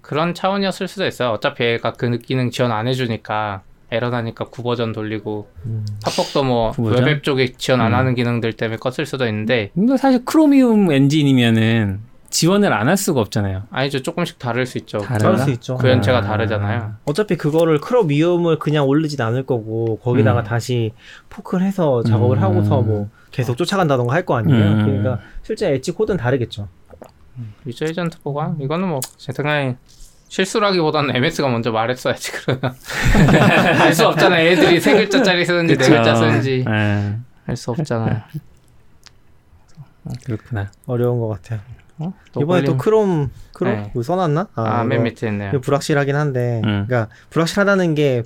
그런 0.00 0.34
차원이었을 0.34 0.88
수도 0.88 1.06
있어요. 1.06 1.30
어차피 1.30 1.64
얘가 1.64 1.92
그 1.92 2.18
기능 2.18 2.50
지원 2.50 2.72
안 2.72 2.86
해주니까 2.86 3.62
에러 3.90 4.10
나니까 4.10 4.46
구버전 4.46 4.92
돌리고 4.94 5.48
음. 5.64 5.86
파폭도 6.04 6.44
뭐 6.44 6.72
구버전? 6.72 7.04
웹앱 7.06 7.22
쪽에 7.22 7.52
지원 7.56 7.80
안 7.80 7.92
음. 7.92 7.98
하는 7.98 8.14
기능들 8.14 8.52
때문에 8.52 8.76
껐을 8.78 9.06
수도 9.06 9.26
있는데 9.26 9.70
근데 9.74 9.96
사실 9.96 10.24
Chromium 10.24 10.92
엔진이면은 10.92 12.00
지원을 12.30 12.74
안 12.74 12.88
할 12.88 12.96
수가 12.98 13.22
없잖아요. 13.22 13.62
아니죠 13.70 14.02
조금씩 14.02 14.38
다를 14.38 14.66
수 14.66 14.76
있죠. 14.78 14.98
그럴 14.98 15.38
수 15.38 15.50
있죠. 15.52 15.76
구현체가 15.76 16.18
아. 16.18 16.20
다르잖아요. 16.20 16.96
어차피 17.06 17.36
그거를 17.36 17.80
Chromium을 17.80 18.58
그냥 18.58 18.86
올리진 18.86 19.22
않을 19.22 19.44
거고 19.46 19.98
거기다가 20.02 20.40
음. 20.40 20.44
다시 20.44 20.92
fork를 21.30 21.64
해서 21.66 22.02
작업을 22.02 22.36
음. 22.36 22.42
하고서 22.42 22.82
뭐 22.82 23.08
계속 23.30 23.56
쫓아간다던가 23.56 24.12
할 24.12 24.26
거 24.26 24.36
아니에요. 24.36 24.62
음. 24.62 24.84
그러니까 24.84 25.20
실제 25.42 25.72
엣지 25.72 25.92
코드는 25.92 26.18
다르겠죠. 26.18 26.68
유저 27.66 27.86
에이전트 27.86 28.18
보관 28.22 28.60
이거는 28.60 28.88
뭐 28.88 29.00
제 29.16 29.32
생각에 29.32 29.76
실수라기보다는 30.28 31.16
MS가 31.16 31.48
먼저 31.48 31.72
말했어야지 31.72 32.32
그러면 32.32 32.74
알 33.80 33.94
수 33.94 34.06
없잖아. 34.06 34.40
애들이 34.40 34.80
세 34.80 34.94
글자짜리 34.94 35.44
쓰는지 35.44 35.74
네 35.76 35.78
그쵸. 35.78 35.90
글자 35.96 36.14
쓰는지 36.14 36.64
예, 36.68 37.16
알수 37.46 37.70
없잖아요. 37.72 38.22
그렇구나. 40.24 40.70
어려운 40.86 41.20
것 41.20 41.28
같아요. 41.28 41.60
어? 42.00 42.12
이번에 42.40 42.62
또 42.62 42.76
크롬 42.76 43.28
크롬 43.52 43.74
네. 43.74 43.90
이거 43.92 44.02
써놨나? 44.04 44.46
아, 44.54 44.84
맨 44.84 44.98
이거 44.98 45.04
밑에 45.04 45.26
있네요. 45.28 45.60
불확실하긴 45.60 46.14
한데, 46.14 46.60
음. 46.64 46.84
그러니까 46.86 47.12
불확실하다는 47.30 47.94
게 47.96 48.22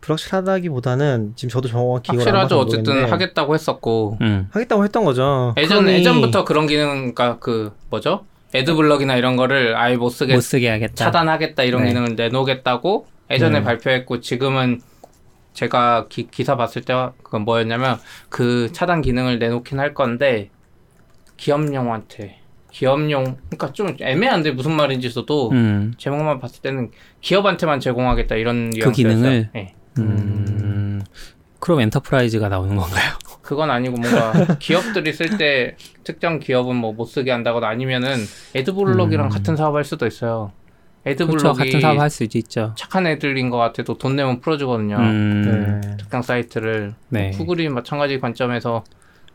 불확실하다기보다는 0.00 1.32
지금 1.34 1.50
저도 1.50 1.66
정확히 1.68 2.12
확실하죠. 2.12 2.60
어쨌든 2.60 3.10
하겠다고 3.10 3.54
했었고 3.54 4.18
음. 4.20 4.48
하겠다고 4.52 4.84
했던 4.84 5.04
거죠. 5.04 5.54
예전 5.56 5.84
크롬이- 5.86 5.90
예전부터 5.98 6.44
그런 6.44 6.66
기능 6.68 7.12
그러니까 7.14 7.38
그 7.40 7.72
뭐죠? 7.90 8.24
애드블럭이나 8.54 9.16
이런 9.16 9.36
거를 9.36 9.76
아예 9.76 9.96
못 9.96 10.10
쓰게 10.10 10.34
못 10.34 10.40
쓰게 10.40 10.68
하겠다. 10.68 10.94
차단하겠다 10.94 11.62
이런 11.64 11.82
네. 11.82 11.88
기능을 11.88 12.16
내놓겠다고 12.16 13.06
예전에 13.30 13.58
음. 13.58 13.64
발표했고 13.64 14.20
지금은 14.20 14.80
제가 15.52 16.06
기, 16.08 16.44
사 16.44 16.56
봤을 16.56 16.82
때 16.82 16.94
그건 17.22 17.42
뭐였냐면 17.42 17.98
그 18.28 18.70
차단 18.72 19.00
기능을 19.00 19.38
내놓긴 19.38 19.80
할 19.80 19.94
건데 19.94 20.50
기업용한테 21.36 22.40
기업용 22.70 23.38
그러니까 23.48 23.72
좀 23.72 23.96
애매한데 23.98 24.50
무슨 24.52 24.72
말인지 24.72 25.08
써도 25.08 25.50
음. 25.50 25.94
제목만 25.96 26.40
봤을 26.40 26.60
때는 26.60 26.90
기업한테만 27.22 27.80
제공하겠다 27.80 28.34
이런 28.36 28.70
뉘앙스였어요. 28.70 28.92
기능을? 28.92 29.50
네. 29.54 29.74
음. 29.98 31.02
크롬 31.58 31.80
enterprise가 31.80 32.50
나오는 32.50 32.76
건가요? 32.76 33.14
그건 33.46 33.70
아니고 33.70 33.96
뭔가 33.96 34.32
기업들이 34.58 35.12
쓸 35.12 35.38
때 35.38 35.76
특정 36.04 36.38
기업은 36.40 36.74
뭐 36.76 36.92
못 36.92 37.04
쓰게 37.06 37.30
한다거나 37.30 37.68
아니면은 37.68 38.16
AdBlock이랑 38.54 39.26
음. 39.26 39.30
같은 39.30 39.56
사업 39.56 39.74
할 39.76 39.84
수도 39.84 40.06
있어요. 40.06 40.52
그렇죠. 41.04 41.24
AdBlock이 41.24 41.58
같은 41.58 41.80
사업 41.80 41.98
할 41.98 42.10
수 42.10 42.24
있죠. 42.24 42.72
착한 42.76 43.06
애들인 43.06 43.48
것 43.50 43.56
같아도 43.58 43.96
돈 43.98 44.16
내면 44.16 44.40
풀어주거든요. 44.40 44.96
음. 44.96 45.80
네. 45.82 45.96
특정 45.98 46.22
사이트를 46.22 46.94
네. 47.10 47.30
구글이 47.30 47.68
마찬가지 47.68 48.18
관점에서 48.18 48.82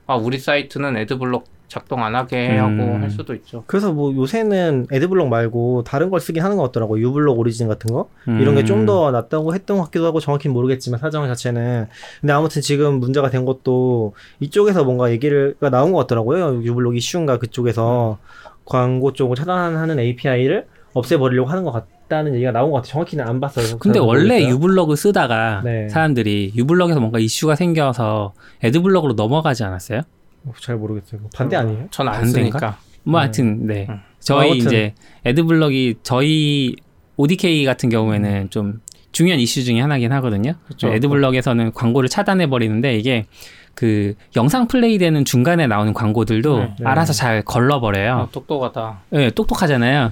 아 0.08 0.16
우리 0.16 0.38
사이트는 0.40 0.98
AdBlock 0.98 1.46
작동 1.72 2.04
안 2.04 2.16
하게 2.16 2.58
하고 2.58 2.84
음. 2.84 3.02
할 3.02 3.10
수도 3.10 3.34
있죠. 3.34 3.64
그래서 3.66 3.94
뭐 3.94 4.14
요새는 4.14 4.88
AdBlock 4.92 5.30
말고 5.30 5.86
다른 5.86 6.10
걸 6.10 6.20
쓰긴 6.20 6.44
하는 6.44 6.58
것 6.58 6.64
같더라고요. 6.64 7.02
uBlock 7.02 7.40
Origin 7.40 7.70
같은 7.70 7.94
거 7.94 8.10
이런 8.28 8.56
게좀 8.56 8.82
음. 8.82 8.86
더 8.86 9.10
낫다고 9.12 9.56
했던 9.56 9.78
것 9.78 9.84
같기도 9.86 10.06
하고 10.06 10.20
정확히는 10.20 10.54
모르겠지만 10.54 11.00
사정 11.00 11.26
자체는 11.28 11.88
근데 12.20 12.34
아무튼 12.34 12.62
지금 12.62 13.00
문제가 13.00 13.30
된 13.30 13.46
것도 13.46 14.14
이쪽에서 14.42 14.84
뭔가 14.84 15.12
얘기가 15.12 15.70
나온 15.70 15.94
것 15.94 16.00
같더라고요. 16.00 16.62
유블럭 16.62 16.98
이슈인가 16.98 17.38
그쪽에서 17.38 18.18
광고 18.66 19.14
쪽을 19.14 19.38
차단하는 19.38 19.98
API를 19.98 20.68
없애버리려고 20.94 21.50
하는 21.50 21.64
것 21.64 21.72
같다는 21.72 22.36
얘기가 22.36 22.52
나온 22.52 22.72
것 22.72 22.78
같아요. 22.78 22.92
정확히는 22.92 23.26
안 23.26 23.40
봤어요. 23.40 23.78
근데 23.80 23.98
원래. 24.00 24.46
유블럭을 24.46 24.98
쓰다가 24.98 25.62
네. 25.64 25.88
사람들이 25.88 26.52
유블럭에서 26.54 27.00
뭔가 27.00 27.20
이슈가 27.20 27.56
생겨서 27.56 28.34
애드블럭으로 28.62 29.14
넘어가지 29.14 29.64
않았어요? 29.64 30.02
어, 30.46 30.54
잘 30.60 30.76
모르겠어요. 30.78 31.22
반대 31.36 31.56
아니에요? 31.56 31.88
전 31.92 32.08
안? 32.08 32.26
쓰니까. 32.26 32.78
뭐 33.04 33.20
네. 33.20 33.24
하여튼 33.24 33.68
네. 33.68 33.88
음. 33.90 34.00
저희 34.20 34.52
아무튼. 34.52 34.68
이제 34.68 34.94
애드블럭이 35.26 35.96
저희 36.04 36.76
ODK 37.18 37.66
같은 37.66 37.90
경우에는 37.90 38.50
좀 38.50 38.82
중요한 39.12 39.40
이슈 39.40 39.64
중에 39.64 39.82
하나긴 39.82 40.12
하거든요. 40.14 40.54
그쵸. 40.68 40.88
애드블럭에서는 40.94 41.74
광고를 41.74 42.10
차단해 42.10 42.48
버리는데 42.48 42.98
이게 42.98 43.26
그 43.74 44.16
영상 44.36 44.68
플레이되는 44.68 45.26
중간에 45.26 45.68
나오는 45.68 45.94
광고들도 45.94 46.58
네. 46.58 46.76
네. 46.80 46.86
알아서 46.86 47.14
잘 47.14 47.42
걸러버려요. 47.44 48.14
어, 48.14 48.30
똑똑하다. 48.32 49.02
예, 49.14 49.30
똑똑하잖아요. 49.32 50.12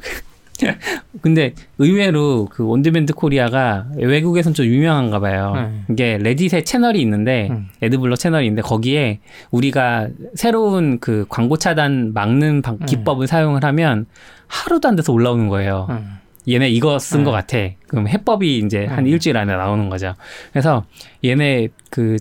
근데 1.21 1.53
의외로 1.77 2.45
그 2.51 2.65
온드밴드 2.65 3.13
코리아가 3.13 3.85
외국에선 3.95 4.53
좀 4.53 4.65
유명한가 4.65 5.19
봐요. 5.19 5.53
네. 5.55 5.81
이게 5.89 6.17
레딧에 6.17 6.63
채널이 6.63 7.01
있는데 7.01 7.47
음. 7.51 7.67
애드블럭 7.81 8.17
채널이 8.19 8.45
있는데 8.47 8.61
거기에 8.61 9.19
우리가 9.51 10.07
새로운 10.35 10.99
그 10.99 11.25
광고 11.29 11.57
차단 11.57 12.13
막는 12.13 12.61
방- 12.61 12.77
음. 12.81 12.85
기법을 12.85 13.27
사용을 13.27 13.63
하면 13.63 14.05
하루도 14.47 14.87
안 14.87 14.95
돼서 14.95 15.13
올라오는 15.13 15.47
거예요. 15.47 15.87
음. 15.89 16.15
얘네 16.47 16.69
이거 16.69 16.97
쓴 16.99 17.19
음. 17.19 17.23
것 17.25 17.31
같아. 17.31 17.57
그럼 17.87 18.07
해법이 18.07 18.59
이제 18.59 18.85
한 18.85 18.99
음. 18.99 19.07
일주일 19.07 19.37
안에 19.37 19.55
나오는 19.55 19.89
거죠. 19.89 20.15
그래서 20.51 20.85
얘네 21.23 21.67
그 21.89 22.17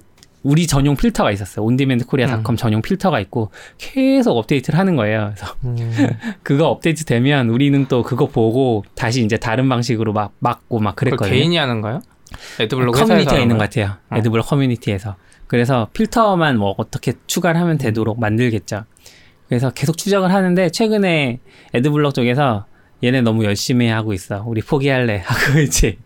우리 0.49 0.67
전용 0.67 0.97
필터가 0.97 1.31
있었어요. 1.31 1.63
온디맨드 1.67 2.07
코리아닷컴 2.07 2.55
음. 2.55 2.57
전용 2.57 2.81
필터가 2.81 3.21
있고 3.21 3.51
계속 3.77 4.35
업데이트를 4.39 4.79
하는 4.79 4.97
거예요. 4.97 5.35
그래서 5.35 5.55
음, 5.65 5.93
그거 6.43 6.69
업데이트 6.69 7.05
되면 7.05 7.51
우리는 7.51 7.85
또 7.89 8.03
그거 8.03 8.27
보고 8.29 8.83
다시 8.95 9.23
이제 9.23 9.37
다른 9.37 9.69
방식으로 9.69 10.15
막 10.15 10.33
막고 10.39 10.79
막 10.79 10.97
그랬거든요. 10.97 11.31
개인이 11.31 11.55
하는 11.55 11.83
거요? 11.83 12.01
회사에서 12.59 12.93
커뮤니티에 12.93 13.43
있는? 13.43 13.59
것 13.59 13.65
같아요. 13.65 13.97
어. 14.09 14.17
AdBlock 14.17 14.47
커뮤니티에서. 14.47 15.17
그래서 15.49 15.89
필터만 15.93 16.57
뭐 16.57 16.75
어떻게 16.79 17.13
추가를 17.27 17.61
하면 17.61 17.77
되도록 17.77 18.19
만들겠죠. 18.19 18.85
그래서 19.49 19.69
계속 19.71 19.99
추적을 19.99 20.33
하는데 20.33 20.71
최근에 20.71 21.41
AdBlock 21.75 22.15
쪽에서 22.15 22.65
얘네 23.05 23.21
너무 23.21 23.45
열심히 23.45 23.89
하고 23.89 24.15
있어. 24.15 24.45
우리 24.47 24.63
포기할래 24.63 25.23
하고 25.27 25.61
이제. 25.61 25.99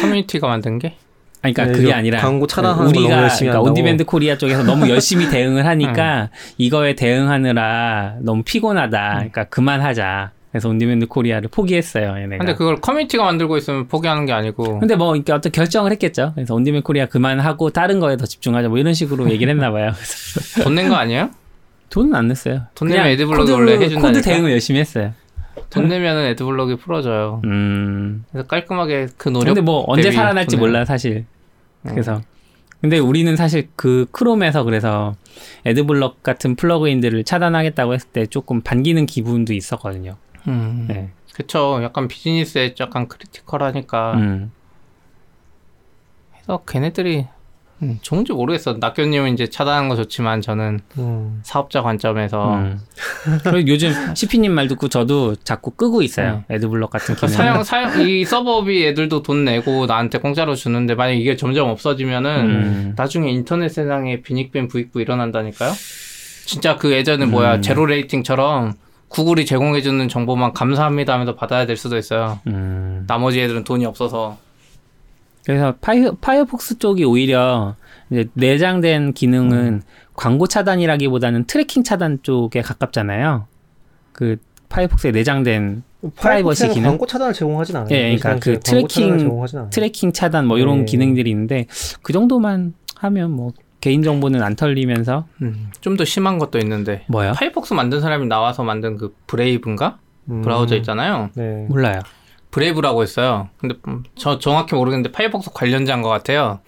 커뮤니티가 0.00 0.46
만든 0.46 0.78
게? 0.78 0.96
아니, 1.42 1.54
그러니까 1.54 1.66
네, 1.66 1.72
그게 1.80 1.92
아니라 1.92 2.20
광고 2.20 2.46
차단하는 2.46 2.92
걸 2.92 3.02
우리가 3.02 3.28
그러니까. 3.28 3.60
온디맨드 3.60 4.04
코리아 4.04 4.36
쪽에서 4.36 4.64
너무 4.64 4.88
열심히 4.90 5.28
대응을 5.30 5.66
하니까 5.66 6.30
이거에 6.56 6.94
대응하느라 6.94 8.16
너무 8.20 8.42
피곤하다. 8.42 9.10
그러니까 9.14 9.44
그만하자. 9.44 10.32
그래서 10.50 10.68
온디맨드 10.70 11.06
코리아를 11.06 11.48
포기했어요. 11.50 12.16
얘네가. 12.16 12.38
근데 12.38 12.54
그걸 12.54 12.76
커뮤니티가 12.80 13.22
만들고 13.22 13.56
있으면 13.58 13.86
포기하는 13.86 14.24
게 14.26 14.32
아니고 14.32 14.80
근데 14.80 14.96
뭐 14.96 15.14
이렇게 15.14 15.32
어떤 15.32 15.52
결정을 15.52 15.92
했겠죠. 15.92 16.32
그래서 16.34 16.54
온디맨드 16.54 16.82
코리아 16.82 17.06
그만하고 17.06 17.70
다른 17.70 18.00
거에 18.00 18.16
더 18.16 18.24
집중하자. 18.24 18.68
뭐 18.68 18.78
이런 18.78 18.94
식으로 18.94 19.30
얘기를 19.30 19.52
했나 19.52 19.70
봐요. 19.70 19.92
돈 20.64 20.74
낸 20.74 20.88
거 20.88 20.94
아니에요? 20.96 21.30
돈은 21.90 22.14
안 22.14 22.28
냈어요. 22.28 22.62
돈 22.74 22.88
내면 22.88 23.36
코드- 23.38 23.52
원래 23.52 23.72
해준다니까. 23.74 24.08
코드 24.08 24.22
대응을 24.22 24.50
열심히 24.52 24.80
했어요. 24.80 25.12
돈 25.70 25.88
내면은 25.88 26.26
AdBlock이 26.26 26.76
풀어줘요. 26.76 27.42
음. 27.44 28.24
그래서 28.30 28.46
깔끔하게 28.48 29.08
그 29.16 29.28
노력. 29.28 29.46
근데 29.54 29.60
뭐 29.60 29.84
언제 29.86 30.10
살아날지 30.12 30.56
돈을- 30.56 30.58
몰라 30.60 30.84
사실. 30.84 31.24
음. 31.82 31.90
그래서 31.90 32.22
근데 32.80 32.98
우리는 32.98 33.34
사실 33.36 33.68
그 33.76 34.06
크롬에서 34.12 34.62
그래서 34.64 35.14
AdBlock 35.66 36.22
같은 36.22 36.54
플러그인들을 36.56 37.24
차단하겠다고 37.24 37.94
했을 37.94 38.08
때 38.10 38.26
조금 38.26 38.60
반기는 38.60 39.04
기분도 39.06 39.52
있었거든요. 39.52 40.16
음. 40.46 40.86
네. 40.88 41.10
그쵸. 41.34 41.80
약간 41.82 42.08
비즈니스에 42.08 42.74
약간 42.80 43.08
critical하니까. 43.08 44.14
음. 44.14 44.52
그래서 46.32 46.62
걔네들이 46.66 47.26
음, 47.82 47.98
좋은지 48.02 48.32
모르겠어. 48.32 48.78
낙교님은 48.80 49.34
이제 49.34 49.48
차단하는 49.48 49.88
거 49.88 49.96
좋지만 49.96 50.40
저는 50.40 50.80
음. 50.98 51.40
사업자 51.44 51.82
관점에서 51.82 52.54
음. 52.56 52.80
그리고 53.44 53.68
요즘 53.68 53.92
CP님 54.14 54.52
말 54.52 54.66
듣고 54.68 54.88
저도 54.88 55.36
자꾸 55.36 55.70
끄고 55.70 56.02
있어요. 56.02 56.44
애드블럭 56.50 56.90
같은 56.90 57.14
기능. 57.14 57.20
그 57.20 57.28
사용 57.28 57.62
사용 57.62 58.00
이 58.08 58.24
서버비 58.24 58.84
애들도 58.86 59.22
돈 59.22 59.44
내고 59.44 59.86
나한테 59.86 60.18
공짜로 60.18 60.54
주는데 60.54 60.94
만약 60.94 61.12
이게 61.12 61.36
점점 61.36 61.68
없어지면은 61.68 62.30
음. 62.40 62.94
나중에 62.96 63.30
인터넷 63.30 63.68
세상에 63.68 64.22
빈익빈 64.22 64.68
부익부 64.68 65.00
일어난다니까요. 65.00 65.72
진짜 66.46 66.76
그 66.76 66.92
예전에 66.92 67.26
뭐야 67.26 67.56
음. 67.56 67.62
제로 67.62 67.86
레이팅처럼 67.86 68.72
구글이 69.08 69.46
제공해주는 69.46 70.08
정보만 70.08 70.52
감사합니다 70.52 71.12
하면서 71.12 71.34
받아야 71.34 71.66
될 71.66 71.76
수도 71.76 71.96
있어요. 71.96 72.40
음. 72.46 73.04
나머지 73.06 73.40
애들은 73.40 73.64
돈이 73.64 73.86
없어서 73.86 74.36
그래서 75.48 75.74
파이, 75.80 76.04
파이어폭스 76.20 76.78
쪽이 76.78 77.04
오히려 77.04 77.74
이제 78.10 78.28
내장된 78.34 79.14
기능은 79.14 79.56
음. 79.56 79.82
광고 80.12 80.46
차단이라기보다는 80.46 81.44
tracking 81.44 81.84
차단 81.84 82.18
쪽에 82.22 82.60
가깝잖아요. 82.60 83.46
그 84.12 84.36
파이어폭스에 84.68 85.10
내장된 85.10 85.84
프라이버시 86.16 86.68
기능? 86.68 86.90
광고 86.90 87.06
차단을 87.06 87.32
제공하진 87.32 87.76
않아요. 87.76 87.88
예, 87.92 88.14
그러니까 88.14 88.38
그 88.38 88.60
tracking-. 88.60 89.70
tracking 89.70 90.12
차단 90.12 90.46
뭐 90.46 90.58
이런 90.58 90.80
네. 90.80 90.84
기능들이 90.84 91.30
있는데 91.30 91.66
그 92.02 92.12
정도만 92.12 92.74
하면 92.96 93.30
뭐 93.30 93.52
개인 93.80 94.02
정보는 94.02 94.42
안 94.42 94.54
털리면서 94.54 95.24
음, 95.40 95.70
좀더 95.80 96.04
심한 96.04 96.36
것도 96.36 96.58
있는데 96.58 97.04
뭐요? 97.06 97.32
파이어폭스 97.32 97.72
만든 97.72 98.02
사람이 98.02 98.26
나와서 98.26 98.64
만든 98.64 98.98
그 98.98 99.14
브레이브인가 99.26 99.98
음. 100.28 100.42
브라우저 100.42 100.76
있잖아요. 100.76 101.30
네. 101.36 101.64
몰라요. 101.70 102.00
브레이브라고 102.58 103.04
있어요. 103.04 103.48
근데 103.58 103.76
음, 103.86 104.02
저 104.16 104.40
정확히 104.40 104.74
모르겠는데 104.74 105.12
파이어폭스 105.12 105.52
관련자인 105.54 106.02
것 106.02 106.08
같아요. 106.08 106.58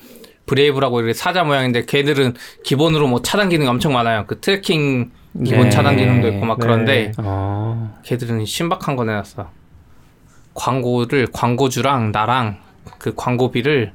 브레이브라고 0.47 1.01
이렇게 1.01 1.13
사자 1.15 1.43
모양인데 1.43 1.85
걔들은 1.87 2.35
기본으로 2.65 3.09
뭐 3.09 3.23
차단 3.23 3.49
기능이 3.49 3.69
엄청 3.69 3.93
많아요. 3.93 4.25
그 4.27 4.41
tracking 4.41 5.11
기본 5.45 5.65
네. 5.65 5.71
차단 5.71 5.97
기능도 5.97 6.29
있고 6.29 6.47
막 6.47 6.59
네. 6.59 6.63
그런데 6.63 7.13
어. 7.19 7.99
걔들은 8.05 8.45
신박한 8.45 8.95
거 8.95 9.05
내놨어. 9.05 9.51
광고를 10.55 11.29
광고주랑 11.33 12.13
나랑 12.13 12.59
그 12.99 13.13
광고비를 13.17 13.93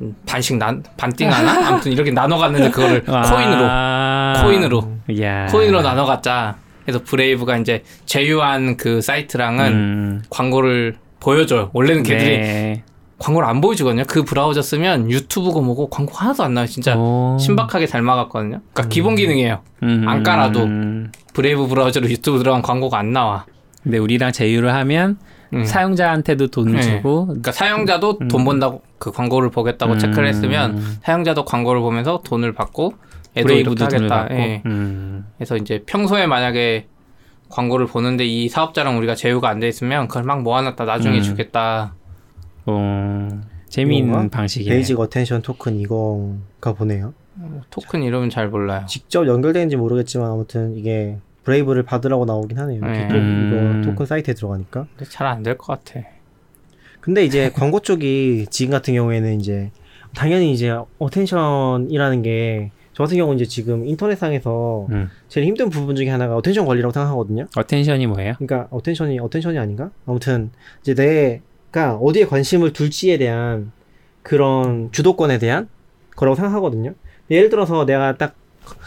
음, 0.00 0.16
반씩 0.26 0.56
난 0.56 0.82
반띵 0.96 1.30
하나? 1.30 1.68
아무튼 1.68 1.92
이렇게 1.92 2.10
나눠 2.10 2.38
갖는데 2.38 2.70
그거를 2.70 3.04
코인으로 3.04 3.66
아. 3.68 4.42
코인으로 4.42 4.98
야. 5.22 5.46
코인으로 5.46 5.82
나눠 5.82 6.04
갖자. 6.06 6.56
그래서 6.86 7.02
브레이브가 7.02 7.58
이제 7.58 7.82
제휴한 8.06 8.76
그 8.76 9.00
사이트랑은 9.00 9.72
음. 9.72 10.22
광고를 10.30 10.96
보여줘요. 11.18 11.70
원래는 11.72 12.04
걔들이 12.04 12.38
네. 12.38 12.82
광고를 13.18 13.48
안 13.48 13.60
보여주거든요. 13.60 14.04
그 14.06 14.22
브라우저 14.22 14.62
쓰면 14.62 15.10
유튜브고 15.10 15.62
뭐고 15.62 15.90
광고 15.90 16.14
하나도 16.14 16.44
안 16.44 16.54
나와요. 16.54 16.68
진짜 16.68 16.96
오. 16.96 17.36
신박하게 17.40 17.86
잘 17.86 18.02
막았거든요. 18.02 18.60
그러니까 18.72 18.88
기본 18.88 19.16
기능이에요. 19.16 19.62
음. 19.82 20.04
안 20.06 20.22
깔아도. 20.22 20.62
음. 20.62 21.10
브레이브 21.34 21.66
브라우저로 21.66 22.08
유튜브 22.08 22.38
들어가면 22.38 22.62
광고가 22.62 22.98
안 22.98 23.12
나와. 23.12 23.46
근데 23.82 23.98
우리랑 23.98 24.30
제휴를 24.32 24.72
하면 24.74 25.18
음. 25.54 25.64
사용자한테도 25.64 26.48
돈을 26.48 26.74
네. 26.74 26.82
주고 26.82 27.26
그러니까 27.26 27.52
사용자도 27.52 28.18
돈 28.28 28.44
번다고 28.44 28.82
그 28.98 29.10
광고를 29.10 29.50
보겠다고 29.50 29.94
음. 29.94 29.98
체크를 29.98 30.28
했으면 30.28 30.80
사용자도 31.02 31.44
광고를 31.44 31.80
보면서 31.80 32.20
돈을 32.24 32.52
받고 32.52 32.94
브레이브도 33.42 33.74
돈을 33.86 33.94
하겠다. 33.94 34.16
받고. 34.22 34.34
예. 34.34 34.62
음. 34.66 35.26
그래서 35.36 35.56
이제 35.56 35.82
평소에 35.86 36.26
만약에 36.26 36.86
광고를 37.48 37.86
보는데 37.86 38.24
이 38.26 38.48
사업자랑 38.48 38.98
우리가 38.98 39.14
제휴가 39.14 39.48
안 39.48 39.60
돼 39.60 39.68
있으면 39.68 40.08
그걸 40.08 40.24
막 40.24 40.42
모아놨다 40.42 40.84
나중에 40.84 41.18
음. 41.18 41.22
주겠다. 41.22 41.94
어. 42.66 43.28
재미있는? 43.68 44.30
방식이네. 44.30 44.74
Basic 44.74 44.98
Attention 44.98 45.42
Token 45.42 45.78
이건가 45.78 46.72
보네요. 46.72 47.14
토큰 47.70 48.02
이름은 48.02 48.30
잘 48.30 48.48
몰라요. 48.48 48.86
직접 48.88 49.26
연결되는지 49.26 49.76
모르겠지만 49.76 50.30
아무튼 50.30 50.74
이게 50.76 51.18
브레이브를 51.44 51.82
받으라고 51.84 52.24
나오긴 52.24 52.58
하네요. 52.58 52.80
네. 52.80 53.08
또 53.08 53.14
음. 53.16 53.80
이거 53.82 53.90
토큰 53.90 54.06
사이트에 54.06 54.34
들어가니까. 54.34 54.86
근데 54.96 55.10
잘 55.10 55.26
안 55.26 55.42
될 55.42 55.56
것 55.58 55.66
같아. 55.84 56.00
근데 57.00 57.24
이제 57.24 57.50
광고 57.54 57.80
쪽이 57.80 58.46
지금 58.50 58.72
같은 58.72 58.94
경우에는 58.94 59.38
이제 59.40 59.70
당연히 60.14 60.52
이제 60.52 60.74
attention이라는 60.98 62.22
게 62.22 62.70
저 62.96 63.02
같은 63.02 63.18
경우는 63.18 63.38
이제 63.38 63.44
지금 63.44 63.86
인터넷상에서 63.86 64.86
음. 64.90 65.10
제일 65.28 65.46
힘든 65.46 65.68
부분 65.68 65.96
중에 65.96 66.08
하나가 66.08 66.34
attention 66.34 66.64
관리라고 66.64 66.94
생각하거든요. 66.94 67.46
attention이 67.54 68.06
뭐예요? 68.06 68.32
그러니까 68.38 68.68
attention이 68.70 69.18
attention이 69.18 69.58
아닌가? 69.58 69.90
아무튼 70.06 70.50
이제 70.80 70.94
내가 70.94 71.96
어디에 71.96 72.24
관심을 72.24 72.72
둘지에 72.72 73.18
대한 73.18 73.70
그런 74.22 74.90
주도권에 74.92 75.36
대한 75.36 75.68
거라고 76.16 76.36
생각하거든요. 76.36 76.94
예를 77.30 77.50
들어서 77.50 77.84
내가 77.84 78.16
딱 78.16 78.34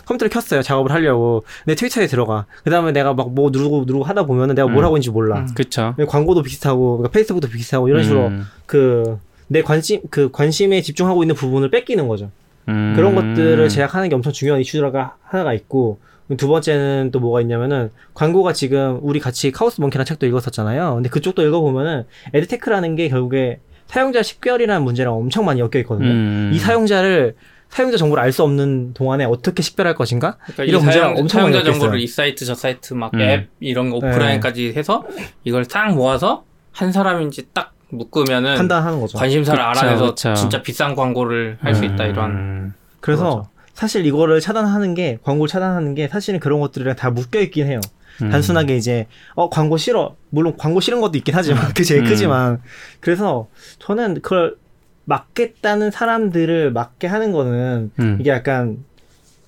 컴퓨터를 0.07 0.31
켰어요. 0.31 0.63
작업을 0.63 0.91
하려고. 0.91 1.43
내 1.67 1.75
트위터에 1.75 2.07
들어가. 2.07 2.47
그 2.63 2.71
다음에 2.71 2.91
내가 2.91 3.13
막 3.13 3.29
뭐 3.29 3.51
누르고 3.51 3.83
누르고 3.85 4.05
하다 4.05 4.25
보면은 4.25 4.55
내가 4.55 4.67
뭘 4.67 4.79
음. 4.79 4.85
하고 4.85 4.97
있는지 4.97 5.11
몰라. 5.11 5.41
음. 5.41 5.47
그쵸. 5.53 5.93
광고도 6.07 6.41
비슷하고, 6.41 6.97
그러니까 6.97 7.13
페이스북도 7.13 7.47
비슷하고 7.47 7.87
이런 7.87 8.01
식으로 8.01 8.27
음. 8.29 8.43
그 8.65 9.13
내 9.13 9.61
관심 9.63 10.01
그 10.09 10.31
관심에 10.31 10.81
집중하고 10.81 11.21
있는 11.23 11.35
부분을 11.35 11.69
뺏기는 11.69 12.07
거죠. 12.07 12.31
음. 12.67 12.93
그런 12.95 13.15
것들을 13.15 13.67
제약하는 13.69 14.09
게 14.09 14.15
엄청 14.15 14.33
중요한 14.33 14.61
이슈가 14.61 15.15
하나가 15.23 15.53
있고 15.53 15.99
두 16.37 16.47
번째는 16.47 17.09
또 17.11 17.19
뭐가 17.19 17.41
있냐면은 17.41 17.89
광고가 18.13 18.53
지금 18.53 18.99
우리 19.01 19.19
같이 19.19 19.51
Chaos 19.51 19.81
Monkey라는 19.81 20.05
책도 20.05 20.27
읽었었잖아요. 20.27 20.95
근데 20.95 21.09
그쪽도 21.09 21.41
읽어보면은 21.43 22.05
ad 22.33 22.44
tech라는 22.44 22.95
게 22.95 23.09
결국에 23.09 23.59
사용자 23.87 24.21
식별이라는 24.21 24.83
문제랑 24.83 25.15
엄청 25.15 25.45
많이 25.45 25.59
엮여 25.59 25.71
있거든요. 25.77 26.09
음. 26.09 26.51
이 26.53 26.59
사용자를 26.59 27.35
사용자 27.69 27.97
정보를 27.97 28.23
알 28.23 28.31
수 28.31 28.43
없는 28.43 28.93
동안에 28.93 29.25
어떻게 29.25 29.63
식별할 29.63 29.95
것인가? 29.95 30.37
그러니까 30.43 30.63
이런 30.65 30.81
이 30.81 30.83
문제가 30.85 31.05
사용, 31.05 31.17
엄청 31.19 31.41
많이 31.41 31.53
사용자 31.53 31.71
정보를 31.71 31.99
있어요. 31.99 32.03
이 32.03 32.07
사이트 32.07 32.45
저 32.45 32.53
사이트 32.53 32.93
막 32.93 33.13
음. 33.15 33.21
앱 33.21 33.49
이런 33.59 33.89
거 33.89 33.97
오프라인까지 33.97 34.73
해서 34.75 35.03
이걸 35.43 35.65
딱 35.65 35.93
모아서 35.95 36.43
한 36.71 36.91
사람인지 36.91 37.47
딱 37.53 37.73
묶으면은 37.89 38.55
판단하는 38.55 38.99
거죠. 39.01 39.17
관심사를 39.17 39.57
그쵸, 39.57 39.81
알아내서 39.81 40.05
그쵸. 40.09 40.33
진짜 40.35 40.61
비싼 40.61 40.95
광고를 40.95 41.57
할 41.61 41.75
수 41.75 41.85
있다 41.85 42.05
이런. 42.05 42.31
음. 42.31 42.73
그래서 42.99 43.23
그렇죠. 43.23 43.49
사실 43.73 44.05
이거를 44.05 44.41
차단하는 44.41 44.93
게 44.93 45.17
광고를 45.23 45.47
차단하는 45.47 45.95
게 45.95 46.07
사실은 46.07 46.39
그런 46.39 46.59
것들이랑 46.59 46.95
다 46.95 47.09
묶여 47.11 47.39
있긴 47.39 47.67
해요. 47.67 47.79
음. 48.21 48.29
단순하게 48.29 48.75
이제 48.75 49.07
어 49.35 49.49
광고 49.49 49.77
싫어 49.77 50.15
물론 50.29 50.55
광고 50.57 50.81
싫은 50.81 50.99
것도 50.99 51.17
있긴 51.17 51.33
하지만 51.35 51.67
그게 51.69 51.83
제일 51.83 52.01
음. 52.01 52.07
크지만 52.09 52.61
그래서 52.99 53.47
저는 53.79 54.15
그걸 54.21 54.57
막겠다는 55.05 55.91
사람들을 55.91 56.71
막게 56.73 57.07
하는 57.07 57.31
거는 57.31 57.91
음. 57.97 58.17
이게 58.19 58.29
약간 58.29 58.83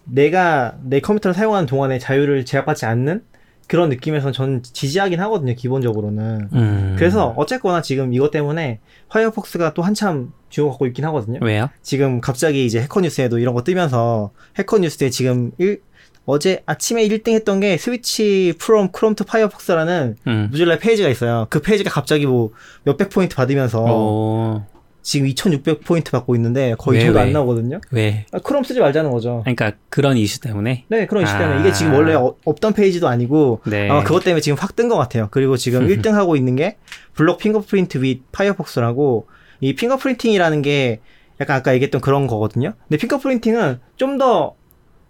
내가 0.05 0.75
내 0.81 0.99
컴퓨터를 0.99 1.35
사용하는 1.35 1.67
동안에 1.67 1.99
자유를 1.99 2.45
제약받지 2.45 2.85
않는 2.85 3.23
그런 3.71 3.87
느낌에서 3.87 4.33
저는 4.33 4.63
지지하긴 4.63 5.21
하거든요 5.21 5.55
기본적으로는 5.55 6.49
음. 6.51 6.95
그래서 6.99 7.33
어쨌거나 7.37 7.81
지금 7.81 8.13
이것 8.13 8.29
때문에 8.29 8.81
파이어폭스가 9.07 9.73
또 9.73 9.81
한참 9.81 10.33
주목 10.49 10.71
받고 10.71 10.87
있긴 10.87 11.05
하거든요 11.05 11.39
왜요? 11.41 11.69
지금 11.81 12.19
갑자기 12.19 12.65
이제 12.65 12.81
해커뉴스에도 12.81 13.39
이런 13.39 13.53
거 13.53 13.63
뜨면서 13.63 14.31
해커뉴스에 14.57 15.09
지금 15.09 15.51
일, 15.57 15.83
어제 16.25 16.63
아침에 16.65 17.07
1등 17.07 17.31
했던 17.31 17.61
게 17.61 17.77
Switch 17.77 18.53
from 18.59 18.91
Chrome 18.91 19.15
to 19.15 19.23
Firefox라는 19.23 20.17
음. 20.27 20.47
모질라 20.51 20.77
페이지가 20.77 21.07
있어요. 21.07 21.47
그 21.49 21.61
페이지가 21.61 21.89
갑자기 21.89 22.25
뭐 22.25 22.51
몇백 22.83 23.09
포인트 23.09 23.37
받으면서 23.37 23.83
오. 23.83 24.63
지금 25.03 25.25
2,600 25.27 25.83
포인트 25.83 26.11
받고 26.11 26.35
있는데 26.35 26.75
거의 26.77 26.99
왜, 26.99 27.05
저도 27.07 27.17
왜? 27.19 27.23
안 27.25 27.33
나오거든요. 27.33 27.81
왜? 27.91 28.25
아, 28.31 28.37
크롬 28.39 28.63
쓰지 28.63 28.79
말자는 28.79 29.09
거죠. 29.11 29.41
그러니까 29.43 29.71
그런 29.89 30.15
이슈 30.17 30.39
때문에. 30.41 30.85
네, 30.89 31.05
그런 31.07 31.23
이슈 31.23 31.33
때문에 31.37 31.57
아. 31.57 31.59
이게 31.61 31.71
지금 31.71 31.93
원래 31.93 32.13
어- 32.13 32.35
없던 32.45 32.73
페이지도 32.73 33.07
아니고 33.07 33.61
네. 33.65 33.89
아마 33.89 34.03
그것 34.03 34.23
때문에 34.23 34.41
지금 34.41 34.57
확 34.59 34.75
뜬 34.75 34.89
것 34.89 34.97
같아요. 34.97 35.27
그리고 35.31 35.57
지금 35.57 35.87
1등 35.89 36.11
하고 36.11 36.35
있는 36.35 36.55
게 36.55 36.77
Block 37.13 37.39
fingerprint 37.39 37.97
with 38.03 38.31
Firefox라고 38.31 39.27
이 39.59 39.73
fingerprinting이라는 39.75 40.61
게 40.61 40.99
약간 41.39 41.57
아까 41.57 41.73
얘기했던 41.73 42.01
그런 42.01 42.27
거거든요. 42.27 42.73
근데 42.87 42.97
fingerprinting은 42.97 43.79
좀 43.97 44.17
더 44.19 44.53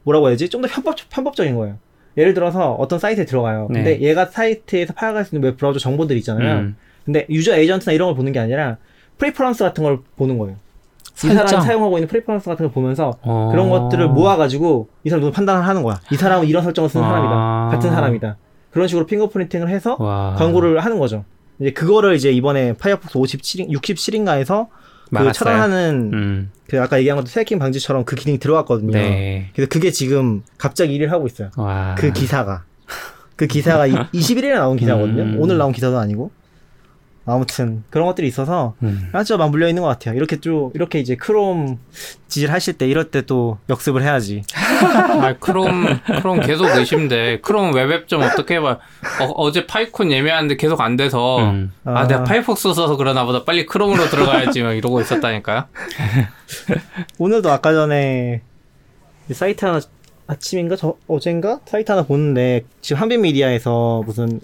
뭐라고 0.04 0.30
해야지? 0.30 0.48
좀 0.50 0.62
더 0.62 0.68
편법, 0.70 0.96
편법적인 1.10 1.56
거예요. 1.56 1.78
예를 2.18 2.34
들어서 2.34 2.74
어떤 2.74 2.98
사이트에 3.00 3.26
들어가요. 3.26 3.68
네. 3.70 3.84
근데 3.84 4.02
얘가 4.02 4.26
사이트에서 4.26 4.94
파악할 4.94 5.26
수 5.26 5.36
있는 5.36 5.48
웹 5.50 5.58
브라우저 5.58 5.80
정보들 5.80 6.16
있잖아요. 6.18 6.60
음. 6.60 6.76
근데 7.06 7.26
user 7.30 7.56
agent나 7.56 7.94
이런 7.94 8.08
걸 8.10 8.16
보는 8.16 8.32
게 8.32 8.40
아니라 8.40 8.78
preference 9.22 9.64
같은 9.64 9.84
걸 9.84 10.00
보는 10.18 10.40
거예요. 10.40 10.56
이 11.24 11.28
사람이. 11.28 11.64
사용하고 11.64 11.98
있는 12.00 12.08
preference 12.08 12.50
같은 12.50 12.66
걸 12.66 12.74
보면서 12.74 13.14
어. 13.22 13.50
그런 13.52 13.70
것들을 13.70 14.08
모아가지고 14.10 14.88
이 15.04 15.10
사람 15.10 15.22
누구 15.22 15.32
판단을 15.32 15.68
하는 15.68 15.84
거야. 15.84 16.00
이 16.12 16.16
사람은 16.16 16.48
이런 16.48 16.64
설정을 16.64 16.90
쓰는 16.90 17.06
아. 17.06 17.10
사람이다. 17.10 17.70
같은 17.76 17.92
사람이다. 17.96 18.38
그런 18.72 18.88
식으로 18.88 19.06
fingerprinting을 19.06 19.70
해서 19.70 19.96
와. 20.00 20.34
광고를 20.40 20.80
하는 20.80 20.98
거죠. 20.98 21.24
이제 21.60 21.72
그거를 21.72 22.16
이제 22.16 22.32
이번에 22.32 22.74
파이어폭스 22.74 23.18
57, 23.20 23.68
67인가에서 23.68 24.68
그. 25.16 25.32
차단하는 25.32 26.12
음. 26.14 26.52
그 26.68 26.82
아까 26.82 26.98
얘기한 26.98 27.18
것도 27.18 27.28
tracking 27.28 27.60
방지처럼 27.60 28.06
그 28.06 28.16
기능이 28.16 28.40
들어갔거든요. 28.40 28.92
네. 28.94 29.50
그래서 29.54 29.70
그게 29.70 29.92
지금 29.92 30.42
갑자기 30.58 30.96
1등을 30.96 31.12
하고 31.12 31.28
있어요. 31.28 31.52
와. 31.58 31.94
그 31.96 32.12
기사가. 32.12 32.64
그 33.36 33.46
기사가 33.46 33.86
이, 33.86 33.92
21일에 34.14 34.56
나온 34.56 34.78
기사거든요. 34.78 35.22
음. 35.24 35.36
오늘 35.40 35.60
나온 35.60 35.74
기사도 35.74 36.00
아니고. 36.00 36.32
아무튼 37.26 37.84
그런 37.90 38.08
것들이 38.08 38.28
있어서 38.28 38.76
음. 38.84 39.10
아주 39.14 39.38
막 39.38 39.52
물려 39.52 39.68
있는 39.68 39.84
것 39.84 39.88
같아요. 39.90 40.16
이렇게 40.16 40.40
쭉 40.40 40.72
이렇게 40.74 41.00
이제 41.00 41.16
크롬 41.16 41.78
지질 42.28 42.52
하실 42.52 42.74
때 42.74 42.88
이럴 42.88 43.06
때 43.12 43.22
또 43.22 43.60
역습을 43.70 44.02
해야지. 44.02 44.42
아, 44.56 45.36
크롬, 45.40 46.00
크롬 46.22 46.40
계속 46.42 46.66
의심돼. 46.66 47.42
크롬 47.42 47.74
web 47.76 47.92
app 47.92 48.08
좀 48.08 48.22
어떻게 48.24 48.56
해봐. 48.56 48.80
어, 49.36 49.52
제 49.52 49.68
파이콘 49.68 50.12
예매하는데 50.12 50.58
계속 50.58 50.82
안 50.82 50.96
돼서. 50.98 51.40
음. 51.52 51.72
아, 51.86 52.00
아. 52.00 52.08
내가 52.08 52.24
파이폭스 52.24 52.74
써서 52.74 52.98
그러나 52.98 53.24
보다. 53.26 53.44
빨리 53.44 53.66
크롬으로 53.66 54.10
들어가야지. 54.10 54.64
막 54.64 54.74
이러고 54.74 55.02
있었다니까요. 55.02 55.66
오늘도 57.20 57.52
아까 57.52 57.72
전에 57.74 58.42
이 59.30 59.34
사이트 59.34 59.64
하나 59.64 59.80
아침인가 60.28 60.76
저 60.76 60.96
어젠가 61.08 61.60
사이트 61.66 61.92
하나 61.92 62.04
보는데 62.04 62.62
지금 62.82 63.02
한빛 63.02 63.20
미디어에서 63.20 64.04
무슨 64.06 64.42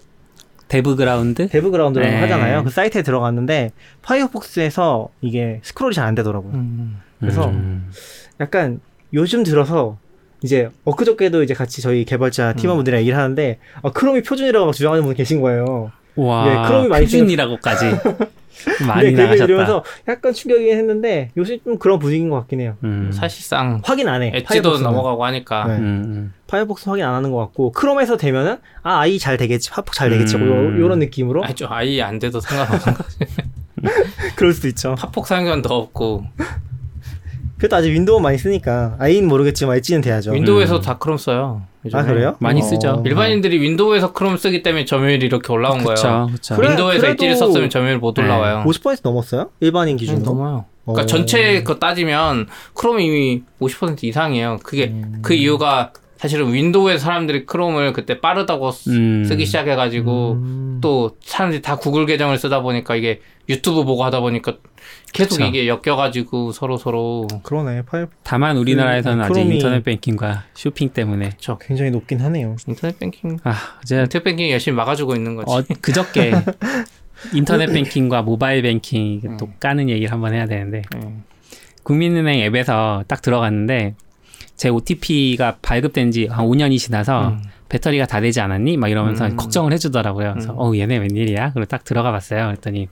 데브 0.68 0.95
그라운드? 0.95 1.47
데브그라운드라고 1.47 2.11
네. 2.11 2.20
하잖아요. 2.22 2.63
그 2.63 2.70
사이트에 2.70 3.01
들어갔는데 3.01 3.72
파이어폭스에서 4.01 5.09
이게 5.22 5.59
스크롤이 5.63 5.93
잘 5.95 6.07
안 6.07 6.15
되더라고요. 6.15 6.53
음. 6.53 6.99
그래서 7.20 7.47
음. 7.49 7.89
약간 8.39 8.80
요즘 9.13 9.43
들어서 9.43 9.97
이제 10.43 10.70
엊그저께도 10.86 11.41
이제 11.43 11.53
같이 11.53 11.82
저희 11.82 12.05
개발자 12.05 12.53
팀원분들이랑 12.53 13.01
얘기를 13.01 13.18
하는데 13.18 13.57
아, 13.82 13.91
크롬이 13.91 14.22
표준이라고 14.24 14.72
주장하는 14.72 15.03
분 15.03 15.13
계신 15.15 15.41
거예요. 15.41 15.91
와, 16.15 16.45
네, 16.45 16.68
크롬이 16.68 16.88
많이 16.89 17.05
표준이라고까지 17.05 17.86
많이 18.88 19.03
근데 19.03 19.03
그 19.03 19.08
얘기 19.08 19.16
나가셨다. 19.24 19.45
들으면서 19.45 19.84
약간 20.08 20.34
충격이긴 20.34 20.78
했는데 20.78 21.32
요새 21.38 21.60
좀 21.64 21.78
그런 21.78 21.99
분위기인 21.99 22.30
것 22.30 22.38
같긴 22.38 22.62
해요. 22.62 22.76
음. 22.84 23.12
사실상 23.14 23.82
확인 23.84 24.08
안 24.08 24.22
해. 24.24 24.32
엣지도. 24.34 24.78
넘어가고 24.80 25.26
하니까 25.26 25.66
네. 25.68 25.76
음, 25.78 25.82
음. 26.05 26.34
파이어폭스 26.47 26.89
확인 26.89 27.05
안 27.05 27.14
하는 27.14 27.32
것 27.32 27.38
같고 27.39 27.72
크롬에서 27.72 28.18
되면은 28.18 28.58
아 28.84 28.99
아이 28.99 29.20
잘 29.20 29.38
되겠지, 29.38 29.70
파이어폭스 29.72 29.97
잘 29.97 30.10
되겠지, 30.10 30.38
뭐 30.38 30.47
음. 30.47 30.78
요, 30.78 30.82
요런 30.84 30.99
느낌으로 30.99 31.43
아니 31.43 31.53
좀 31.55 31.72
아예 31.72 32.01
안 32.01 32.20
돼도 32.20 32.39
상관없는 32.39 32.93
거. 32.93 33.03
그럴 34.36 34.53
수도 34.53 34.68
있죠. 34.70 34.95
파폭 34.99 35.28
상관도 35.28 35.73
없고 35.74 36.26
그래도 37.58 37.76
아직 37.76 37.91
Windows 37.91 38.19
많이 38.20 38.38
쓰니까 38.38 38.95
IE는 38.99 39.28
모르겠지만 39.28 39.78
엣지는 39.78 40.01
돼야죠. 40.01 40.32
윈도우에서 40.32 40.80
다 40.80 40.97
크롬 40.97 41.18
써요. 41.18 41.64
요즘에. 41.86 42.01
아 42.01 42.05
그래요? 42.05 42.36
많이 42.39 42.62
어. 42.62 42.64
쓰죠. 42.64 43.01
일반인들이 43.05 43.60
Windows에서 43.59 44.13
Chrome 44.13 44.38
쓰기 44.38 44.62
때문에 44.62 44.86
점유율이 44.86 45.26
이렇게 45.26 45.51
올라온 45.51 45.80
거예요. 45.84 45.95
그쵸, 45.95 46.30
그쵸. 46.32 46.55
그래, 46.55 46.70
Windows에서 46.71 47.07
Edge를 47.07 47.36
썼으면 47.36 47.70
점유율 47.70 47.97
못 47.97 48.14
네. 48.16 48.24
올라와요. 48.24 48.64
50% 48.66 48.99
넘었어요? 49.03 49.49
일반인 49.60 49.95
음, 49.95 49.97
기준으로. 49.97 50.24
넘어요. 50.26 50.66
그러니까 50.86 51.03
어. 51.03 51.05
전체 51.05 51.64
거 51.64 51.76
따지면 51.80 52.47
Chrome이 52.73 53.05
이미 53.05 53.43
50% 53.60 54.03
이상이에요. 54.03 54.60
그게 54.64 54.86
음. 54.88 55.20
그 55.22 55.34
이유가 55.34 55.91
사실은 56.18 56.51
Windows에 56.53 56.97
사람들이 56.97 57.45
Chrome을 57.45 57.93
그때 57.93 58.20
빠르다고 58.20 58.72
쓰- 58.72 58.89
음. 58.89 59.24
쓰기 59.26 59.45
시작해가지고 59.45 60.32
음. 60.34 60.80
또 60.82 61.15
사람들이 61.22 61.61
다 61.61 61.76
구글 61.78 62.05
계정을 62.05 62.38
쓰다 62.38 62.61
보니까 62.61 62.95
이게 62.95 63.22
유튜브 63.49 63.84
보고 63.86 64.03
하다 64.03 64.20
보니까 64.22 64.55
계속 65.13 65.38
그쵸. 65.38 65.45
이게 65.47 65.68
엮여가지고 65.68 66.51
서로 66.51 66.78
서로 66.78 67.28
그러네. 67.43 67.84
Fire 67.84 68.07
다만 68.24 68.57
우리나라에서는 68.57 69.20
그 69.20 69.24
아직 69.26 69.34
Chrome이- 69.41 69.53
인터넷 69.53 69.84
뱅킹과 69.84 70.43
쇼핑 70.53 70.89
때문에 70.89 71.32
굉장히 71.61 71.91
높긴 71.91 72.20
하네요. 72.22 72.55
인터넷 72.68 72.97
뱅킹 72.99 73.38
아 73.43 73.53
이제 73.84 74.01
인터넷 74.01 74.24
뱅킹 74.24 74.49
열심히 74.51 74.76
막아주고 74.76 75.15
있는 75.15 75.36
거지. 75.36 75.51
어, 75.53 75.63
그저께 75.82 76.32
인터넷 77.34 77.68
뱅킹과 77.72 78.22
모바일 78.24 78.61
뱅킹 78.63 79.22
음. 79.26 79.38
또 79.38 79.49
까는 79.59 79.89
얘기를 79.89 80.11
한번 80.11 80.34
해야 80.34 80.45
되는데 80.45 80.82
네. 80.95 81.13
국민은행 81.84 82.39
앱에서 82.41 83.03
딱 83.07 83.22
들어갔는데 83.22 83.95
제 84.58 84.70
OTP가 84.70 85.58
발급된 85.62 86.12
지 86.12 86.28
한 86.28 86.45
5년이 86.45 86.78
지나서 86.80 87.30
음. 87.30 87.41
배터리가 87.70 88.05
다 88.05 88.20
되지 88.22 88.41
않았니? 88.41 88.78
막 88.78 88.89
이러면서 88.89 89.28
음. 89.28 89.36
걱정을 89.36 89.72
해주더라고요. 89.74 90.34
그래서 90.34 90.51
음. 90.53 90.55
어 90.60 90.76
얘네 90.76 90.97
웬일이야? 90.97 91.51
그리고 91.53 91.66
딱 91.66 91.84
들어가 91.84 92.12
봤어요. 92.12 92.47
그랬더니 92.47 92.88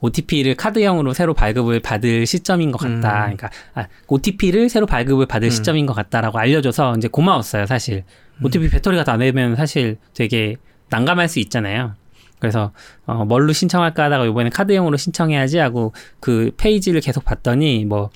OTP를 0.00 0.54
카드형으로 0.54 1.12
새로 1.12 1.34
발급을 1.34 1.80
받을 1.80 2.26
시점인 2.26 2.70
것 2.72 2.78
같다. 2.78 3.26
음. 3.26 3.36
그러니까 3.36 3.50
아, 3.74 3.86
OTP를 4.06 4.68
새로 4.68 4.86
발급을 4.86 5.26
받을 5.26 5.48
음. 5.48 5.50
시점인 5.50 5.86
것 5.86 5.94
같다라고 5.94 6.38
알려줘서 6.38 6.94
이제 6.96 7.08
고마웠어요. 7.08 7.66
사실 7.66 8.04
OTP 8.42 8.70
배터리가 8.70 9.04
다 9.04 9.16
되면 9.18 9.56
사실 9.56 9.98
되게 10.14 10.56
난감할 10.90 11.28
수 11.28 11.38
있잖아요. 11.40 11.94
그래서 12.38 12.72
어, 13.04 13.26
뭘로 13.26 13.52
신청할까 13.52 14.04
하다가 14.04 14.24
이번에 14.24 14.48
카드형으로 14.48 14.96
신청해야지 14.96 15.58
하고 15.58 15.92
그 16.20 16.52
페이지를 16.56 17.02
계속 17.02 17.24
봤더니 17.24 17.84
뭐 17.84 18.10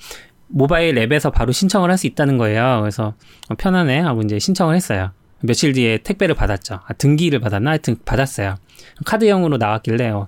모바일 0.47 0.97
앱에서 0.97 1.31
바로 1.31 1.51
신청을 1.51 1.89
할 1.89 1.97
수 1.97 2.07
있다는 2.07 2.37
거예요. 2.37 2.79
그래서 2.81 3.13
어, 3.49 3.55
편하네 3.55 3.99
하고 3.99 4.21
이제 4.21 4.37
신청을 4.39 4.75
했어요. 4.75 5.11
며칠 5.41 5.73
뒤에 5.73 5.99
택배를 5.99 6.33
받았죠. 6.35 6.79
아, 6.85 6.93
등기를 6.93 7.39
받았나? 7.39 7.71
하여튼 7.71 7.95
받았어요. 8.05 8.55
카드형으로 9.05 9.57
나왔길래 9.57 10.09
어, 10.09 10.27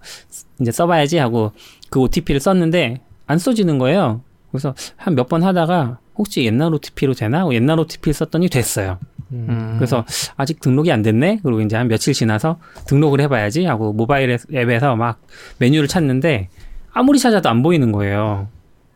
이제 0.60 0.72
써봐야지 0.72 1.18
하고 1.18 1.52
그 1.90 2.00
OTP를 2.02 2.40
썼는데 2.42 3.02
안 3.28 3.38
써지는 3.38 3.78
거예요. 3.78 4.22
그래서 4.52 4.74
한 4.96 5.16
몇 5.16 5.28
번 5.28 5.44
하다가 5.44 6.00
혹시 6.16 6.44
옛날 6.46 6.74
OTP로 6.74 7.14
되나? 7.14 7.42
하고 7.42 7.54
옛날 7.54 7.80
OTP를 7.80 8.14
썼더니 8.14 8.50
됐어요. 8.50 8.98
음. 9.34 9.76
그래서 9.78 10.06
아직 10.38 10.62
등록이 10.62 10.92
안 10.92 11.02
됐네? 11.02 11.40
그리고 11.44 11.62
이제 11.62 11.76
한 11.76 11.88
며칠 11.90 12.14
지나서 12.14 12.60
등록을 12.88 13.20
해봐야지 13.22 13.66
하고 13.66 13.92
모바일 13.94 14.32
앱- 14.32 14.54
앱에서 14.54 14.96
막 14.96 15.22
메뉴를 15.60 15.88
찾는데 15.88 16.50
아무리 16.94 17.20
찾아도 17.20 17.50
안 17.50 17.62
보이는 17.62 17.92
거예요. 17.92 18.48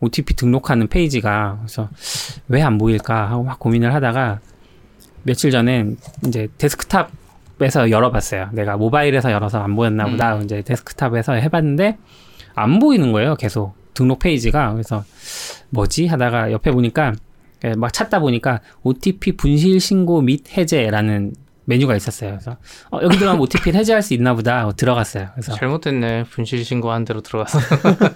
OTP 0.02 0.36
등록하는 0.36 0.88
페이지가. 0.88 1.58
그래서 1.60 1.90
왜 2.48 2.62
안 2.62 2.78
보일까 2.78 3.30
하고 3.30 3.44
막 3.44 3.60
고민을 3.60 3.94
하다가 3.94 4.40
며칠 5.24 5.52
전에 5.52 5.86
이제 6.28 6.48
데스크탑에서 6.58 7.90
열어봤어요. 7.92 8.50
내가 8.52 8.78
모바일에서 8.78 9.32
열어서 9.32 9.60
안 9.62 9.76
보였나 9.76 10.06
보다. 10.08 10.36
이제 10.38 10.62
데스크탑에서 10.64 11.34
해봤는데 11.34 11.98
안 12.56 12.80
보이는 12.80 13.12
거예요. 13.12 13.36
계속 13.36 13.74
등록 13.94 14.20
페이지가. 14.20 14.74
그래서 14.74 15.04
뭐지? 15.70 16.08
하다가 16.08 16.52
옆에 16.52 16.72
보니까 16.72 17.14
예, 17.64 17.76
막 17.76 17.94
찾다 17.94 18.20
보니까 18.20 18.62
OTP 18.84 19.34
분실 19.34 19.80
신고 19.80 20.22
및 20.22 20.58
해제라는 20.58 21.34
메뉴가 21.66 21.96
있었어요. 21.96 22.32
그래서 22.32 22.58
어, 22.92 23.00
여기 23.04 23.18
들어가면 23.18 23.42
OTP를 23.42 23.80
해제할 23.80 24.02
수 24.02 24.14
있나 24.14 24.34
보다 24.34 24.60
하고 24.60 24.74
들어갔어요. 24.74 25.30
그래서 25.34 25.54
잘못됐네. 25.54 26.24
분실 26.26 26.66
신고한 26.66 27.06
대로 27.06 27.22
들어갔어. 27.22 27.60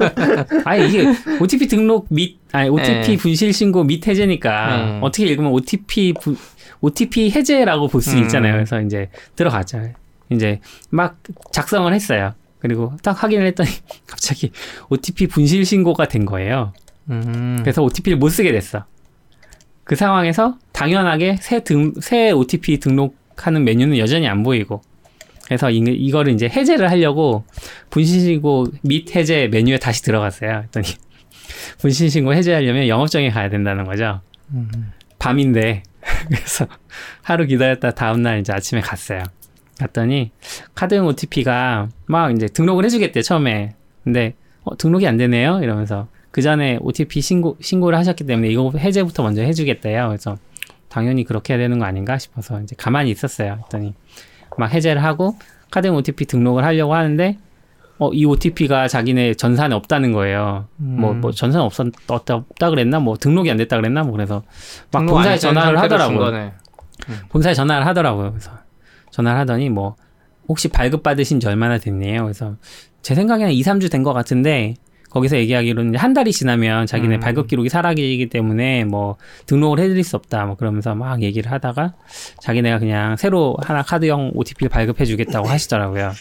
아니 0.66 0.88
이게 0.88 1.06
OTP 1.40 1.68
등록 1.68 2.08
및 2.10 2.40
아니 2.52 2.70
OTP 2.70 3.02
네. 3.02 3.18
분실 3.18 3.54
신고 3.54 3.84
및 3.84 4.06
해제니까 4.06 4.76
음. 4.76 5.00
어떻게 5.04 5.26
읽으면 5.26 5.52
OTP 5.52 6.14
부, 6.20 6.36
OTP 6.82 7.32
해제라고 7.32 7.88
볼수 7.88 8.18
음. 8.18 8.24
있잖아요. 8.24 8.54
그래서 8.54 8.82
이제 8.82 9.10
들어갔죠. 9.36 9.90
이제 10.32 10.60
막 10.90 11.18
작성을 11.52 11.92
했어요. 11.94 12.34
그리고 12.60 12.94
딱 13.04 13.22
확인을 13.24 13.46
했더니 13.48 13.70
갑자기 14.08 14.52
OTP 14.90 15.28
분실 15.28 15.66
신고가 15.66 16.08
된 16.08 16.26
거예요. 16.26 16.74
음. 17.12 17.58
그래서 17.62 17.84
OTP를 17.84 18.18
못 18.18 18.30
쓰게 18.30 18.52
됐어. 18.52 18.86
그 19.84 19.96
상황에서 19.96 20.58
당연하게 20.72 21.38
새 21.40 21.64
등, 21.64 21.94
새 22.02 22.32
OTP 22.32 22.80
등록 22.80 23.16
하는 23.38 23.64
메뉴는 23.64 23.98
여전히 23.98 24.28
안 24.28 24.44
보이고. 24.44 24.82
그래서 25.46 25.70
이, 25.70 25.78
이거를 25.78 26.34
이제 26.34 26.48
해제를 26.48 26.90
하려고 26.90 27.46
분신신고 27.92 28.68
및 28.82 29.16
해제 29.16 29.48
메뉴에 29.48 29.78
다시 29.78 30.02
들어갔어요. 30.04 30.64
했더니 30.64 30.88
분신신고 31.80 32.34
해제하려면 32.34 32.88
영업정에 32.88 33.30
가야 33.30 33.50
된다는 33.50 33.86
거죠. 33.86 34.22
음. 34.54 34.92
밤인데 35.20 35.84
그래서 36.28 36.68
하루 37.22 37.46
기다렸다 37.46 37.92
다음날 37.92 38.40
이제 38.40 38.54
아침에 38.54 38.82
갔어요. 38.82 39.24
갔더니 39.80 40.32
카드용 40.74 41.08
OTP가 41.08 41.90
막 42.06 42.32
이제 42.32 42.48
등록을 42.48 42.86
해주겠대 42.86 43.22
처음에. 43.22 43.76
근데 44.04 44.34
어, 44.64 44.78
등록이 44.78 45.08
안 45.08 45.18
되네요 45.18 45.60
이러면서 45.62 46.08
그 46.32 46.42
전에 46.42 46.78
OTP 46.82 47.22
신고 47.22 47.58
신고를 47.62 47.98
하셨기 48.00 48.26
때문에 48.26 48.50
이거 48.50 48.72
해제부터 48.76 49.24
먼저 49.24 49.42
해주겠대요. 49.42 50.08
그래서 50.08 50.38
당연히 50.96 51.26
그렇게 51.26 51.52
해야 51.54 51.58
되는 51.62 51.78
거 51.78 51.84
아닌가 51.84 52.18
싶어서 52.18 52.62
이제 52.62 52.74
가만히 52.78 53.12
있었어요. 53.12 53.58
했더니 53.64 53.94
막 54.58 54.74
해제를 54.74 55.04
하고 55.04 55.36
카드용 55.70 55.98
OTP 55.98 56.24
등록을 56.26 56.64
하려고 56.64 56.96
하는데 56.96 57.38
어, 57.98 58.12
이 58.14 58.24
OTP가 58.24 58.88
자기네 58.88 59.34
전산에 59.34 59.76
없다는 59.76 60.14
거예요. 60.14 60.68
뭐, 60.78 61.12
음. 61.12 61.20
뭐, 61.22 61.32
전산 61.34 61.62
없었, 61.62 61.88
없다, 62.08 62.36
없다 62.36 62.70
그랬나? 62.70 63.00
뭐, 63.00 63.16
등록이 63.16 63.50
안 63.52 63.56
됐다 63.58 63.78
그랬나? 63.78 64.04
뭐, 64.04 64.12
그래서 64.14 64.44
막 64.92 65.06
본사에 65.06 65.38
전화를 65.38 65.80
하더라고요. 65.80 66.20
거네. 66.20 66.54
본사에 67.30 67.54
전화를 67.54 67.86
하더라고요. 67.86 68.32
그래서 68.32 68.52
전화를 69.12 69.40
하더니 69.40 69.70
뭐 69.70 69.96
혹시 70.48 70.70
발급 70.70 71.04
받으신 71.04 71.42
지 71.42 71.48
얼마나 71.48 71.78
됐네요. 71.78 72.24
그래서 72.24 72.56
제 73.02 73.16
생각에는 73.16 73.52
2, 73.52 73.62
3주 73.62 73.92
된 73.92 74.02
것 74.04 74.14
같은데 74.14 74.76
거기서 75.16 75.38
얘기하기로는 75.38 75.96
한 75.96 76.14
달이 76.14 76.34
지나면 76.34 76.88
자기네 76.88 77.16
음. 77.16 77.20
발급 77.22 77.48
기록이 77.48 77.70
사라지기 77.70 78.28
때문에 78.28 78.84
뭐 78.84 79.16
등록을 79.46 79.80
해드릴 79.80 80.04
수 80.04 80.18
없다. 80.18 80.46
뭐 80.46 80.56
그러면서 80.58 80.94
막 80.94 81.22
얘기를 81.22 81.50
하다가 81.50 81.94
자기네가 82.42 82.80
그냥 82.80 83.16
새로 83.16 83.56
하나 83.62 83.82
카드형 83.82 84.32
OTP를 84.34 84.68
발급해주겠다고 84.68 85.48
하시더라고요. 85.48 86.12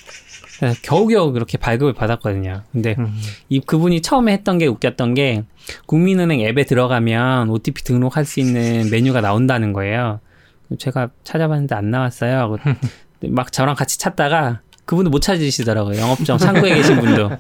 그래서 0.59 0.81
겨우겨우 0.83 1.33
그렇게 1.33 1.59
발급을 1.59 1.93
받았거든요. 1.93 2.63
근데 2.71 2.95
음. 2.97 3.21
이 3.49 3.59
그분이 3.59 4.01
처음에 4.01 4.33
했던 4.33 4.59
게 4.59 4.67
웃겼던 4.67 5.15
게 5.15 5.43
국민은행 5.87 6.41
앱에 6.43 6.63
들어가면 6.63 7.51
OTP 7.51 7.83
등록할 7.83 8.25
수 8.25 8.39
있는 8.39 8.91
메뉴가 8.93 9.21
나온다는 9.21 9.73
거예요. 9.73 10.21
제가 10.79 11.09
찾아봤는데 11.25 11.75
안 11.75 11.91
나왔어요. 11.91 12.59
막 13.31 13.51
저랑 13.51 13.75
같이 13.75 13.99
찾다가 13.99 14.61
그분도 14.85 15.11
못 15.11 15.21
찾으시더라고요. 15.21 15.99
영업점 15.99 16.39
창구에 16.39 16.75
계신 16.75 17.01
분도. 17.01 17.31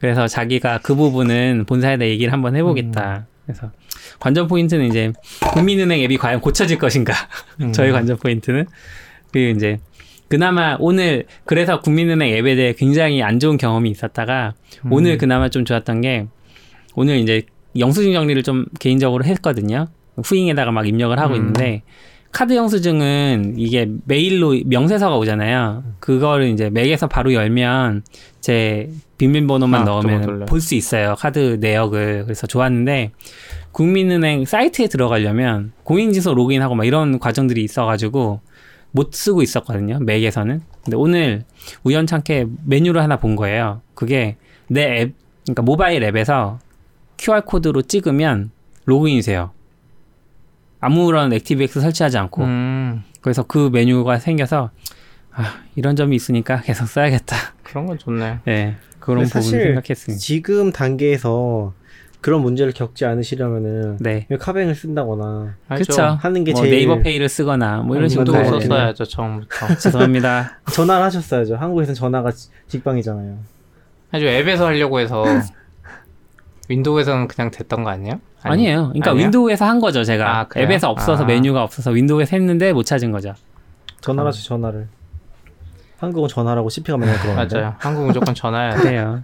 그래서 0.00 0.26
자기가 0.26 0.78
그 0.82 0.94
부분은 0.94 1.64
본사에다 1.66 2.04
얘기를 2.06 2.32
한번 2.32 2.56
해보겠다. 2.56 3.26
그래서 3.46 3.70
관전 4.20 4.48
포인트는 4.48 4.86
이제 4.86 5.12
국민은행 5.52 6.00
앱이 6.00 6.16
과연 6.16 6.40
고쳐질 6.40 6.78
것인가. 6.78 7.14
음. 7.60 7.72
저희 7.72 7.92
관전 7.92 8.18
포인트는 8.18 8.66
그리고 9.32 9.56
이제 9.56 9.78
그나마 10.28 10.76
오늘 10.80 11.26
그래서 11.44 11.80
국민은행 11.80 12.30
앱에 12.30 12.56
대해 12.56 12.72
굉장히 12.72 13.22
안 13.22 13.38
좋은 13.38 13.56
경험이 13.56 13.90
있었다가 13.90 14.54
음. 14.86 14.92
오늘 14.92 15.18
그나마 15.18 15.48
좀 15.48 15.64
좋았던 15.64 16.00
게 16.00 16.26
오늘 16.94 17.16
이제 17.16 17.42
영수증 17.78 18.12
정리를 18.12 18.42
좀 18.42 18.66
개인적으로 18.78 19.24
했거든요. 19.24 19.88
후잉에다가 20.22 20.70
막 20.72 20.86
입력을 20.86 21.18
하고 21.18 21.34
음. 21.34 21.36
있는데 21.36 21.82
카드 22.32 22.54
영수증은 22.56 23.54
이게 23.58 23.88
메일로 24.06 24.62
명세서가 24.64 25.16
오잖아요. 25.18 25.84
그거를 26.00 26.48
이제 26.48 26.70
Mac에서 26.70 27.06
바로 27.06 27.32
열면 27.34 28.04
제 28.40 28.88
비밀번호만 29.18 29.82
아, 29.82 29.84
넣으면. 29.84 30.46
볼 30.46 30.60
수 30.60 30.74
있어요. 30.74 31.14
카드 31.18 31.58
내역을. 31.60 32.24
그래서 32.24 32.46
좋았는데 32.46 33.12
국민은행 33.72 34.44
사이트에 34.46 34.86
들어가려면 34.88 35.72
공인인증서 35.84 36.32
로그인하고 36.34 36.74
막 36.74 36.84
이런 36.86 37.18
과정들이 37.18 37.62
있어가지고 37.64 38.40
못 38.92 39.12
쓰고 39.12 39.42
있었거든요. 39.42 39.98
Mac에서는. 40.00 40.60
근데 40.84 40.96
오늘 40.96 41.44
우연찮게 41.84 42.46
메뉴를 42.66 43.02
하나 43.02 43.16
본 43.16 43.36
거예요. 43.36 43.82
그게 43.94 44.36
내 44.68 45.00
앱, 45.00 45.14
그러니까 45.44 45.62
모바일 45.62 46.02
앱에서 46.02 46.58
QR 47.18 47.42
코드로 47.42 47.82
찍으면 47.82 48.50
로그인이 48.86 49.20
돼요. 49.22 49.50
아무런 50.82 51.32
액티브엑스 51.32 51.80
설치하지 51.80 52.18
않고. 52.18 52.42
음, 52.42 53.02
그래서 53.22 53.42
그 53.44 53.70
메뉴가 53.72 54.18
생겨서 54.18 54.70
아, 55.32 55.54
이런 55.76 55.96
점이 55.96 56.14
있으니까 56.16 56.60
계속 56.60 56.86
써야겠다. 56.86 57.36
그런 57.62 57.86
건 57.86 57.96
좋네. 57.96 58.40
네. 58.44 58.76
그런 58.98 59.18
근데 59.20 59.28
부분 59.28 59.42
사실 59.42 59.62
생각했습니다. 59.62 60.20
지금 60.20 60.72
단계에서 60.72 61.72
그런 62.20 62.42
문제를 62.42 62.72
겪지 62.72 63.04
않으시려면은 63.04 63.96
네. 64.00 64.26
카뱅을 64.38 64.74
쓴다거나 64.74 65.54
그쵸. 65.76 66.02
하는 66.02 66.44
게 66.44 66.52
뭐 66.52 66.60
제일 66.62 66.70
네이버 66.74 66.98
페이를 67.00 67.28
쓰거나 67.28 67.78
뭐 67.78 67.96
이런 67.96 68.06
음, 68.06 68.08
식으로 68.08 68.32
돼요. 68.32 68.44
썼어야죠 68.44 69.04
처음부터. 69.04 69.74
죄송합니다. 69.78 70.60
전화를 70.72 71.04
하셨어야죠. 71.06 71.56
한국에서는 71.56 71.94
전화가 71.94 72.30
지- 72.32 72.48
직방이잖아요. 72.68 73.38
아주 74.12 74.26
앱에서 74.26 74.66
하려고 74.66 75.00
해서 75.00 75.24
Windows에서는 76.72 77.28
그냥 77.28 77.50
됐던 77.50 77.84
거 77.84 77.90
아니에요? 77.90 78.20
아니, 78.42 78.52
아니에요. 78.62 78.88
그러니까 78.88 79.10
아니야? 79.10 79.24
Windows에서 79.24 79.64
한 79.64 79.78
거죠, 79.78 80.04
제가. 80.04 80.38
아, 80.38 80.48
그래요? 80.48 80.66
앱에서 80.66 80.90
없어서 80.90 81.24
아. 81.24 81.26
메뉴가 81.26 81.62
없어서 81.62 81.90
Windows에서 81.90 82.36
했는데 82.36 82.72
못 82.72 82.84
찾은 82.84 83.10
거죠. 83.10 83.34
전화를 84.00 84.28
하죠. 84.28 84.42
전화를. 84.42 84.88
한국은 85.98 86.28
전화라고 86.28 86.68
CP가 86.68 86.96
맨날 86.98 87.18
그러는데. 87.20 87.54
맞아요. 87.56 87.74
한국 87.78 88.06
무조건 88.06 88.34
전화해야 88.34 88.76
돼. 88.76 88.82
그래요. 88.82 89.22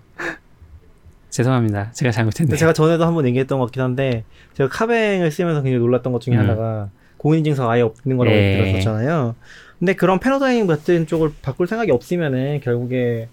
죄송합니다. 1.31 1.91
제가 1.93 2.11
잘못했네요. 2.13 2.57
제가 2.57 2.73
전에도 2.73 3.05
한번 3.05 3.27
얘기했던 3.27 3.59
것 3.59 3.67
같긴 3.67 3.83
한데 3.83 4.25
제가 4.55 4.69
카뱅을 4.69 5.31
쓰면서 5.31 5.63
굉장히 5.63 5.83
놀랐던 5.83 6.13
것 6.13 6.21
중에 6.21 6.35
음. 6.35 6.41
하나가 6.41 6.91
공인인증서 7.17 7.69
아예 7.69 7.83
없는 7.83 8.17
거라고 8.17 8.37
네. 8.37 8.59
들었었잖아요. 8.59 9.35
근데 9.79 9.95
그런 9.95 10.21
패러다임 10.21 10.67
같은 10.67 11.07
쪽을 11.07 11.33
바꿀 11.43 11.67
생각이 11.67 11.91
없으면은 11.91 12.61
결국에 12.61 13.29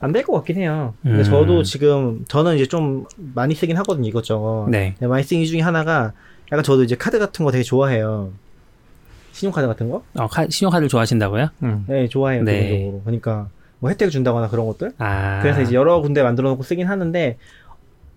안 0.00 0.12
될 0.12 0.22
것 0.24 0.32
같긴 0.34 0.56
해요. 0.58 0.94
근데 1.02 1.18
음. 1.18 1.24
저도 1.24 1.62
지금 1.64 2.24
저는 2.28 2.54
이제 2.56 2.66
좀 2.66 3.04
많이 3.16 3.54
쓰긴 3.54 3.76
하거든요 3.78 4.06
이것저것. 4.08 4.68
네. 4.70 4.94
네, 5.00 5.06
많이 5.06 5.22
쓰는 5.24 5.42
이유 5.42 5.48
중에 5.48 5.60
하나가 5.60 6.12
약간 6.52 6.62
저도 6.62 6.84
이제 6.84 6.94
카드 6.96 7.18
같은 7.18 7.44
거 7.44 7.50
되게 7.50 7.64
좋아해요. 7.64 8.30
신용카드 9.32 9.66
같은 9.66 9.88
거? 9.90 10.02
어, 10.14 10.26
카, 10.28 10.46
신용카드를 10.48 10.88
좋아하신다고요? 10.88 11.48
음. 11.62 11.84
네, 11.88 12.08
좋아해요 12.08 12.42
네. 12.44 12.68
기본적으로. 12.68 13.02
그러니까 13.04 13.48
뭐 13.80 13.90
혜택 13.90 14.10
준다거나 14.10 14.48
그런 14.48 14.66
것들. 14.66 14.92
아. 14.98 15.40
그래서 15.42 15.62
이제 15.62 15.74
여러 15.74 16.00
군데 16.00 16.22
만들어 16.22 16.48
놓고 16.50 16.62
쓰긴 16.62 16.86
하는데 16.86 17.36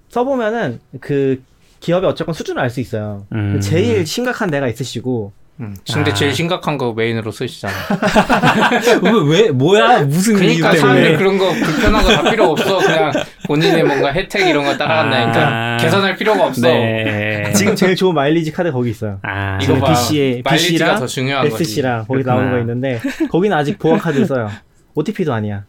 써보면은 0.09 0.79
그 0.99 1.41
기업의 1.79 2.09
어쨌건 2.09 2.33
수준을 2.33 2.61
알 2.61 2.69
수 2.69 2.79
있어요. 2.79 3.25
음. 3.33 3.59
제일 3.59 4.05
심각한 4.05 4.49
데가 4.51 4.67
있으시고 4.67 5.31
음. 5.61 5.75
근데 5.93 6.11
아. 6.11 6.13
제일 6.13 6.33
심각한 6.33 6.77
거 6.77 6.93
메인으로 6.93 7.31
쓰시잖아. 7.31 7.73
왜, 9.03 9.11
왜 9.43 9.51
뭐야? 9.51 10.03
무슨 10.03 10.35
그러니까 10.35 10.71
이유 10.73 10.79
사람들? 10.79 11.17
그런 11.17 11.37
거 11.37 11.49
불편한 11.51 12.03
거 12.03 12.09
다 12.11 12.29
필요 12.29 12.45
없어. 12.51 12.79
그냥 12.79 13.11
본인의 13.47 13.83
뭔가 13.83 14.11
혜택 14.11 14.47
이런 14.47 14.65
거 14.65 14.75
따라간다니까 14.75 15.47
아. 15.47 15.77
계산할 15.79 16.15
필요가 16.15 16.45
없어. 16.47 16.61
네. 16.67 17.51
지금 17.55 17.75
제일 17.75 17.95
좋은 17.95 18.13
마일리지 18.15 18.51
카드 18.51 18.71
거기 18.71 18.89
있어요. 18.89 19.19
아. 19.23 19.59
이거 19.61 19.75
봐. 19.75 19.91
BC에 19.91 20.41
마일리지가 20.43 20.71
BC랑 20.85 20.99
더 20.99 21.05
중요한 21.07 21.49
거지. 21.49 21.63
SC랑 21.63 22.05
거기 22.07 22.23
그렇구나. 22.23 22.33
나오는 22.35 22.51
거 22.51 22.59
있는데 22.59 22.99
거기는 23.29 23.55
아직 23.55 23.77
보안 23.77 23.99
카드 23.99 24.25
써요. 24.25 24.49
OTP도 24.95 25.31
아니야. 25.33 25.65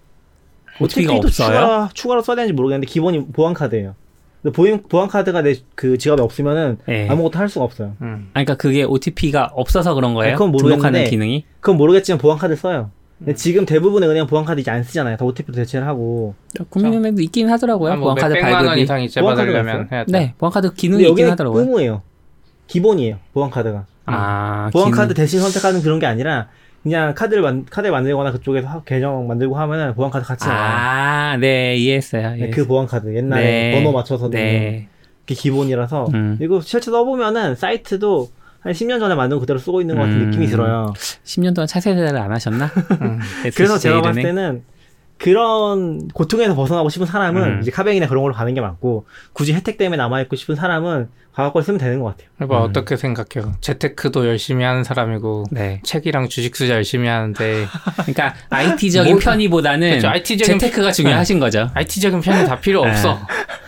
OTP가 0.81 1.13
OTP도 1.13 1.29
없어요? 1.29 1.49
추가, 1.55 1.89
추가로 1.93 2.23
써야 2.23 2.37
되는지 2.37 2.55
모르겠는데 2.55 2.87
기본이 2.91 3.27
보안 3.33 3.53
카드예요. 3.55 3.95
근데 4.43 4.55
보안, 4.55 4.83
보안 4.89 5.09
카드가 5.09 5.43
내 5.43 5.55
그 5.75 5.97
지갑에 5.99 6.21
없으면은 6.23 6.79
네. 6.87 7.09
아무것도 7.09 7.39
할 7.39 7.49
수가 7.49 7.65
없어요. 7.65 7.95
음. 8.03 8.27
아, 8.31 8.43
그러니까 8.45 8.57
그게 8.57 8.83
OTP가 8.85 9.51
없어서 9.55 9.95
그런 9.95 10.15
거예요? 10.15 10.31
아니, 10.31 10.37
그건 10.37 10.51
모르겠는데 10.53 11.05
기능이? 11.11 11.45
그건 11.61 11.77
모르겠지만 11.77 12.19
보안 12.19 12.39
카드 12.39 12.55
써요. 12.57 12.91
음. 13.19 13.25
근데 13.27 13.35
지금 13.35 13.65
대부분의 13.67 14.09
은행 14.09 14.27
보안 14.27 14.45
카드 14.45 14.61
이제 14.61 14.71
안 14.71 14.83
쓰잖아요. 14.83 15.17
다 15.17 15.25
OTP로 15.25 15.55
대체를 15.55 15.87
하고. 15.87 16.35
국민은행도 16.71 17.23
있긴 17.23 17.49
하더라고요. 17.51 17.95
뭐 17.97 18.05
보안 18.07 18.17
카드 18.17 18.33
몇백만 18.35 18.53
원 18.55 18.65
발급이. 18.67 18.83
이상 18.83 19.01
이체 19.03 19.21
받으려면 19.23 19.89
해야 19.93 20.05
돼. 20.05 20.13
네, 20.13 20.35
보안 20.39 20.53
카드 20.53 20.69
근데 20.69 20.81
기능이 20.81 21.03
있긴 21.03 21.11
여기는 21.13 21.31
하더라고요. 21.31 21.61
의무예요. 21.63 22.03
기본이에요. 22.67 23.17
보안 23.33 23.51
카드가. 23.51 23.87
아, 24.07 24.71
보안 24.73 24.87
기능. 24.87 24.97
카드 24.99 25.15
대신 25.15 25.41
선택하는 25.41 25.83
그런 25.83 25.99
게 26.01 26.07
아니라 26.07 26.49
그냥 26.83 27.15
카드를 27.15 27.43
만, 27.43 27.65
카드를 27.71 27.93
만들거나 27.93 28.33
그쪽에서 28.33 28.67
하- 28.69 28.83
계정 28.83 29.27
만들고 29.29 29.57
하면은 29.57 29.95
보안 29.95 30.11
카드 30.11 30.25
같이 30.27 30.49
나와요. 30.49 30.63
아, 30.65 31.37
네, 31.37 31.77
이해했어요. 31.77 32.31
네, 32.31 32.37
이해했어요. 32.37 32.51
그 32.63 32.67
보안 32.67 32.87
카드 32.87 33.15
옛날에 33.15 33.43
네. 33.43 33.73
번호 33.75 33.93
맞춰서 33.93 34.29
네. 34.31 34.89
게 35.27 35.35
기본이라서 35.35 36.09
음. 36.15 36.35
그리고 36.39 36.61
실제 36.61 36.91
써보면은 36.91 37.55
사이트도 37.55 38.29
한 38.61 38.73
10년 38.73 38.99
전에 38.99 39.15
만든 39.15 39.37
거 39.37 39.41
그대로 39.41 39.59
쓰고 39.59 39.81
있는 39.81 39.95
것 39.97 40.03
같은 40.03 40.21
음. 40.21 40.27
느낌이 40.31 40.47
들어요. 40.49 40.93
10년 41.25 41.55
동안 41.55 41.67
차세대를 41.69 42.17
안 42.17 42.33
하셨나? 42.33 42.67
음. 43.01 43.19
그래서 43.55 43.79
제가 43.79 44.03
봤을? 44.03 44.23
때는 44.23 44.63
그런 45.23 46.09
고통에서 46.09 46.57
벗어나고 46.57 46.89
싶은 46.89 47.07
사람은 47.07 47.43
음. 47.43 47.59
이제 47.63 47.71
카뱅이나 47.71 48.09
그런 48.09 48.25
걸로 48.25 48.35
가는 48.35 48.53
게 48.55 48.61
맞고 48.61 49.07
굳이 49.33 49.55
혜택 49.55 49.79
때문에 49.79 49.97
남아있고 49.97 50.35
싶은 50.35 50.57
사람은 50.57 51.09
과거걸 51.33 51.63
쓰면 51.63 51.79
되는 51.79 52.01
것 52.01 52.07
같아요. 52.07 52.29
해봐 52.41 52.59
음. 52.59 52.63
어떻게 52.65 52.97
생각해요? 52.97 53.55
재테크도 53.61 54.27
열심히 54.27 54.65
하는 54.65 54.83
사람이고 54.83 55.45
네. 55.53 55.81
책이랑 55.85 56.29
주식 56.29 56.53
투자 56.53 56.75
열심히 56.75 57.09
하는데 57.09 57.67
그러니까 58.03 58.35
IT적인 58.51 59.13
뭐- 59.13 59.21
편의보다는 59.23 59.91
그렇죠. 59.91 60.09
IT적인 60.09 60.59
재테크가 60.59 60.91
중요하신 60.91 61.39
거죠. 61.39 61.71
IT적인 61.73 62.21
편이 62.21 62.47
다 62.47 62.59
필요 62.59 62.83
없어. 62.83 63.21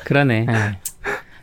그러네. 0.05 0.46
네. 0.46 0.78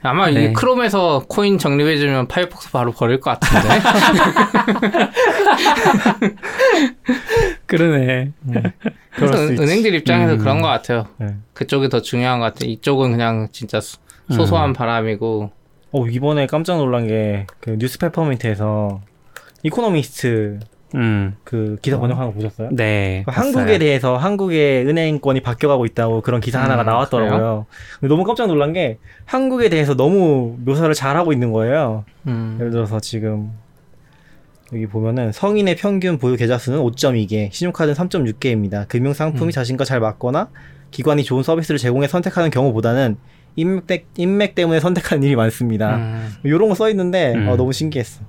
아마 0.03 0.29
네. 0.29 0.45
이 0.45 0.53
Chrome에서 0.53 1.25
코인 1.29 1.57
적립해주면 1.57 2.27
Firefox 2.27 2.71
바로 2.71 2.91
버릴 2.91 3.19
것 3.19 3.39
같은데. 3.39 3.81
그러네. 7.77 8.31
그래서 9.15 9.33
수 9.37 9.43
은- 9.43 9.51
있지. 9.53 9.63
은행들 9.63 9.93
입장에서 9.95 10.33
음. 10.33 10.37
그런 10.39 10.61
것 10.61 10.67
같아요. 10.67 11.07
네. 11.17 11.27
그쪽이 11.53 11.89
더 11.89 12.01
중요한 12.01 12.39
것 12.39 12.45
같아요. 12.53 12.69
이쪽은 12.69 13.11
그냥 13.11 13.47
진짜 13.51 13.79
소- 13.81 13.99
소소한 14.29 14.73
바람이고. 14.73 15.51
어, 15.93 16.07
이번에 16.07 16.47
깜짝 16.47 16.77
놀란 16.77 17.07
게 17.07 17.45
그 17.59 17.77
뉴스 17.77 17.99
페퍼민트에서 17.99 19.01
이코노미스트 19.63 20.59
음. 20.95 21.35
그 21.43 21.77
기사 21.81 21.97
번역한 21.99 22.27
거 22.27 22.33
보셨어요? 22.33 22.69
네. 22.73 23.23
그 23.25 23.31
한국에 23.33 23.77
대해서 23.77 24.17
한국의 24.17 24.85
은행권이 24.87 25.41
바뀌어가고 25.41 25.85
있다고 25.85 26.21
그런 26.21 26.41
기사 26.41 26.61
하나가 26.61 26.83
음, 26.83 26.85
나왔더라고요. 26.87 27.65
근데 27.99 28.13
너무 28.13 28.25
깜짝 28.25 28.47
놀란 28.47 28.73
게 28.73 28.97
한국에 29.25 29.69
대해서 29.69 29.95
너무 29.95 30.55
묘사를 30.65 30.93
잘하고 30.93 31.31
있는 31.31 31.51
거예요. 31.53 32.03
음. 32.27 32.57
예를 32.59 32.71
들어서 32.71 32.99
지금 32.99 33.51
여기 34.73 34.87
보면은 34.87 35.31
성인의 35.31 35.75
평균 35.75 36.17
보유 36.17 36.37
계좌 36.37 36.57
수는 36.57 36.79
5.2개, 36.79 37.51
신용카드는 37.51 37.95
3.6개입니다. 37.95 38.87
금융 38.87 39.13
상품이 39.13 39.49
음. 39.49 39.51
자신과 39.51 39.83
잘 39.83 39.99
맞거나 39.99 40.49
기관이 40.91 41.23
좋은 41.23 41.43
서비스를 41.43 41.77
제공해 41.77 42.07
선택하는 42.07 42.49
경우보다는 42.49 43.17
인맥, 43.57 43.87
때- 43.87 44.05
인맥 44.17 44.55
때문에 44.55 44.79
선택하는 44.79 45.23
일이 45.23 45.35
많습니다. 45.35 45.97
음. 45.97 46.29
이런 46.43 46.69
거 46.69 46.75
써 46.75 46.89
있는데 46.89 47.33
음. 47.33 47.49
어, 47.49 47.57
너무 47.57 47.73
신기했어. 47.73 48.21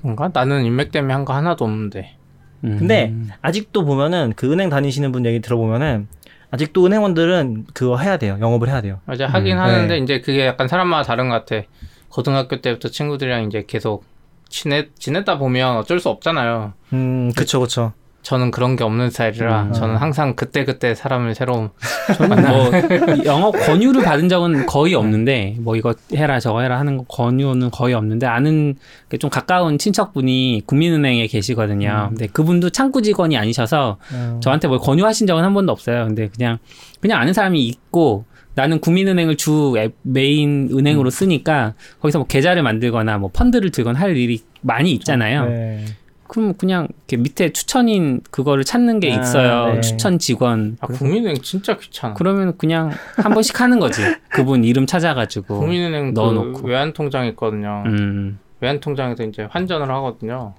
뭔가 0.00 0.28
나는 0.32 0.64
인맥 0.64 0.90
때문에 0.90 1.14
한 1.14 1.24
거 1.24 1.34
하나도 1.34 1.64
없는데. 1.64 2.16
음. 2.64 2.76
근데 2.78 3.14
아직도 3.42 3.84
보면은 3.84 4.32
그 4.34 4.52
은행 4.52 4.68
다니시는 4.70 5.12
분 5.12 5.24
얘기 5.26 5.40
들어보면은 5.40 6.08
아직도 6.50 6.84
은행원들은 6.84 7.66
그거 7.74 7.96
해야 7.98 8.16
돼요. 8.18 8.38
영업을 8.40 8.68
해야 8.68 8.80
돼요. 8.80 8.98
맞아 9.04 9.26
하긴 9.26 9.56
음, 9.56 9.58
하는데 9.62 9.94
네. 9.94 9.98
이제 9.98 10.20
그게 10.20 10.46
약간 10.46 10.66
사람마다 10.68 11.04
다른 11.04 11.28
것 11.28 11.44
같아. 11.46 11.64
고등학교 12.08 12.60
때부터 12.60 12.88
친구들이랑 12.88 13.44
이제 13.44 13.64
계속 13.66 14.04
지냈 14.52 14.90
지냈다 14.98 15.38
보면 15.38 15.78
어쩔 15.78 15.98
수 15.98 16.08
없잖아요. 16.10 16.74
음, 16.92 17.32
그쵸, 17.34 17.58
그쵸. 17.60 17.92
저는 18.22 18.52
그런 18.52 18.76
게 18.76 18.84
없는 18.84 19.10
스타일이라 19.10 19.62
음. 19.62 19.72
저는 19.72 19.96
항상 19.96 20.36
그때 20.36 20.64
그때 20.64 20.94
사람을 20.94 21.34
새로 21.34 21.70
저는 22.16 22.40
뭐 22.40 22.70
영업 23.26 23.50
권유를 23.50 24.04
받은 24.04 24.28
적은 24.28 24.66
거의 24.66 24.94
없는데 24.94 25.56
뭐 25.58 25.74
이거 25.74 25.92
해라 26.14 26.38
저거 26.38 26.60
해라 26.60 26.78
하는 26.78 26.98
거 26.98 27.04
권유는 27.08 27.72
거의 27.72 27.94
없는데 27.94 28.26
아는 28.26 28.76
그좀 29.08 29.28
가까운 29.28 29.76
친척분이 29.76 30.62
국민은행에 30.66 31.26
계시거든요. 31.26 32.10
근데 32.10 32.28
그분도 32.28 32.70
창구 32.70 33.02
직원이 33.02 33.36
아니셔서 33.36 33.98
음. 34.12 34.38
저한테 34.40 34.68
뭘 34.68 34.78
권유하신 34.78 35.26
적은 35.26 35.42
한 35.42 35.52
번도 35.52 35.72
없어요. 35.72 36.06
근데 36.06 36.28
그냥 36.28 36.58
그냥 37.00 37.20
아는 37.20 37.32
사람이 37.32 37.60
있고 37.66 38.24
나는 38.54 38.80
국민은행을 38.80 39.36
주 39.36 39.74
앱- 39.78 39.94
메인 40.02 40.68
은행으로 40.72 41.10
쓰니까 41.10 41.74
거기서 42.00 42.18
뭐 42.18 42.26
계좌를 42.26 42.62
만들거나 42.62 43.18
뭐 43.18 43.30
펀드를 43.32 43.70
들거나 43.70 43.98
할 43.98 44.16
일이 44.16 44.42
많이 44.60 44.92
있잖아요. 44.92 45.48
네. 45.48 45.84
그럼 46.28 46.54
그냥 46.54 46.88
이렇게 47.08 47.18
밑에 47.18 47.52
추천인 47.52 48.20
그거를 48.30 48.64
찾는 48.64 49.00
게 49.00 49.12
아, 49.12 49.20
있어요. 49.20 49.74
네. 49.74 49.80
추천 49.82 50.18
직원. 50.18 50.78
아, 50.80 50.86
국민은행 50.86 51.36
진짜 51.42 51.76
귀찮아. 51.76 52.14
그러면 52.14 52.56
그냥 52.56 52.90
한 53.16 53.34
번씩 53.34 53.60
하는 53.60 53.78
거지. 53.78 54.00
그분 54.30 54.64
이름 54.64 54.86
찾아가지고. 54.86 55.58
국민은행 55.58 56.14
넣어놓고. 56.14 56.62
그 56.62 56.68
외환 56.68 56.92
통장 56.94 57.26
있거든요. 57.28 57.82
음. 57.86 58.38
외환 58.60 58.80
통장에서 58.80 59.24
이제 59.24 59.46
환전을 59.50 59.90
하거든요. 59.90 60.54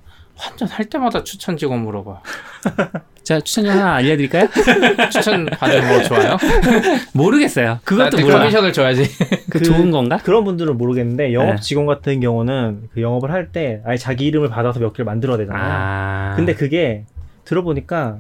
완전 0.45 0.67
할 0.67 0.85
때마다 0.85 1.23
추천 1.23 1.57
직원 1.57 1.81
물어봐. 1.83 2.21
자 3.23 3.39
추천 3.39 3.63
좀 3.65 3.73
하나 3.73 3.95
알려드릴까요? 3.95 4.47
추천 5.11 5.45
받으면 5.45 5.87
뭐 5.87 6.03
좋아요? 6.03 6.37
모르겠어요. 7.13 7.79
그것도 7.85 8.19
몰라. 8.19 8.39
커미션을 8.39 8.73
줘야지. 8.73 9.03
그 9.49 9.61
좋은 9.61 9.91
건가? 9.91 10.17
그런 10.23 10.43
분들은 10.43 10.77
모르겠는데 10.77 11.33
영업 11.33 11.55
네. 11.55 11.61
직원 11.61 11.85
같은 11.85 12.19
경우는 12.19 12.89
그 12.93 13.01
영업을 13.01 13.31
할 13.31 13.43
때 13.53 13.81
아예 13.85 13.97
자기 13.97 14.25
이름을 14.25 14.49
받아서 14.49 14.79
몇 14.79 14.93
개를 14.93 15.05
만들어야 15.05 15.37
되잖아요. 15.37 15.63
아. 15.63 16.33
근데 16.35 16.53
그게 16.55 17.05
들어보니까 17.45 18.17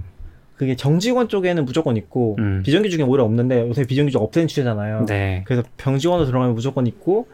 그게 0.57 0.75
정직원 0.75 1.27
쪽에는 1.27 1.65
무조건 1.65 1.97
있고 1.97 2.35
음. 2.39 2.61
비정규직은 2.63 3.05
오히려 3.07 3.23
없는데 3.23 3.67
요새 3.67 3.83
비정규직 3.85 4.21
없애는 4.21 4.47
추세잖아요. 4.47 5.05
네. 5.07 5.43
그래서 5.45 5.63
병직원으로 5.77 6.25
들어가면 6.27 6.53
무조건 6.55 6.85
있고 6.87 7.27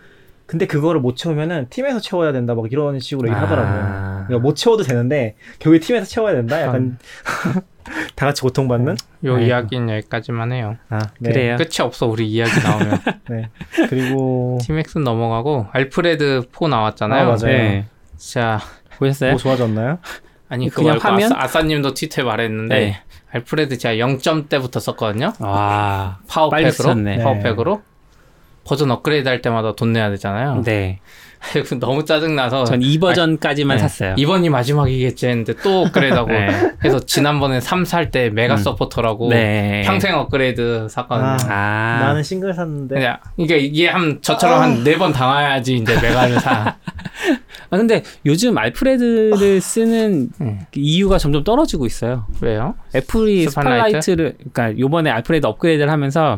근데 0.49 0.65
그거를 0.65 0.99
못 0.99 1.15
채우면은 1.15 1.67
팀에서 1.69 1.99
채워야 1.99 2.31
된다 2.31 2.55
막 2.55 2.65
이런 2.71 2.99
식으로 2.99 3.29
얘기하더라고요. 3.29 3.81
아. 3.83 4.23
그러니까 4.25 4.39
못 4.39 4.55
채워도 4.55 4.81
되는데 4.81 5.35
결국에 5.59 5.79
팀에서 5.85 6.07
채워야 6.07 6.33
된다. 6.33 6.59
약간 6.59 6.97
다 8.15 8.25
같이 8.25 8.41
고통받는. 8.41 8.97
요 9.25 9.35
아이고. 9.35 9.45
이야기는 9.45 9.95
여기까지만 9.97 10.51
해요. 10.51 10.77
아 10.89 11.01
네. 11.19 11.29
그래요. 11.31 11.55
끝이 11.55 11.85
없어 11.85 12.07
우리 12.07 12.27
이야기 12.27 12.51
나오면. 12.63 12.99
네. 13.29 13.49
그리고 13.89 14.57
팀엑스 14.63 14.97
넘어가고 14.97 15.67
Alfred 15.71 16.49
4 16.51 16.67
나왔잖아요. 16.67 17.21
아, 17.21 17.25
맞아요. 17.25 17.37
네. 17.45 17.85
자 18.17 18.59
보셨어요? 18.97 19.33
뭐 19.33 19.39
좋아졌나요? 19.39 19.99
아니 20.49 20.67
그냥 20.71 20.93
말고 20.93 21.07
화면? 21.07 21.31
아싸, 21.33 21.43
아싸 21.43 21.61
님도 21.61 21.93
트위터에 21.93 22.23
말했는데 22.23 22.75
네. 22.75 23.01
Alfred 23.29 23.77
제가 23.77 24.03
0점대부터 24.03 24.79
썼거든요. 24.79 25.33
와. 25.37 26.17
빨리 26.27 26.27
파워팩으로 26.27 26.71
썼네. 26.71 27.17
네. 27.17 27.23
Powerpack으로 27.23 27.83
버전 28.69 28.91
업그레이드 28.91 29.27
할 29.27 29.41
때마다 29.41 29.73
돈 29.73 29.93
내야 29.93 30.11
되잖아요. 30.11 30.61
네. 30.63 30.99
너무 31.79 32.05
짜증 32.05 32.35
나서 32.35 32.65
전 32.65 32.81
2버전까지만 32.81 33.69
네. 33.69 33.77
샀어요. 33.79 34.13
이번이 34.15 34.49
마지막이겠지 34.49 35.27
했는데 35.27 35.53
또 35.63 35.85
업그레이드하고 35.85 36.29
네. 36.29 36.71
그래서 36.77 36.99
지난번에 36.99 37.61
3 37.61 37.83
살 37.85 38.11
때 38.11 38.29
메가 38.29 38.53
음. 38.53 38.57
Supporter라고 38.57 39.29
네. 39.29 39.81
평생 39.85 40.15
업그레이드 40.15 40.87
샀거든요. 40.87 41.29
아. 41.29 41.37
아. 41.49 41.99
나는 42.05 42.21
싱글 42.21 42.53
샀는데 42.53 42.93
그냥 42.93 43.17
이게 43.37 43.57
이게 43.57 43.87
한 43.87 44.19
저처럼 44.21 44.61
한네 44.61 44.97
번 44.99 45.13
당해야지 45.13 45.75
이제 45.77 45.99
Mega를 45.99 46.39
사. 46.39 46.75
아 47.71 47.77
근데 47.77 48.03
요즘 48.27 48.55
Alfred를 48.55 49.61
쓰는 49.61 50.29
음. 50.41 50.59
이유가 50.75 51.17
점점 51.17 51.43
떨어지고 51.43 51.87
있어요. 51.87 52.27
왜요? 52.41 52.75
Apple이 52.95 53.47
Spotlight? 53.47 54.01
Spotlight를 54.01 54.35
그러니까 54.53 54.79
요번에 54.79 55.09
Alfred 55.09 55.47
업그레이드를 55.47 55.91
하면서 55.91 56.37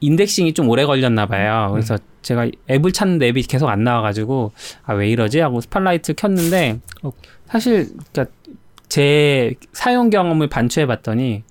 indexing이 0.00 0.54
좀 0.54 0.68
오래 0.68 0.84
걸렸나 0.84 1.26
봐요. 1.26 1.68
그래서 1.72 1.98
제가 2.22 2.48
앱을 2.70 2.92
찾는데 2.92 3.28
앱이 3.28 3.42
계속 3.44 3.68
안 3.68 3.84
나와가지고 3.84 4.52
아 4.84 4.94
왜 4.94 5.08
이러지 5.08 5.40
하고 5.40 5.60
Spotlight 5.60 6.14
켰는데 6.14 6.80
어, 7.02 7.10
사실 7.46 7.88
그러니까 8.12 8.34
제 8.88 9.54
사용 9.72 10.10
경험을 10.10 10.48
반추해 10.48 10.86
봤더니 10.86 11.44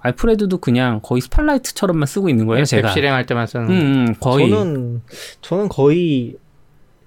Alfred도 0.00 0.58
그냥 0.58 1.00
거의 1.02 1.20
Spotlight처럼만 1.22 2.06
쓰고 2.06 2.28
있는 2.28 2.46
거예요. 2.46 2.62
앱 2.62 2.66
제가 2.66 2.90
실행할 2.90 3.26
때만 3.26 3.46
쓰는. 3.46 3.68
음, 3.70 4.06
음, 4.08 4.14
거의 4.20 4.50
저는 4.50 5.02
저는 5.40 5.68
거의 5.68 6.36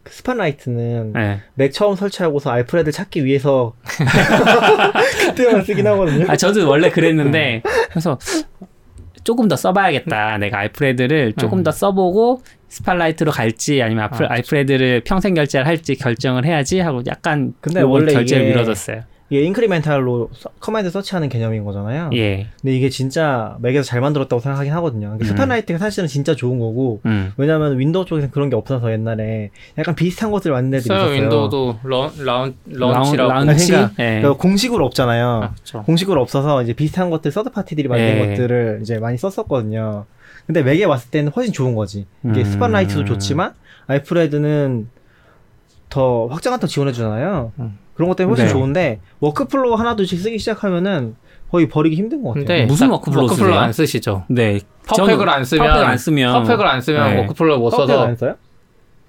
그 0.03 0.13
Spotlight는 0.13 1.13
네. 1.13 1.41
Mac 1.55 1.71
처음 1.73 1.95
설치하고서 1.95 2.49
Alfred 2.49 2.91
찾기 2.91 3.23
위해서 3.25 3.73
그때만 5.35 5.63
쓰긴 5.63 5.85
하거든요. 5.87 6.25
아 6.29 6.35
저도 6.35 6.67
원래 6.67 6.89
그랬는데 6.89 7.61
그래서 7.89 8.17
조금 9.27 9.49
더 9.49 9.57
써봐야겠다. 9.57 10.37
내가 10.37 10.59
Alfred를 10.59 11.33
조금 11.33 11.57
음. 11.57 11.63
더 11.63 11.71
써보고 11.71 12.43
Spotlight로 12.69 13.31
갈지 13.31 13.81
아니면 13.81 14.05
Alf, 14.05 14.23
아, 14.23 14.27
Alfred를 14.29 15.01
평생 15.03 15.33
결제를 15.33 15.67
할지 15.67 15.95
결정을 15.95 16.45
해야지 16.45 16.79
하고 16.79 17.01
약간 17.07 17.53
근데 17.59 17.81
원래 17.81 18.13
결제를 18.13 18.45
이게 18.45 18.53
미뤄뒀어요. 18.53 19.01
이게 19.29 19.41
incremental로 19.43 20.29
서- 20.33 20.49
command 20.61 20.89
search하는 20.89 21.27
개념인 21.27 21.65
거잖아요. 21.65 22.09
예. 22.13 22.47
근데 22.61 22.75
이게 22.77 22.89
진짜 22.89 23.57
Mac에서 23.59 23.83
잘 23.83 23.99
만들었다고 23.99 24.39
생각하긴 24.39 24.71
하거든요. 24.73 25.07
그러니까 25.07 25.25
음. 25.25 25.27
Spotlight가 25.35 25.79
사실은 25.79 26.07
진짜 26.07 26.33
좋은 26.33 26.59
거고 26.59 27.01
음. 27.05 27.33
왜냐면 27.35 27.77
Windows 27.77 28.05
쪽에서는 28.05 28.31
그런 28.31 28.49
게 28.49 28.55
없어서 28.55 28.89
옛날에 28.91 29.49
약간 29.77 29.95
비슷한 29.95 30.31
것들 30.31 30.51
만든 30.51 30.79
써요 30.79 30.97
있었어요. 30.99 31.21
윈도우도 31.21 31.79
런, 31.83 32.11
라운, 32.25 32.55
Launchy라고. 32.67 33.33
Launchy? 33.45 33.71
그러니까 33.73 33.91
예. 33.99 34.21
그러니까 34.21 34.33
공식으로 34.41 34.85
없잖아요. 34.85 35.27
아, 35.43 35.53
그쵸. 35.55 35.83
공식으로 35.83 36.21
없어서 36.21 36.63
이제 36.63 36.71
비슷한 36.71 37.09
것들 37.09 37.29
서드 37.31 37.49
파티들이 37.51 37.89
만든 37.89 38.05
예. 38.07 38.29
것들을 38.29 38.79
이제 38.81 38.97
많이 38.97 39.17
썼었거든요. 39.17 40.05
근데 40.45 40.63
맥에 40.63 40.85
왔을 40.85 41.11
때는 41.11 41.33
훨씬 41.35 41.51
좋은 41.51 41.75
거지. 41.75 42.05
이게 42.23 42.39
음. 42.41 42.45
Spotlight도 42.45 43.03
좋지만 43.03 43.53
Alfred는 43.87 44.87
더 45.89 46.27
확장한 46.27 46.59
더 46.61 46.67
지원해 46.67 46.93
주잖아요. 46.93 47.51
음. 47.59 47.77
그런 47.97 48.07
것 48.09 48.15
때문에 48.15 48.31
훨씬 48.33 48.45
네. 48.45 48.51
좋은데 48.51 48.99
workflow 49.19 49.73
하나둘씩 49.73 50.19
쓰기 50.19 50.37
시작하면은 50.37 51.15
거의 51.49 51.67
버리기 51.67 51.95
힘든 51.95 52.21
것 52.23 52.29
같아요. 52.29 52.45
근데 52.45 52.65
무슨 52.65 52.87
딱 52.87 52.93
workflow 52.93 53.23
workflow 53.23 53.49
쓰세요? 53.51 53.59
안 53.63 53.73
쓰시죠? 53.73 54.23
네. 54.29 54.59
Powerpack을 54.87 55.27
안 55.27 55.43
쓰면 55.43 55.67
Powerpack을 55.67 55.85
안 55.87 55.97
쓰면 55.97 56.33
Powerpack을 56.43 56.67
안 56.67 56.81
쓰면 56.81 57.09
네. 57.13 57.19
workflow 57.21 57.59
못 57.59 57.69
써서 57.71 58.03
안 58.05 58.15
써요? 58.15 58.35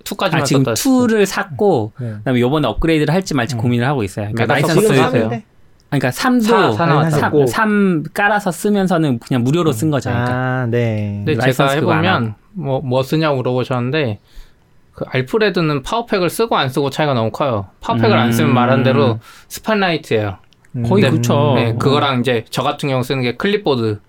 2까지만 0.04 0.34
아, 0.34 0.42
지금 0.44 0.62
썼다. 0.64 0.70
했어요. 0.70 0.94
2를 1.06 1.26
샀고 1.26 1.92
네. 2.00 2.12
그다음에 2.18 2.40
요번에 2.40 2.66
업그레이드를 2.66 3.12
할지 3.12 3.34
말지 3.34 3.56
음. 3.56 3.58
고민을 3.60 3.86
하고 3.86 4.02
있어요. 4.02 4.30
그러니까 4.32 4.54
메가 4.54 4.68
라이선스. 4.74 4.88
3인데? 4.88 5.42
그러니까 5.90 6.10
3도 6.10 6.42
사- 6.42 6.72
사 6.72 6.86
나왔죠. 6.86 7.18
3, 7.18 7.46
3 7.46 8.02
깔아서 8.14 8.50
쓰면서는 8.50 9.18
그냥 9.18 9.42
무료로 9.44 9.72
쓴 9.72 9.90
거죠. 9.90 10.08
그러니까. 10.10 10.32
아, 10.34 10.66
네. 10.70 11.22
근데 11.26 11.34
제가 11.34 11.44
라이선스 11.46 11.80
그거 11.80 11.92
안 11.92 12.04
해보면 12.04 12.34
뭐, 12.52 12.80
뭐 12.80 13.02
쓰냐고 13.02 13.36
물어보셨는데 13.36 14.18
그 14.98 15.04
Alfred는 15.10 15.84
Powerpack을 15.84 16.28
쓰고 16.28 16.56
안 16.56 16.68
쓰고 16.68 16.90
차이가 16.90 17.14
너무 17.14 17.30
커요. 17.30 17.68
Powerpack을 17.80 18.18
안 18.18 18.32
쓰면 18.32 18.50
음. 18.50 18.54
말한 18.54 18.82
대로 18.82 19.20
Spotlight예요. 19.46 20.38
음. 20.74 20.82
거의 20.82 21.04
네. 21.04 21.10
그쵸. 21.10 21.52
네, 21.54 21.76
그거랑 21.78 22.18
이제 22.18 22.44
저 22.50 22.64
같은 22.64 22.88
경우 22.88 23.04
쓰는 23.04 23.22
게 23.22 23.36
클립보드. 23.36 24.00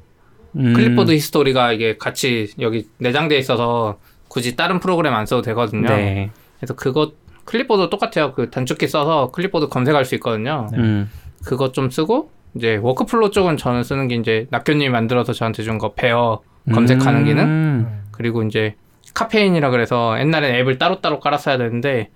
음. 0.56 0.74
클립보드 0.74 1.12
history가 1.12 1.74
이게 1.74 1.96
같이 1.98 2.52
여기 2.60 2.88
내장돼 2.98 3.38
있어서 3.38 4.00
굳이 4.30 4.56
다른 4.56 4.80
프로그램 4.80 5.14
안 5.14 5.28
써도 5.28 5.44
되거든요. 5.44 5.88
네. 5.90 6.32
그래서 6.58 6.74
그거 6.74 7.12
클립보드 7.46 7.92
똑같아요. 7.92 8.34
그 8.34 8.50
단축키 8.50 8.88
써서 8.88 9.30
클립보드 9.30 9.68
검색할 9.68 10.06
수 10.06 10.16
있거든요. 10.16 10.70
음. 10.74 11.08
그거 11.46 11.72
좀 11.72 11.92
쓰고 11.92 12.32
이제 12.56 12.78
workflow 12.82 13.30
쪽은 13.30 13.58
저는 13.58 13.84
쓰는 13.84 14.08
게 14.08 14.16
이제 14.16 14.48
낙교님이 14.50 14.90
만들어서 14.90 15.34
저한테 15.34 15.62
준 15.62 15.78
거 15.78 15.94
Bear 15.94 16.42
검색하는 16.74 17.22
음. 17.22 17.26
기능 17.26 17.88
그리고 18.12 18.42
이제 18.42 18.74
Caffeine이라 19.20 19.70
그래서 19.70 20.18
옛날엔 20.18 20.56
앱을 20.56 20.78
따로따로 20.78 21.20
깔았어야 21.20 21.58
되는데 21.58 22.10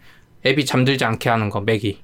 앱이 0.46 0.66
잠들지 0.66 1.04
않게 1.04 1.30
하는 1.30 1.50
거 1.50 1.60
맥이 1.60 2.00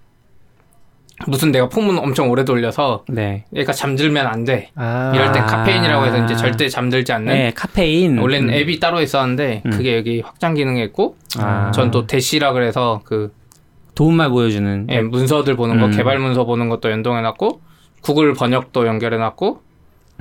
무슨 1.27 1.51
내가 1.51 1.69
폼은 1.69 1.97
엄청 1.99 2.29
오래 2.29 2.43
돌려서 2.43 3.05
네. 3.07 3.45
얘가 3.53 3.73
잠들면 3.73 4.25
안 4.25 4.45
돼. 4.45 4.71
아. 4.75 5.11
이럴 5.13 5.33
땐 5.33 5.43
아. 5.43 5.45
Caffeine이라고 5.45 6.05
해서 6.05 6.23
이제 6.23 6.35
절대 6.35 6.69
잠들지 6.69 7.11
않는. 7.11 7.33
네, 7.33 7.51
카페인. 7.53 8.17
원래는 8.17 8.49
음. 8.49 8.53
앱이 8.53 8.79
따로 8.79 9.01
있었는데 9.01 9.63
음. 9.65 9.69
그게 9.71 9.97
여기 9.97 10.21
확장 10.21 10.53
기능에 10.53 10.83
있고 10.85 11.17
아. 11.37 11.71
전 11.71 11.92
또 11.92 12.07
Dash라 12.07 12.53
그래서 12.53 13.01
그 13.03 13.33
도움말 13.95 14.29
보여주는. 14.29 14.87
예, 14.89 15.01
문서들 15.01 15.57
보는 15.57 15.79
거 15.79 15.87
음. 15.87 15.91
개발 15.91 16.19
문서 16.19 16.45
보는 16.45 16.69
것도 16.69 16.89
연동해 16.89 17.21
놨고 17.21 17.61
구글 18.01 18.33
번역도 18.33 18.87
연결해 18.87 19.17
놨고 19.17 19.61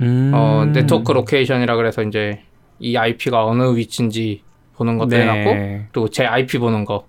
음. 0.01 0.31
어 0.33 0.65
network 0.73 1.13
location이라 1.13 1.77
그래서 1.77 2.03
이제 2.03 2.41
이 2.79 2.97
IP가 2.97 3.45
어느 3.45 3.75
위치인지 3.75 4.41
보는 4.79 4.97
것도 4.97 5.09
네. 5.09 5.21
해놨고 5.21 5.87
그리고 5.91 6.09
제 6.09 6.25
IP 6.25 6.57
보는 6.57 6.85
거 6.85 7.05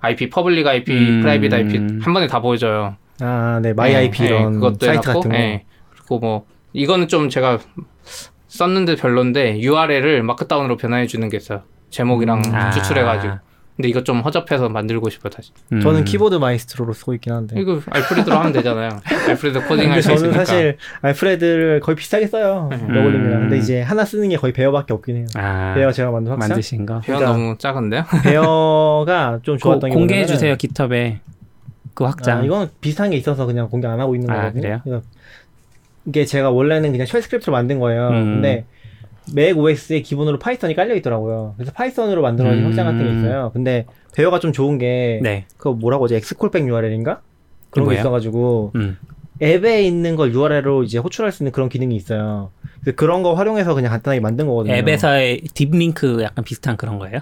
IP 0.00 0.30
public 0.30 0.66
IP, 0.66 0.92
음. 0.92 1.20
private 1.20 1.52
IP 1.52 1.76
한 2.00 2.14
번에 2.14 2.26
다 2.26 2.40
보여줘요. 2.40 2.96
아, 3.20 3.60
네. 3.62 3.74
my 3.74 3.92
예, 3.92 3.96
IP 3.96 4.22
예, 4.24 4.26
이런 4.28 4.54
그것도 4.54 4.86
사이트 4.86 5.08
해놨고, 5.08 5.20
같은 5.20 5.30
거. 5.30 5.36
예. 5.36 5.64
그리고 5.90 6.18
뭐 6.18 6.46
이거는 6.72 7.08
좀 7.08 7.28
제가 7.28 7.58
썼는데 8.48 8.96
별론데 8.96 9.60
URL을 9.60 10.22
Markdown으로 10.22 10.78
변환해 10.78 11.06
주는 11.06 11.28
게 11.28 11.36
있어요. 11.36 11.62
제목이랑 11.90 12.42
아. 12.54 12.70
추출해가지고. 12.70 13.34
근데 13.80 13.88
이거 13.88 14.04
좀 14.04 14.20
허접해서 14.20 14.68
만들고 14.68 15.08
싶어요 15.08 15.30
다시. 15.30 15.52
음. 15.72 15.80
저는 15.80 16.04
Keyboard 16.04 16.34
Maestro로 16.34 16.92
쓰고 16.92 17.14
있긴 17.14 17.32
한데. 17.32 17.58
이거 17.58 17.80
Alfred로 17.90 18.36
하면 18.36 18.52
되잖아요. 18.52 18.90
Alfred 19.28 19.60
코딩 19.60 19.76
근데 19.76 19.88
할 19.88 20.00
수 20.00 20.08
저는 20.08 20.18
있으니까. 20.18 20.44
사실 20.44 20.76
Alfred를 21.00 21.80
거의 21.80 21.96
비슷하게 21.96 22.26
써요. 22.26 22.68
음. 22.72 22.88
러블링이랑. 22.88 23.40
근데 23.40 23.56
이제 23.56 23.80
하나 23.80 24.04
쓰는 24.04 24.28
게 24.28 24.36
거의 24.36 24.52
Bear밖에 24.52 24.92
없긴 24.92 25.16
해요. 25.16 25.26
아, 25.34 25.72
Bear 25.74 25.92
제가 25.92 26.10
만든 26.10 26.32
확장. 26.32 26.48
만드신 26.50 26.84
거. 26.84 27.00
표현 27.00 27.20
그러니까 27.20 27.32
너무 27.32 27.56
작은데요? 27.56 28.04
Bear가 28.22 29.38
좀 29.42 29.54
고, 29.54 29.58
좋았던 29.60 29.90
게 29.90 29.94
공개해 29.96 30.26
주세요 30.26 30.54
GitHub에 30.56 31.20
그 31.94 32.04
확장. 32.04 32.40
아, 32.40 32.42
이건 32.42 32.68
비슷한 32.82 33.08
게 33.08 33.16
있어서 33.16 33.46
그냥 33.46 33.70
공개 33.70 33.86
안 33.88 33.98
하고 33.98 34.14
있는 34.14 34.28
아, 34.28 34.34
거거든요. 34.50 34.80
그래요? 34.84 35.02
이게 36.04 36.26
제가 36.26 36.50
원래는 36.50 36.92
그냥 36.92 37.06
shell 37.06 37.22
script로 37.22 37.50
만든 37.52 37.78
거예요. 37.78 38.08
음. 38.08 38.34
근데 38.34 38.66
macOS에 39.34 40.00
기본으로 40.00 40.38
Python이 40.38 40.74
깔려 40.74 40.94
있더라고요. 40.96 41.54
그래서 41.56 41.72
Python으로 41.72 42.22
만들어진 42.22 42.62
음. 42.62 42.66
확장 42.66 42.86
같은 42.86 43.04
게 43.04 43.18
있어요. 43.18 43.50
근데 43.52 43.86
Bear가 44.14 44.40
좀 44.40 44.52
좋은 44.52 44.78
게 44.78 45.20
네. 45.22 45.46
그거 45.56 45.72
뭐라고 45.72 46.04
하지? 46.04 46.14
x-callback-url인가? 46.16 47.20
그런 47.70 47.88
게? 47.88 47.96
있어가지고 47.96 48.72
음. 48.74 48.98
앱에 49.42 49.82
있는 49.84 50.16
걸 50.16 50.32
URL로 50.34 50.82
이제 50.82 50.98
호출할 50.98 51.32
수 51.32 51.42
있는 51.42 51.52
그런 51.52 51.68
기능이 51.68 51.94
있어요. 51.96 52.50
그래서 52.82 52.96
그런 52.96 53.22
거 53.22 53.34
활용해서 53.34 53.74
그냥 53.74 53.90
간단하게 53.92 54.20
만든 54.20 54.46
거거든요. 54.46 54.74
앱에서의 54.74 55.42
deep 55.54 55.88
link 55.88 56.22
약간 56.22 56.44
비슷한 56.44 56.76
그런 56.76 56.98
거예요? 56.98 57.20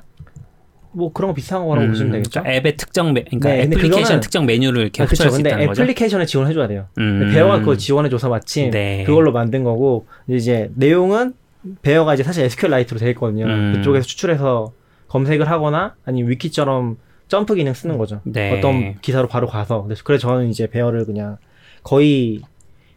뭐 0.92 1.12
그런 1.12 1.30
거 1.30 1.34
비슷한 1.34 1.64
거라고 1.66 1.86
음, 1.86 1.90
보시면 1.90 2.12
되겠죠. 2.12 2.40
그러니까 2.40 2.56
앱의 2.56 2.76
특정 2.76 3.12
메, 3.12 3.22
그러니까 3.24 3.50
네, 3.50 3.60
애플리케이션 3.62 4.18
그거는- 4.18 4.22
특정 4.22 4.46
메뉴를 4.46 4.82
이렇게 4.82 5.02
아, 5.02 5.06
그렇죠. 5.06 5.28
수 5.30 5.36
근데. 5.36 5.50
애플리케이션에 5.50 6.24
지원해 6.26 6.54
줘야 6.54 6.66
돼요. 6.66 6.86
음. 6.98 7.30
Bear가 7.32 7.60
그걸 7.60 7.76
지원해 7.78 8.08
줘서 8.08 8.28
마침 8.30 8.70
네. 8.70 9.04
그걸로 9.04 9.30
만든 9.30 9.62
거고 9.64 10.06
이제 10.28 10.70
내용은 10.74 11.34
Bear가 11.82 12.14
이제 12.14 12.22
사실 12.22 12.44
SQLite로 12.44 12.98
되어 13.00 13.10
있거든요. 13.10 13.46
음. 13.46 13.72
그쪽에서 13.76 14.06
추출해서 14.06 14.72
검색을 15.08 15.50
하거나 15.50 15.94
아니면 16.04 16.30
위키처럼 16.30 16.96
점프 17.28 17.54
기능 17.54 17.74
쓰는 17.74 17.98
거죠. 17.98 18.20
네. 18.24 18.56
어떤 18.56 18.98
기사로 19.00 19.28
바로 19.28 19.46
가서. 19.46 19.86
그래서 20.04 20.18
저는 20.28 20.48
이제 20.48 20.66
Bear를 20.68 21.04
그냥 21.04 21.36
거의 21.82 22.40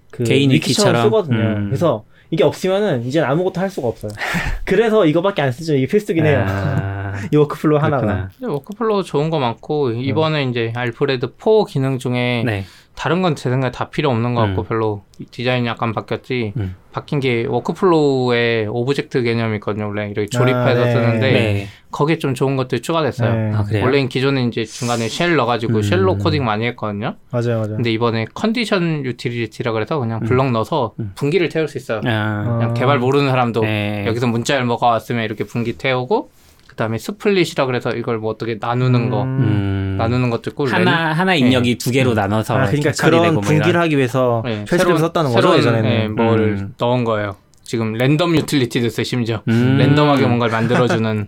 그 0.10 0.24
개인 0.24 0.52
위키처럼 0.52 0.94
위키처럼? 0.96 1.04
쓰거든요. 1.04 1.58
음. 1.58 1.66
그래서 1.68 2.06
이게 2.30 2.46
없으면은 2.46 3.06
이제는 3.06 3.28
아무것도 3.30 3.60
할 3.60 3.70
수가 3.70 3.88
없어요. 3.90 4.12
그래서 4.64 5.06
이거밖에 5.06 5.42
안 5.42 5.52
쓰죠. 5.52 5.76
이게 5.76 5.86
필수긴 5.86 6.26
해요. 6.26 6.46
아, 6.48 7.14
이 7.32 7.36
workflow 7.36 7.80
하나가. 7.80 8.30
그렇구나. 8.30 8.54
workflow 8.54 9.04
좋은 9.04 9.30
거 9.30 9.38
많고 9.40 9.92
이번에 9.92 10.46
이제 10.46 10.72
Alfred 10.76 11.34
4 11.38 11.66
기능 11.68 12.00
중에 12.00 12.44
네. 12.46 12.64
다른 13.02 13.24
건 13.24 13.34
제 13.36 13.50
생각에 13.50 13.72
다 13.72 13.90
필요 13.90 14.12
없는 14.12 14.36
것 14.36 14.42
같고 14.42 14.62
음. 14.62 14.68
별로 14.68 15.02
디자인이 15.32 15.68
약간 15.68 15.92
바뀌었지 15.92 16.54
음. 16.58 16.76
바뀐 16.92 17.20
게 17.20 17.48
workflow에 17.50 18.68
object 18.70 19.24
개념이 19.24 19.56
있거든요 19.56 19.88
원래 19.88 20.06
이렇게 20.12 20.28
조립해서 20.28 20.82
아, 20.82 20.86
네. 20.86 20.92
쓰는데 20.92 21.32
네. 21.32 21.68
거기에 21.90 22.20
좀 22.20 22.36
좋은 22.36 22.56
것들이 22.58 22.84
추가됐어요 22.84 23.34
네. 23.34 23.56
아, 23.56 23.64
그래요? 23.64 23.86
원래는 23.86 24.08
기존에 24.08 24.44
이제 24.44 24.66
중간에 24.66 25.08
shell 25.08 25.36
넣어가지고 25.36 25.78
음. 25.78 25.82
shell로 25.82 26.18
코딩 26.20 26.46
많이 26.46 26.64
했거든요 26.68 27.16
맞아요, 27.32 27.58
맞아요. 27.62 27.76
근데 27.78 27.92
이번에 27.92 28.28
condition 28.36 29.04
utility라 29.04 29.72
그래서 29.72 29.98
그냥 29.98 30.20
블럭 30.20 30.52
넣어서 30.52 30.94
음. 31.00 31.14
분기를 31.16 31.50
태울 31.50 31.68
수 31.68 31.80
있어요 31.80 32.02
아, 32.06 32.44
그냥 32.58 32.70
어. 32.70 32.74
개발 32.76 33.00
모르는 33.00 33.32
사람도 33.32 33.62
네. 33.62 34.06
여기서 34.06 34.28
문자열 34.28 34.54
뭐가 34.58 34.86
왔으면 34.86 35.24
이렇게 35.24 35.44
분기 35.44 35.74
태우고 35.76 36.30
그다음에 36.72 36.98
split이라 36.98 37.66
그래서 37.66 37.92
이걸 37.92 38.18
뭐 38.18 38.32
어떻게 38.32 38.58
나누는 38.60 39.10
거 39.10 39.24
음. 39.24 39.96
나누는 39.98 40.30
것도 40.30 40.52
있고 40.52 40.66
렌- 40.68 40.88
하나 40.88 41.12
하나 41.12 41.36
입력이 41.36 41.78
두 41.78 41.92
개로 41.92 42.14
나눠서 42.14 42.58
아, 42.58 42.66
그러니까 42.68 42.92
그런 42.94 43.34
뭐 43.34 43.42
분기를. 43.42 43.80
하기 43.82 43.98
위해서 43.98 44.42
네, 44.46 44.66
shell 44.68 44.79
script을 44.79 45.00
썼다는 45.00 45.32
거죠, 45.32 45.42
새로운, 45.42 45.58
예전에는. 45.60 45.92
예, 45.92 46.08
뭐를 46.08 46.48
음. 46.60 46.74
넣은 46.78 47.04
거예요. 47.04 47.36
지금 47.64 47.94
random 47.94 48.36
utility도 48.38 48.88
있어요, 48.88 49.04
심지어. 49.04 49.42
음. 49.50 49.78
랜덤하게 49.80 50.26
뭔가를 50.28 50.54
만들어주는 50.54 51.28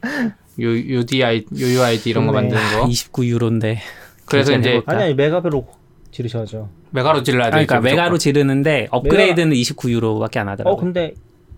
U, 0.60 0.70
UDI, 0.70 1.46
UUID 1.54 2.10
이런 2.10 2.26
거. 2.26 2.32
만드는 2.32 2.62
거. 2.80 2.86
29유로인데. 2.88 3.78
그래서 4.26 4.54
이제 4.58 4.82
아니, 4.86 5.04
아니, 5.04 5.14
메가베로 5.14 5.68
지르셔야죠. 6.12 6.70
메가로 6.92 7.24
질러야 7.24 7.48
돼. 7.48 7.52
그러니까 7.66 7.82
메가로 7.82 8.18
지르는데 8.18 8.88
업그레이드는 8.92 9.54
29유로밖에 9.56 10.38
안 10.38 10.48
어, 10.48 10.52
하더라고요. 10.52 10.78
근데 10.78 11.14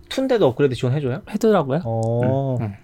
툰데도 0.08 0.46
업그레이드 0.48 0.74
지원해줘요? 0.74 1.22
해더라고요. 1.30 1.82
어. 1.84 2.58
음. 2.60 2.74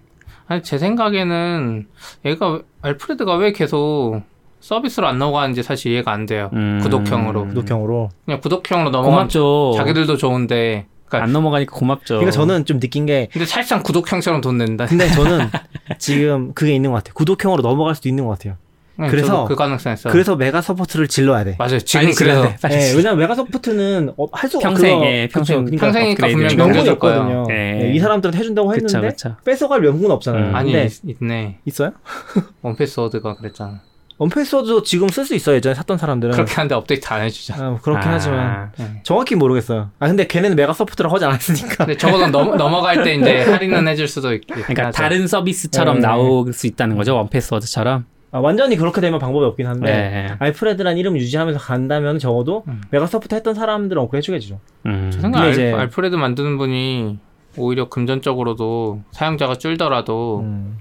아니, 0.46 0.62
제 0.62 0.78
생각에는 0.78 1.86
얘가, 2.24 2.60
Alfred가 2.82 3.36
왜 3.36 3.52
계속 3.52 4.22
서비스로 4.60 5.06
안 5.08 5.18
넘어가는지 5.18 5.62
사실 5.62 5.92
이해가 5.92 6.12
안 6.12 6.26
돼요. 6.26 6.50
음. 6.52 6.80
구독형으로. 6.82 7.48
구독형으로. 7.48 8.10
그냥 8.24 8.40
구독형으로 8.40 8.90
넘어가면 8.90 9.16
고맙죠. 9.28 9.74
자기들도 9.76 10.16
좋은데. 10.16 10.86
그러니까 11.06 11.26
안 11.26 11.32
넘어가니까 11.32 11.76
고맙죠. 11.76 12.14
그러니까 12.14 12.30
저는 12.30 12.64
좀 12.64 12.80
느낀 12.80 13.04
게 13.04 13.28
근데 13.32 13.44
사실상 13.44 13.82
구독형처럼 13.82 14.40
돈 14.40 14.56
낸다. 14.58 14.86
근데 14.86 15.08
저는 15.08 15.50
지금 15.98 16.54
그게 16.54 16.74
있는 16.74 16.90
것 16.90 16.98
같아요. 16.98 17.12
구독형으로 17.14 17.60
넘어갈 17.62 17.94
수도 17.94 18.08
있는 18.08 18.24
것 18.24 18.30
같아요. 18.30 18.56
네, 18.96 19.08
그래서- 19.08 19.46
그 19.46 19.54
가능성 19.56 19.94
있어. 19.94 20.10
그래서 20.10 20.36
Mega 20.36 20.60
Support를 20.60 21.08
질러야 21.08 21.44
돼. 21.44 21.56
맞아요. 21.58 21.78
지금 21.80 22.10
질러야 22.12 22.56
그래서 22.60 22.68
네. 22.68 22.92
왜냐면 22.96 23.18
Mega 23.18 23.34
Support는 23.34 24.12
어, 24.16 24.26
할 24.32 24.50
수가 24.50 24.68
평생, 24.68 24.98
그거- 24.98 25.06
예, 25.10 25.28
평생- 25.28 25.64
그쵸. 25.64 25.76
평생이니까. 25.78 26.26
분명히 26.28 26.56
명분이. 26.56 26.88
없거든요. 26.90 27.46
예. 27.50 27.54
네, 27.54 27.92
이 27.94 27.98
사람들은 27.98 28.34
해준다고 28.34 28.68
그쵸, 28.68 28.84
했는데 28.98 29.08
그쵸. 29.08 29.36
뺏어갈 29.44 29.80
명분 29.80 30.10
없잖아요. 30.10 30.50
음. 30.50 30.54
아니 30.54 30.72
있- 30.72 31.00
있네. 31.20 31.58
있어요? 31.64 31.92
1Password가 32.62 33.34
그랬잖아. 33.36 33.80
원패스워드도 34.18 34.82
지금 34.84 35.08
쓸 35.08 35.24
수 35.24 35.34
있어요. 35.34 35.56
예전에 35.56 35.74
샀던 35.74 35.98
사람들은. 35.98 36.34
그렇게 36.34 36.52
하는데 36.54 36.74
업데이트 36.76 37.04
안 37.08 37.22
해주잖아. 37.22 37.64
아, 37.64 37.78
그렇긴 37.82 38.08
아. 38.10 38.14
하지만 38.14 38.70
네. 38.78 39.00
정확히 39.02 39.34
모르겠어요. 39.34 39.90
아 39.98 40.06
근데 40.06 40.26
걔네는 40.28 40.54
Mega 40.54 40.72
Support라고 40.74 41.12
하지 41.14 41.24
않았으니까. 41.24 41.86
근데 41.86 41.96
적어도 41.96 42.28
넘, 42.28 42.54
넘어갈 42.56 43.02
때 43.02 43.14
이제 43.14 43.42
할인은 43.42 43.88
해줄 43.88 44.06
수도 44.06 44.32
있, 44.32 44.42
있긴 44.42 44.54
그러니까 44.62 44.86
하죠. 44.88 44.96
다른 44.98 45.26
서비스처럼 45.26 45.96
네. 45.96 46.02
나올 46.02 46.52
수 46.52 46.68
있다는 46.68 46.96
거죠. 46.96 47.16
1Password처럼. 47.16 48.04
아, 48.34 48.38
완전히 48.40 48.76
그렇게 48.76 49.02
되면 49.02 49.18
방법이 49.18 49.44
없긴 49.44 49.66
한데 49.66 49.86
네. 49.92 50.26
Alfred란 50.38 50.96
이름 50.96 51.16
유지하면서 51.18 51.60
간다면 51.60 52.18
적어도 52.18 52.64
음. 52.66 52.80
Mega 52.90 53.06
Support 53.06 53.34
했던 53.34 53.54
사람들은 53.54 54.00
업그레이드 54.00 54.30
해주겠죠. 54.32 54.58
음. 54.86 55.10
제 55.12 55.20
생각 55.20 55.42
알, 55.42 55.50
이제- 55.50 55.70
Alfred 55.72 56.16
만드는 56.16 56.56
분이 56.56 57.18
오히려 57.58 57.90
금전적으로도 57.90 59.02
사용자가 59.10 59.56
줄더라도 59.56 60.40
음. 60.40 60.78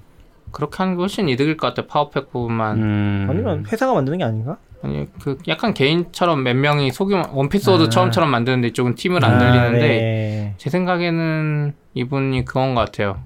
그렇게 0.52 0.78
하는 0.78 0.96
게 0.96 1.00
훨씬 1.02 1.28
이득일 1.28 1.58
것 1.58 1.68
같아. 1.68 1.86
Powerpack 1.88 2.32
부분만. 2.32 2.78
음. 2.82 3.28
아니면 3.30 3.66
회사가 3.70 3.94
만드는 3.94 4.18
게 4.18 4.24
아닌가? 4.24 4.58
아니 4.84 5.08
그 5.22 5.38
약간 5.50 5.74
개인처럼 5.74 6.44
몇 6.44 6.56
명이 6.56 6.92
소규모 6.92 7.24
1Password 7.34 7.84
아. 7.84 7.90
처음처럼 7.90 8.32
만드는데 8.32 8.70
이쪽은 8.70 8.96
팀을 8.96 9.24
안 9.26 9.34
아, 9.34 9.38
늘리는데 9.38 9.80
네. 9.88 10.54
제 10.58 10.70
생각에는 10.70 11.74
이분이 11.96 12.46
그건 12.46 12.74
것 12.76 12.82
같아요. 12.86 13.20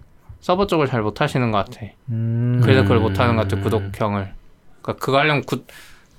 서버 0.46 0.68
쪽을 0.68 0.86
잘 0.86 1.02
못하시는 1.02 1.50
것 1.50 1.66
같아. 1.66 1.88
음. 2.12 2.60
그래서 2.62 2.82
음. 2.82 2.84
그걸 2.84 3.00
못하는 3.00 3.36
것 3.36 3.48
같아 3.48 3.60
구독형을. 3.64 4.30
그러니까 4.84 5.04
그거 5.04 5.18
하려면 5.18 5.42
구, 5.44 5.64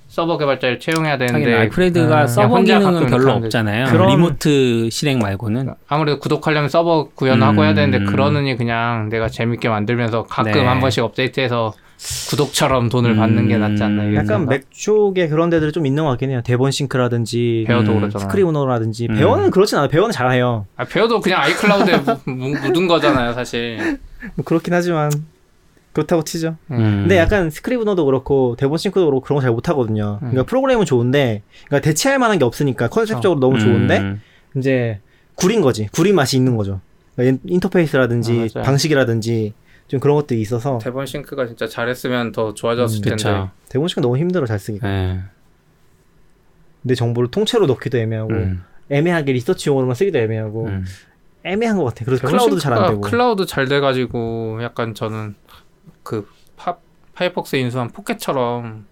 서버 0.09 0.37
개발자를 0.37 0.81
채용해야 0.81 1.17
되는데 1.17 1.53
Alfred가 1.53 2.19
아, 2.19 2.27
서버 2.27 2.55
혼자 2.55 2.77
기능은 2.77 3.05
별로. 3.07 3.31
없잖아요. 3.31 3.85
그럼- 3.85 4.09
remote 4.09 4.89
실행 4.91 5.19
말고는. 5.19 5.69
아무래도 5.87 6.19
구독하려면 6.19 6.67
서버 6.67 7.07
구현하고 7.15 7.63
해야 7.63 7.73
되는데 7.73 7.99
음. 7.99 8.05
그러느니 8.07 8.57
그냥 8.57 9.07
내가 9.07 9.29
재밌게 9.29 9.69
만들면서 9.69 10.23
가끔 10.23 10.51
네. 10.51 10.65
한 10.65 10.81
번씩 10.81 11.05
업데이트해서 11.05 11.71
구독처럼 12.29 12.89
돈을 12.89 13.11
음. 13.11 13.17
받는 13.17 13.47
게 13.47 13.55
낫지 13.57 13.81
않나 13.81 14.11
약간 14.13 14.25
생각. 14.25 14.49
Mac 14.49 14.69
쪽에 14.71 15.29
그런 15.29 15.49
데들이 15.49 15.71
좀 15.71 15.85
있는 15.85 16.03
것 16.03 16.09
같긴 16.09 16.31
해요. 16.31 16.41
DEVONthink라든지 16.43 17.63
Bear도 17.65 17.93
음, 17.93 17.99
그러잖아. 18.01 18.23
Scrivener라든지 18.25 19.07
음. 19.09 19.15
Bear는 19.15 19.51
그렇진 19.51 19.77
않아요. 19.77 19.89
Bear는 19.89 20.11
잘해요. 20.11 20.65
아, 20.75 20.83
Bear도 20.83 21.21
그냥 21.21 21.41
iCloud에 21.43 22.01
묻은 22.25 22.87
거잖아요 22.89 23.31
사실. 23.31 23.99
뭐 24.35 24.43
그렇긴 24.45 24.73
하지만 24.73 25.11
그렇다고 25.93 26.23
치죠. 26.23 26.57
음. 26.71 26.77
근데 27.03 27.17
약간 27.17 27.49
Scrivener도 27.49 28.05
그렇고 28.05 28.55
DEVONthink도 28.57 29.05
그렇고 29.05 29.21
그런 29.23 29.37
거 29.37 29.41
잘 29.41 29.51
못하거든요. 29.51 30.17
그러니까 30.19 30.43
프로그램은 30.43 30.85
좋은데 30.85 31.41
그러니까 31.67 31.81
대체할 31.87 32.19
만한 32.19 32.37
게 32.37 32.45
없으니까 32.45 32.87
컨셉적으로 32.89 33.39
너무 33.39 33.59
좋은데 33.59 33.97
음. 33.99 34.21
이제 34.57 34.99
구린 35.35 35.61
거지. 35.61 35.87
구린 35.91 36.15
맛이 36.15 36.37
있는 36.37 36.55
거죠. 36.55 36.81
그러니까 37.15 37.39
인- 37.43 37.53
인터페이스라든지 37.55 38.49
아. 38.55 38.61
방식이라든지 38.61 39.53
좀 39.87 39.99
그런 39.99 40.15
것들이 40.17 40.41
있어서 40.41 40.77
DEVON 40.79 41.05
think가 41.07 41.47
진짜 41.47 41.65
잘했으면 41.67 42.31
더 42.31 42.53
좋아졌을 42.53 42.99
음, 42.99 43.01
텐데. 43.01 43.15
그쵸. 43.15 43.49
DEVONthink 43.69 44.01
너무 44.01 44.17
힘들어 44.17 44.45
잘 44.45 44.59
쓰기가. 44.59 44.87
네. 44.87 45.19
내 46.81 46.93
정보를 46.95 47.31
통째로 47.31 47.65
넣기도 47.67 47.97
애매하고 47.97 48.31
음. 48.33 48.63
애매하게 48.89 49.33
리서치용으로만 49.33 49.95
쓰기도 49.95 50.19
애매하고 50.19 50.65
음. 50.67 50.85
애매한 51.43 51.77
것 51.77 51.85
같아. 51.85 52.05
그래서 52.05 52.27
클라우드도 52.27 52.59
잘 52.59 52.73
안 52.73 52.87
되고. 52.89 53.01
클라우드 53.01 53.45
잘 53.45 53.67
돼가지고 53.67 54.59
약간 54.61 54.93
저는 54.93 55.35
그 56.03 56.27
파, 56.55 56.77
Firefox 57.13 57.55
인수한 57.57 57.89
Pocket처럼 57.89 58.85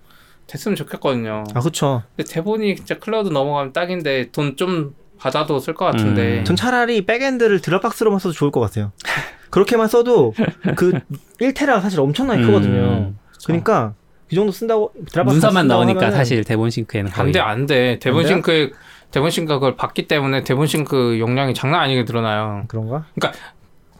됐으면 0.48 0.76
좋겠거든요. 0.76 1.44
아 1.54 1.60
그렇죠. 1.60 2.04
근데 2.16 2.32
DEVON이 2.32 2.76
진짜 2.76 2.98
클라우드 3.00 3.30
넘어가면 3.30 3.74
딱인데 3.74 4.32
돈 4.32 4.56
좀 4.56 4.94
받아도 5.18 5.60
쓸 5.60 5.74
것 5.74 5.86
같은데. 5.86 6.40
음. 6.40 6.44
전 6.46 6.56
차라리 6.58 7.06
backend를 7.06 7.62
Dropbox로만 7.62 8.20
써도 8.20 8.34
좋을 8.34 8.52
것 8.52 8.60
같아요. 8.60 8.92
그렇게만 9.50 9.88
써도 9.88 10.34
그 10.76 10.92
1테라가 11.40 11.82
사실 11.82 12.00
엄청나게 12.02 12.42
음. 12.42 12.46
크거든요. 12.48 13.14
그러니까 13.46 13.94
그 14.30 14.36
정도 14.36 14.52
쓴다고 14.52 14.92
Dropbox 15.12 15.36
문서만 15.36 15.64
쓴다고 15.64 15.80
넣으니까 15.84 16.00
하면은 16.02 16.18
사실 16.18 16.44
DEVONthink에는 16.44 17.12
거의 17.12 17.28
안돼 17.28 17.40
안돼 17.40 18.00
DEVON? 18.00 18.28
think에 18.28 18.72
DEVONthink가 19.12 19.60
그걸 19.60 19.76
받기 19.76 20.08
때문에 20.08 20.44
DEVONthink 20.44 21.20
용량이 21.20 21.54
장난 21.54 21.82
아니게 21.82 22.04
늘어나요. 22.04 22.64
그런가? 22.68 23.06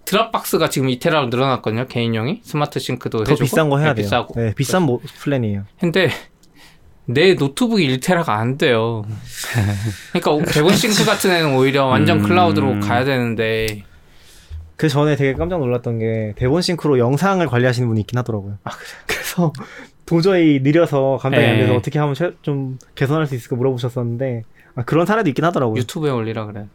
Dropbox가 0.06 0.70
지금 0.70 0.88
2테라로 0.90 1.30
늘어났거든요 1.30 1.88
개인용이 1.88 2.42
Smart 2.44 2.80
Sync도 2.80 3.24
더 3.24 3.32
해주고 3.32 3.44
비싼 3.44 3.70
거 3.70 3.80
해야 3.80 3.90
네, 3.90 3.96
돼요. 3.96 4.04
비싸고 4.04 4.34
네, 4.40 4.54
비싼 4.54 4.84
모, 4.84 5.00
플랜이에요. 5.00 5.64
근데 5.80 6.10
내 7.06 7.34
노트북이 7.34 7.88
1테라가 7.98 8.30
안 8.30 8.58
돼요. 8.58 9.04
그러니까 10.14 10.52
DEVONthink 10.52 11.06
같은 11.06 11.32
애는 11.32 11.56
오히려 11.56 11.86
완전 11.86 12.20
음. 12.20 12.24
클라우드로 12.24 12.82
가야 12.82 13.04
되는데 13.04 13.84
그 14.76 14.90
전에 14.90 15.16
되게 15.16 15.34
깜짝 15.34 15.60
놀랐던 15.60 16.00
게 16.00 16.34
DEVONthink로 16.36 17.00
영상을 17.00 17.46
관리하시는 17.48 17.88
분이 17.88 18.02
있긴 18.02 18.20
하더라고요. 18.20 18.58
아, 18.64 18.72
그래서 19.08 19.54
도저히 20.06 20.60
느려서 20.62 21.18
감당이 21.20 21.46
안 21.48 21.58
돼서 21.58 21.72
네. 21.72 21.78
어떻게 21.78 21.98
하면 21.98 22.14
최- 22.14 22.34
좀 22.44 22.78
개선할 22.94 23.26
수 23.26 23.34
있을까 23.36 23.56
물어보셨었는데 23.56 24.44
아, 24.46 24.55
그런 24.84 25.06
사례도 25.06 25.30
있긴 25.30 25.46
하더라고요. 25.46 25.80
YouTube에 25.80 26.12
올리라 26.12 26.46
그래. 26.46 26.68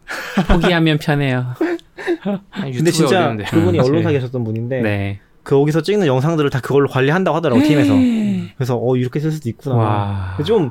포기하면 0.49 0.99
편해요. 0.99 1.55
근데 2.53 2.91
진짜 2.91 3.19
올리면 3.19 3.37
돼. 3.39 3.45
그분이 3.45 3.79
음, 3.79 3.85
언론사 3.85 4.09
네. 4.09 4.15
계셨던 4.15 4.43
분인데 4.45 4.81
네. 4.81 5.21
거기서 5.45 5.83
찍는 5.83 6.07
영상들을 6.07 6.49
다 6.51 6.61
그걸로 6.61 6.89
관리한다고 6.89 7.37
하더라고 7.37 7.61
팀에서. 7.63 7.93
그래서 8.57 8.79
어 8.81 8.97
이렇게 8.97 9.21
쓸 9.21 9.31
수도 9.33 9.49
있구나. 9.49 9.77
와. 9.77 10.39
좀 10.45 10.71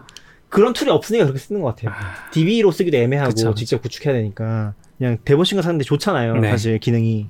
그런 0.49 0.73
툴이 0.73 0.89
없으니까 0.89 1.25
그렇게 1.25 1.39
쓰는 1.39 1.61
것 1.61 1.75
같아요. 1.75 1.95
DB로 2.31 2.71
쓰기도 2.71 2.97
애매하고 2.97 3.29
그쵸, 3.29 3.49
그쵸. 3.49 3.55
직접 3.55 3.81
구축해야 3.81 4.13
되니까 4.13 4.73
그냥 4.97 5.17
대본 5.23 5.45
싱크 5.45 5.61
사는데 5.61 5.83
좋잖아요. 5.83 6.37
네. 6.37 6.49
사실 6.49 6.79
기능이. 6.79 7.29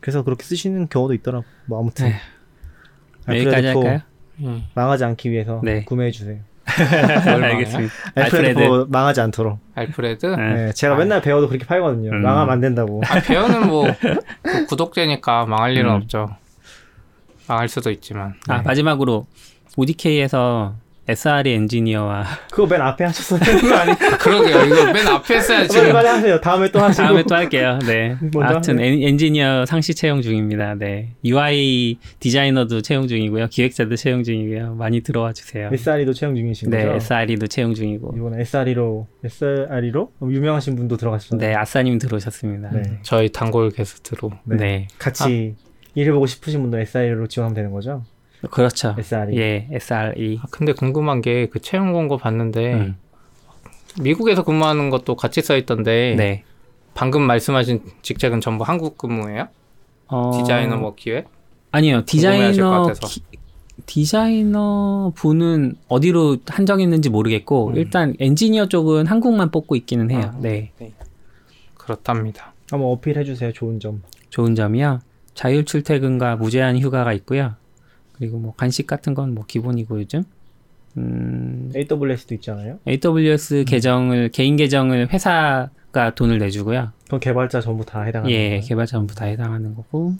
그래서 0.00 0.22
그렇게 0.22 0.44
쓰시는 0.44 0.88
경우도 0.88 1.14
있더라고. 1.14 1.44
뭐 1.66 1.80
아무튼 1.80 2.06
네. 2.08 2.16
여기까지 3.28 3.56
알프레드 3.56 3.74
포 3.74 3.80
할까요? 3.86 4.00
음. 4.40 4.64
망하지 4.74 5.04
않기 5.04 5.30
위해서 5.30 5.60
네. 5.62 5.84
구매해 5.84 6.10
주세요. 6.10 6.38
알겠습니다. 7.42 7.92
알프레드, 8.14 8.86
망하지 8.88 9.20
않도록. 9.20 9.58
알프레드? 9.74 10.26
네. 10.26 10.54
네, 10.54 10.72
제가 10.72 10.94
맨날 10.96 11.20
배워도 11.20 11.48
그렇게 11.48 11.66
팔거든요. 11.66 12.10
음. 12.10 12.22
망하면 12.22 12.52
안 12.52 12.60
된다고. 12.60 13.02
아, 13.08 13.20
배우는 13.20 13.68
뭐 13.68 13.86
그 14.42 14.66
구독제니까 14.66 15.46
망할 15.46 15.76
일은 15.76 15.90
음. 15.90 15.96
없죠. 15.96 16.36
망할 17.46 17.68
수도 17.68 17.90
있지만. 17.90 18.34
아 18.48 18.58
네. 18.58 18.62
마지막으로 18.62 19.26
ODK에서 19.76 20.74
SRE 21.10 21.52
엔지니어와 21.52 22.24
그거 22.50 22.66
맨 22.66 22.80
앞에 22.82 23.04
하셨어요. 23.04 23.40
아, 23.74 23.96
그러게요. 24.18 24.64
이거 24.64 24.92
맨 24.92 25.06
앞에 25.06 25.36
했어야 25.36 25.66
지금. 25.66 25.92
빨리 25.92 26.08
하세요. 26.08 26.40
다음에 26.40 26.70
또 26.70 26.80
하시고. 26.80 27.02
다음에 27.06 27.22
또 27.28 27.34
할게요. 27.34 27.78
네. 27.86 28.16
아무튼. 28.40 28.80
엔, 28.80 29.02
엔지니어 29.02 29.66
상시 29.66 29.94
채용 29.94 30.22
중입니다. 30.22 30.74
네. 30.74 31.10
UI 31.24 31.98
디자이너도 32.18 32.82
채용 32.82 33.08
중이고요. 33.08 33.48
기획자도 33.48 33.96
채용 33.96 34.22
중이고요. 34.24 34.74
많이 34.74 35.00
들어와 35.00 35.32
주세요. 35.32 35.68
SRE도 35.72 36.12
채용 36.12 36.34
중이신 36.34 36.70
네, 36.70 36.84
거죠? 36.84 36.96
SRE도 36.96 37.46
채용 37.46 37.74
중이고. 37.74 38.14
이번에 38.16 38.40
SRE로 38.42 39.06
SRE로 39.24 40.12
유명하신 40.22 40.76
분도 40.76 40.96
들어가셨잖아요. 40.96 41.48
네, 41.48 41.54
아싸님 41.54 41.98
들어오셨습니다. 41.98 42.70
네. 42.72 42.82
네. 42.82 42.98
저희 43.02 43.30
단골 43.30 43.70
게스트로. 43.70 44.30
네. 44.44 44.88
같이 44.98 45.54
일해보고 45.94 46.26
싶으신 46.26 46.62
분도 46.62 46.78
SRE로 46.78 47.26
지원하면 47.26 47.54
되는 47.54 47.70
거죠? 47.72 48.04
그렇죠. 48.50 48.94
SRE. 48.98 49.36
예, 49.38 49.68
SRE. 49.72 50.38
아, 50.42 50.46
근데 50.50 50.72
궁금한 50.72 51.20
게 51.20 51.46
그 51.50 51.60
채용 51.60 51.92
공고 51.92 52.16
봤는데 52.16 52.74
음. 52.74 52.96
미국에서 54.00 54.44
근무하는 54.44 54.88
것도 54.90 55.16
같이 55.16 55.42
써 55.42 55.56
있던데 55.56 56.14
네. 56.16 56.44
방금 56.94 57.22
말씀하신 57.22 57.82
직책은 58.02 58.40
전부 58.40 58.64
한국 58.64 58.96
근무예요? 58.98 59.48
어, 60.08 60.30
디자이너 60.34 60.76
뭐 60.76 60.94
기획? 60.94 61.28
아니요. 61.72 62.04
디자이너. 62.04 62.92
기- 63.02 63.22
디자이너 63.86 65.12
분은 65.16 65.74
어디로 65.88 66.38
한정했는지 66.46 67.10
모르겠고 67.10 67.68
음. 67.68 67.76
일단 67.76 68.14
엔지니어 68.18 68.66
쪽은 68.66 69.06
한국만 69.06 69.50
뽑고 69.50 69.76
있기는 69.76 70.10
해요. 70.10 70.32
아. 70.34 70.38
네. 70.40 70.72
그렇답니다. 71.76 72.52
한번 72.70 72.90
어필해 72.92 73.24
주세요. 73.24 73.52
좋은 73.52 73.80
점. 73.80 74.02
좋은 74.30 74.54
점이요. 74.54 75.00
자율 75.34 75.64
출퇴근과 75.64 76.36
무제한 76.36 76.78
휴가가 76.78 77.12
있고요. 77.14 77.54
그리고 78.20 78.38
뭐 78.38 78.54
간식 78.54 78.86
같은 78.86 79.14
건 79.14 79.34
뭐 79.34 79.44
기본이고 79.46 79.98
요즘. 80.00 80.22
음, 80.96 81.72
AWS도 81.74 82.34
있잖아요. 82.36 82.78
AWS 82.86 83.64
계정을 83.66 84.28
개인 84.30 84.56
계정을 84.56 85.08
회사가 85.12 86.14
돈을 86.14 86.38
내주고요. 86.38 86.92
그럼 87.06 87.20
개발자 87.20 87.60
전부 87.60 87.84
다 87.84 88.02
해당하는 88.02 88.30
예, 88.34 88.48
거예요. 88.50 88.60
개발자 88.62 88.92
전부 88.98 89.14
다 89.14 89.24
해당하는 89.24 89.74
거고. 89.74 90.14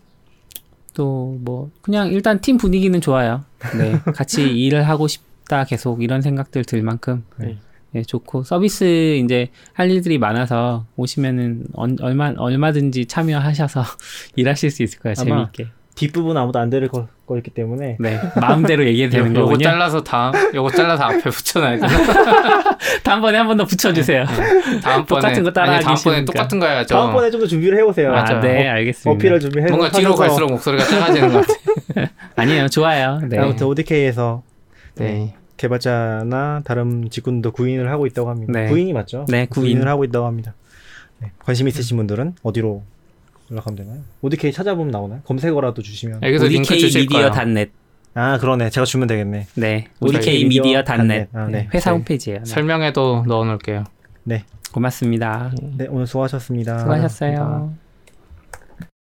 또 0.94 1.39
뭐 1.44 1.70
그냥 1.82 2.09
일단 2.12 2.40
팀 2.40 2.56
분위기는 2.56 3.01
좋아요. 3.01 3.44
네, 3.78 3.93
같이 4.14 4.43
일을 4.44 4.89
하고 4.89 5.06
싶다 5.09 5.64
계속 5.64 6.02
이런 6.02 6.20
생각들 6.22 6.64
들 6.64 6.82
만큼 6.82 7.24
네. 7.36 7.59
예, 7.94 8.02
좋고 8.02 8.44
서비스 8.44 9.16
이제 9.16 9.48
할 9.72 9.90
일들이 9.90 10.18
많아서 10.18 10.86
오시면은 10.97 11.66
얼- 11.74 11.97
얼마 12.01 12.32
얼마든지 12.36 13.06
참여하셔서 13.06 13.82
일하실 14.36 14.70
수 14.70 14.82
있을 14.85 14.98
거예요. 15.01 15.14
재미있게. 15.14 15.66
뒷부분 16.01 16.36
아무도 16.36 16.59
안 16.59 16.70
들을 16.70 16.89
거, 16.89 17.09
거였기 17.27 17.51
때문에 17.51 17.97
네, 18.01 18.18
마음대로 18.40 18.85
얘기해도 18.86 19.16
되는 19.18 19.31
요, 19.36 19.40
거 19.40 19.44
거군요. 19.47 19.64
잘라서 19.64 20.02
다음, 20.02 20.32
요거 20.55 20.70
잘라서 20.70 21.05
앞에 21.05 21.20
붙여놔야 21.31 21.77
되나? 21.78 21.89
다음번에 23.05 23.36
한 23.39 23.47
번 23.47 23.56
더 23.59 23.64
붙여주세요. 23.66 24.24
다음번에 24.82 25.05
똑같은 25.20 25.43
거 25.44 25.52
따라 25.52 25.72
아니, 25.74 25.85
다음번에 25.85 26.14
하시니까. 26.16 26.32
똑같은 26.32 26.59
거 26.59 26.66
해야죠. 26.66 26.94
다음번에 26.94 27.31
좀 27.31 27.40
더 27.43 27.47
준비를 27.47 27.77
해보세요. 27.78 28.10
맞아. 28.12 28.39
아, 28.39 28.40
네, 28.40 28.66
알겠습니다. 28.68 29.10
어필을 29.10 29.40
준비해 29.40 29.66
뭔가 29.68 29.90
뒤로 29.90 30.14
갈수록 30.14 30.48
목소리가 30.48 30.85
작아지는 30.85 31.32
것 31.32 31.47
같아요. 31.47 32.06
아니에요, 32.36 32.68
좋아요. 32.68 33.20
네. 33.28 33.39
아무튼 33.39 33.66
ODK에서 33.66 34.43
네. 34.97 35.35
개발자나 35.59 36.62
다른 36.64 37.09
직군도 37.10 37.52
구인을 37.52 37.90
하고 37.90 38.06
있다고 38.06 38.31
합니다. 38.31 38.52
네. 38.59 38.66
구인이 38.68 38.93
맞죠? 38.94 39.27
네, 39.28 39.47
구인. 39.47 39.74
구인을 39.74 39.89
하고 39.89 40.05
있다고 40.05 40.24
합니다. 40.27 40.55
네. 41.18 41.32
관심 41.44 41.68
있으신 41.68 41.97
분들은 41.98 42.36
어디로 42.43 42.82
연락하면 43.51 43.77
되나요? 43.77 44.01
ODK 44.22 44.52
찾아보면 44.52 44.90
나오나요? 44.90 45.20
검색어라도 45.24 45.82
주시면. 45.82 46.20
여기서 46.22 46.47
링크 46.47 46.77
주실 46.77 47.06
거예요. 47.06 47.27
ODK미디어.net. 47.27 47.72
아 48.14 48.39
그러네. 48.39 48.70
제가 48.70 48.85
주면 48.85 49.06
되겠네. 49.09 49.47
네, 49.55 49.86
저희 50.01 50.16
ODK미디어.net. 50.16 51.28
아, 51.32 51.47
네. 51.47 51.68
회사 51.74 51.90
네. 51.90 51.97
홈페이지예요. 51.97 52.40
네. 52.40 52.44
설명에도 52.44 53.24
넣어놓을게요. 53.27 53.85
네. 54.24 54.44
고맙습니다. 54.72 55.52
네 55.77 55.86
오늘 55.89 56.06
수고하셨습니다. 56.06 56.78
수고하셨어요. 56.81 57.74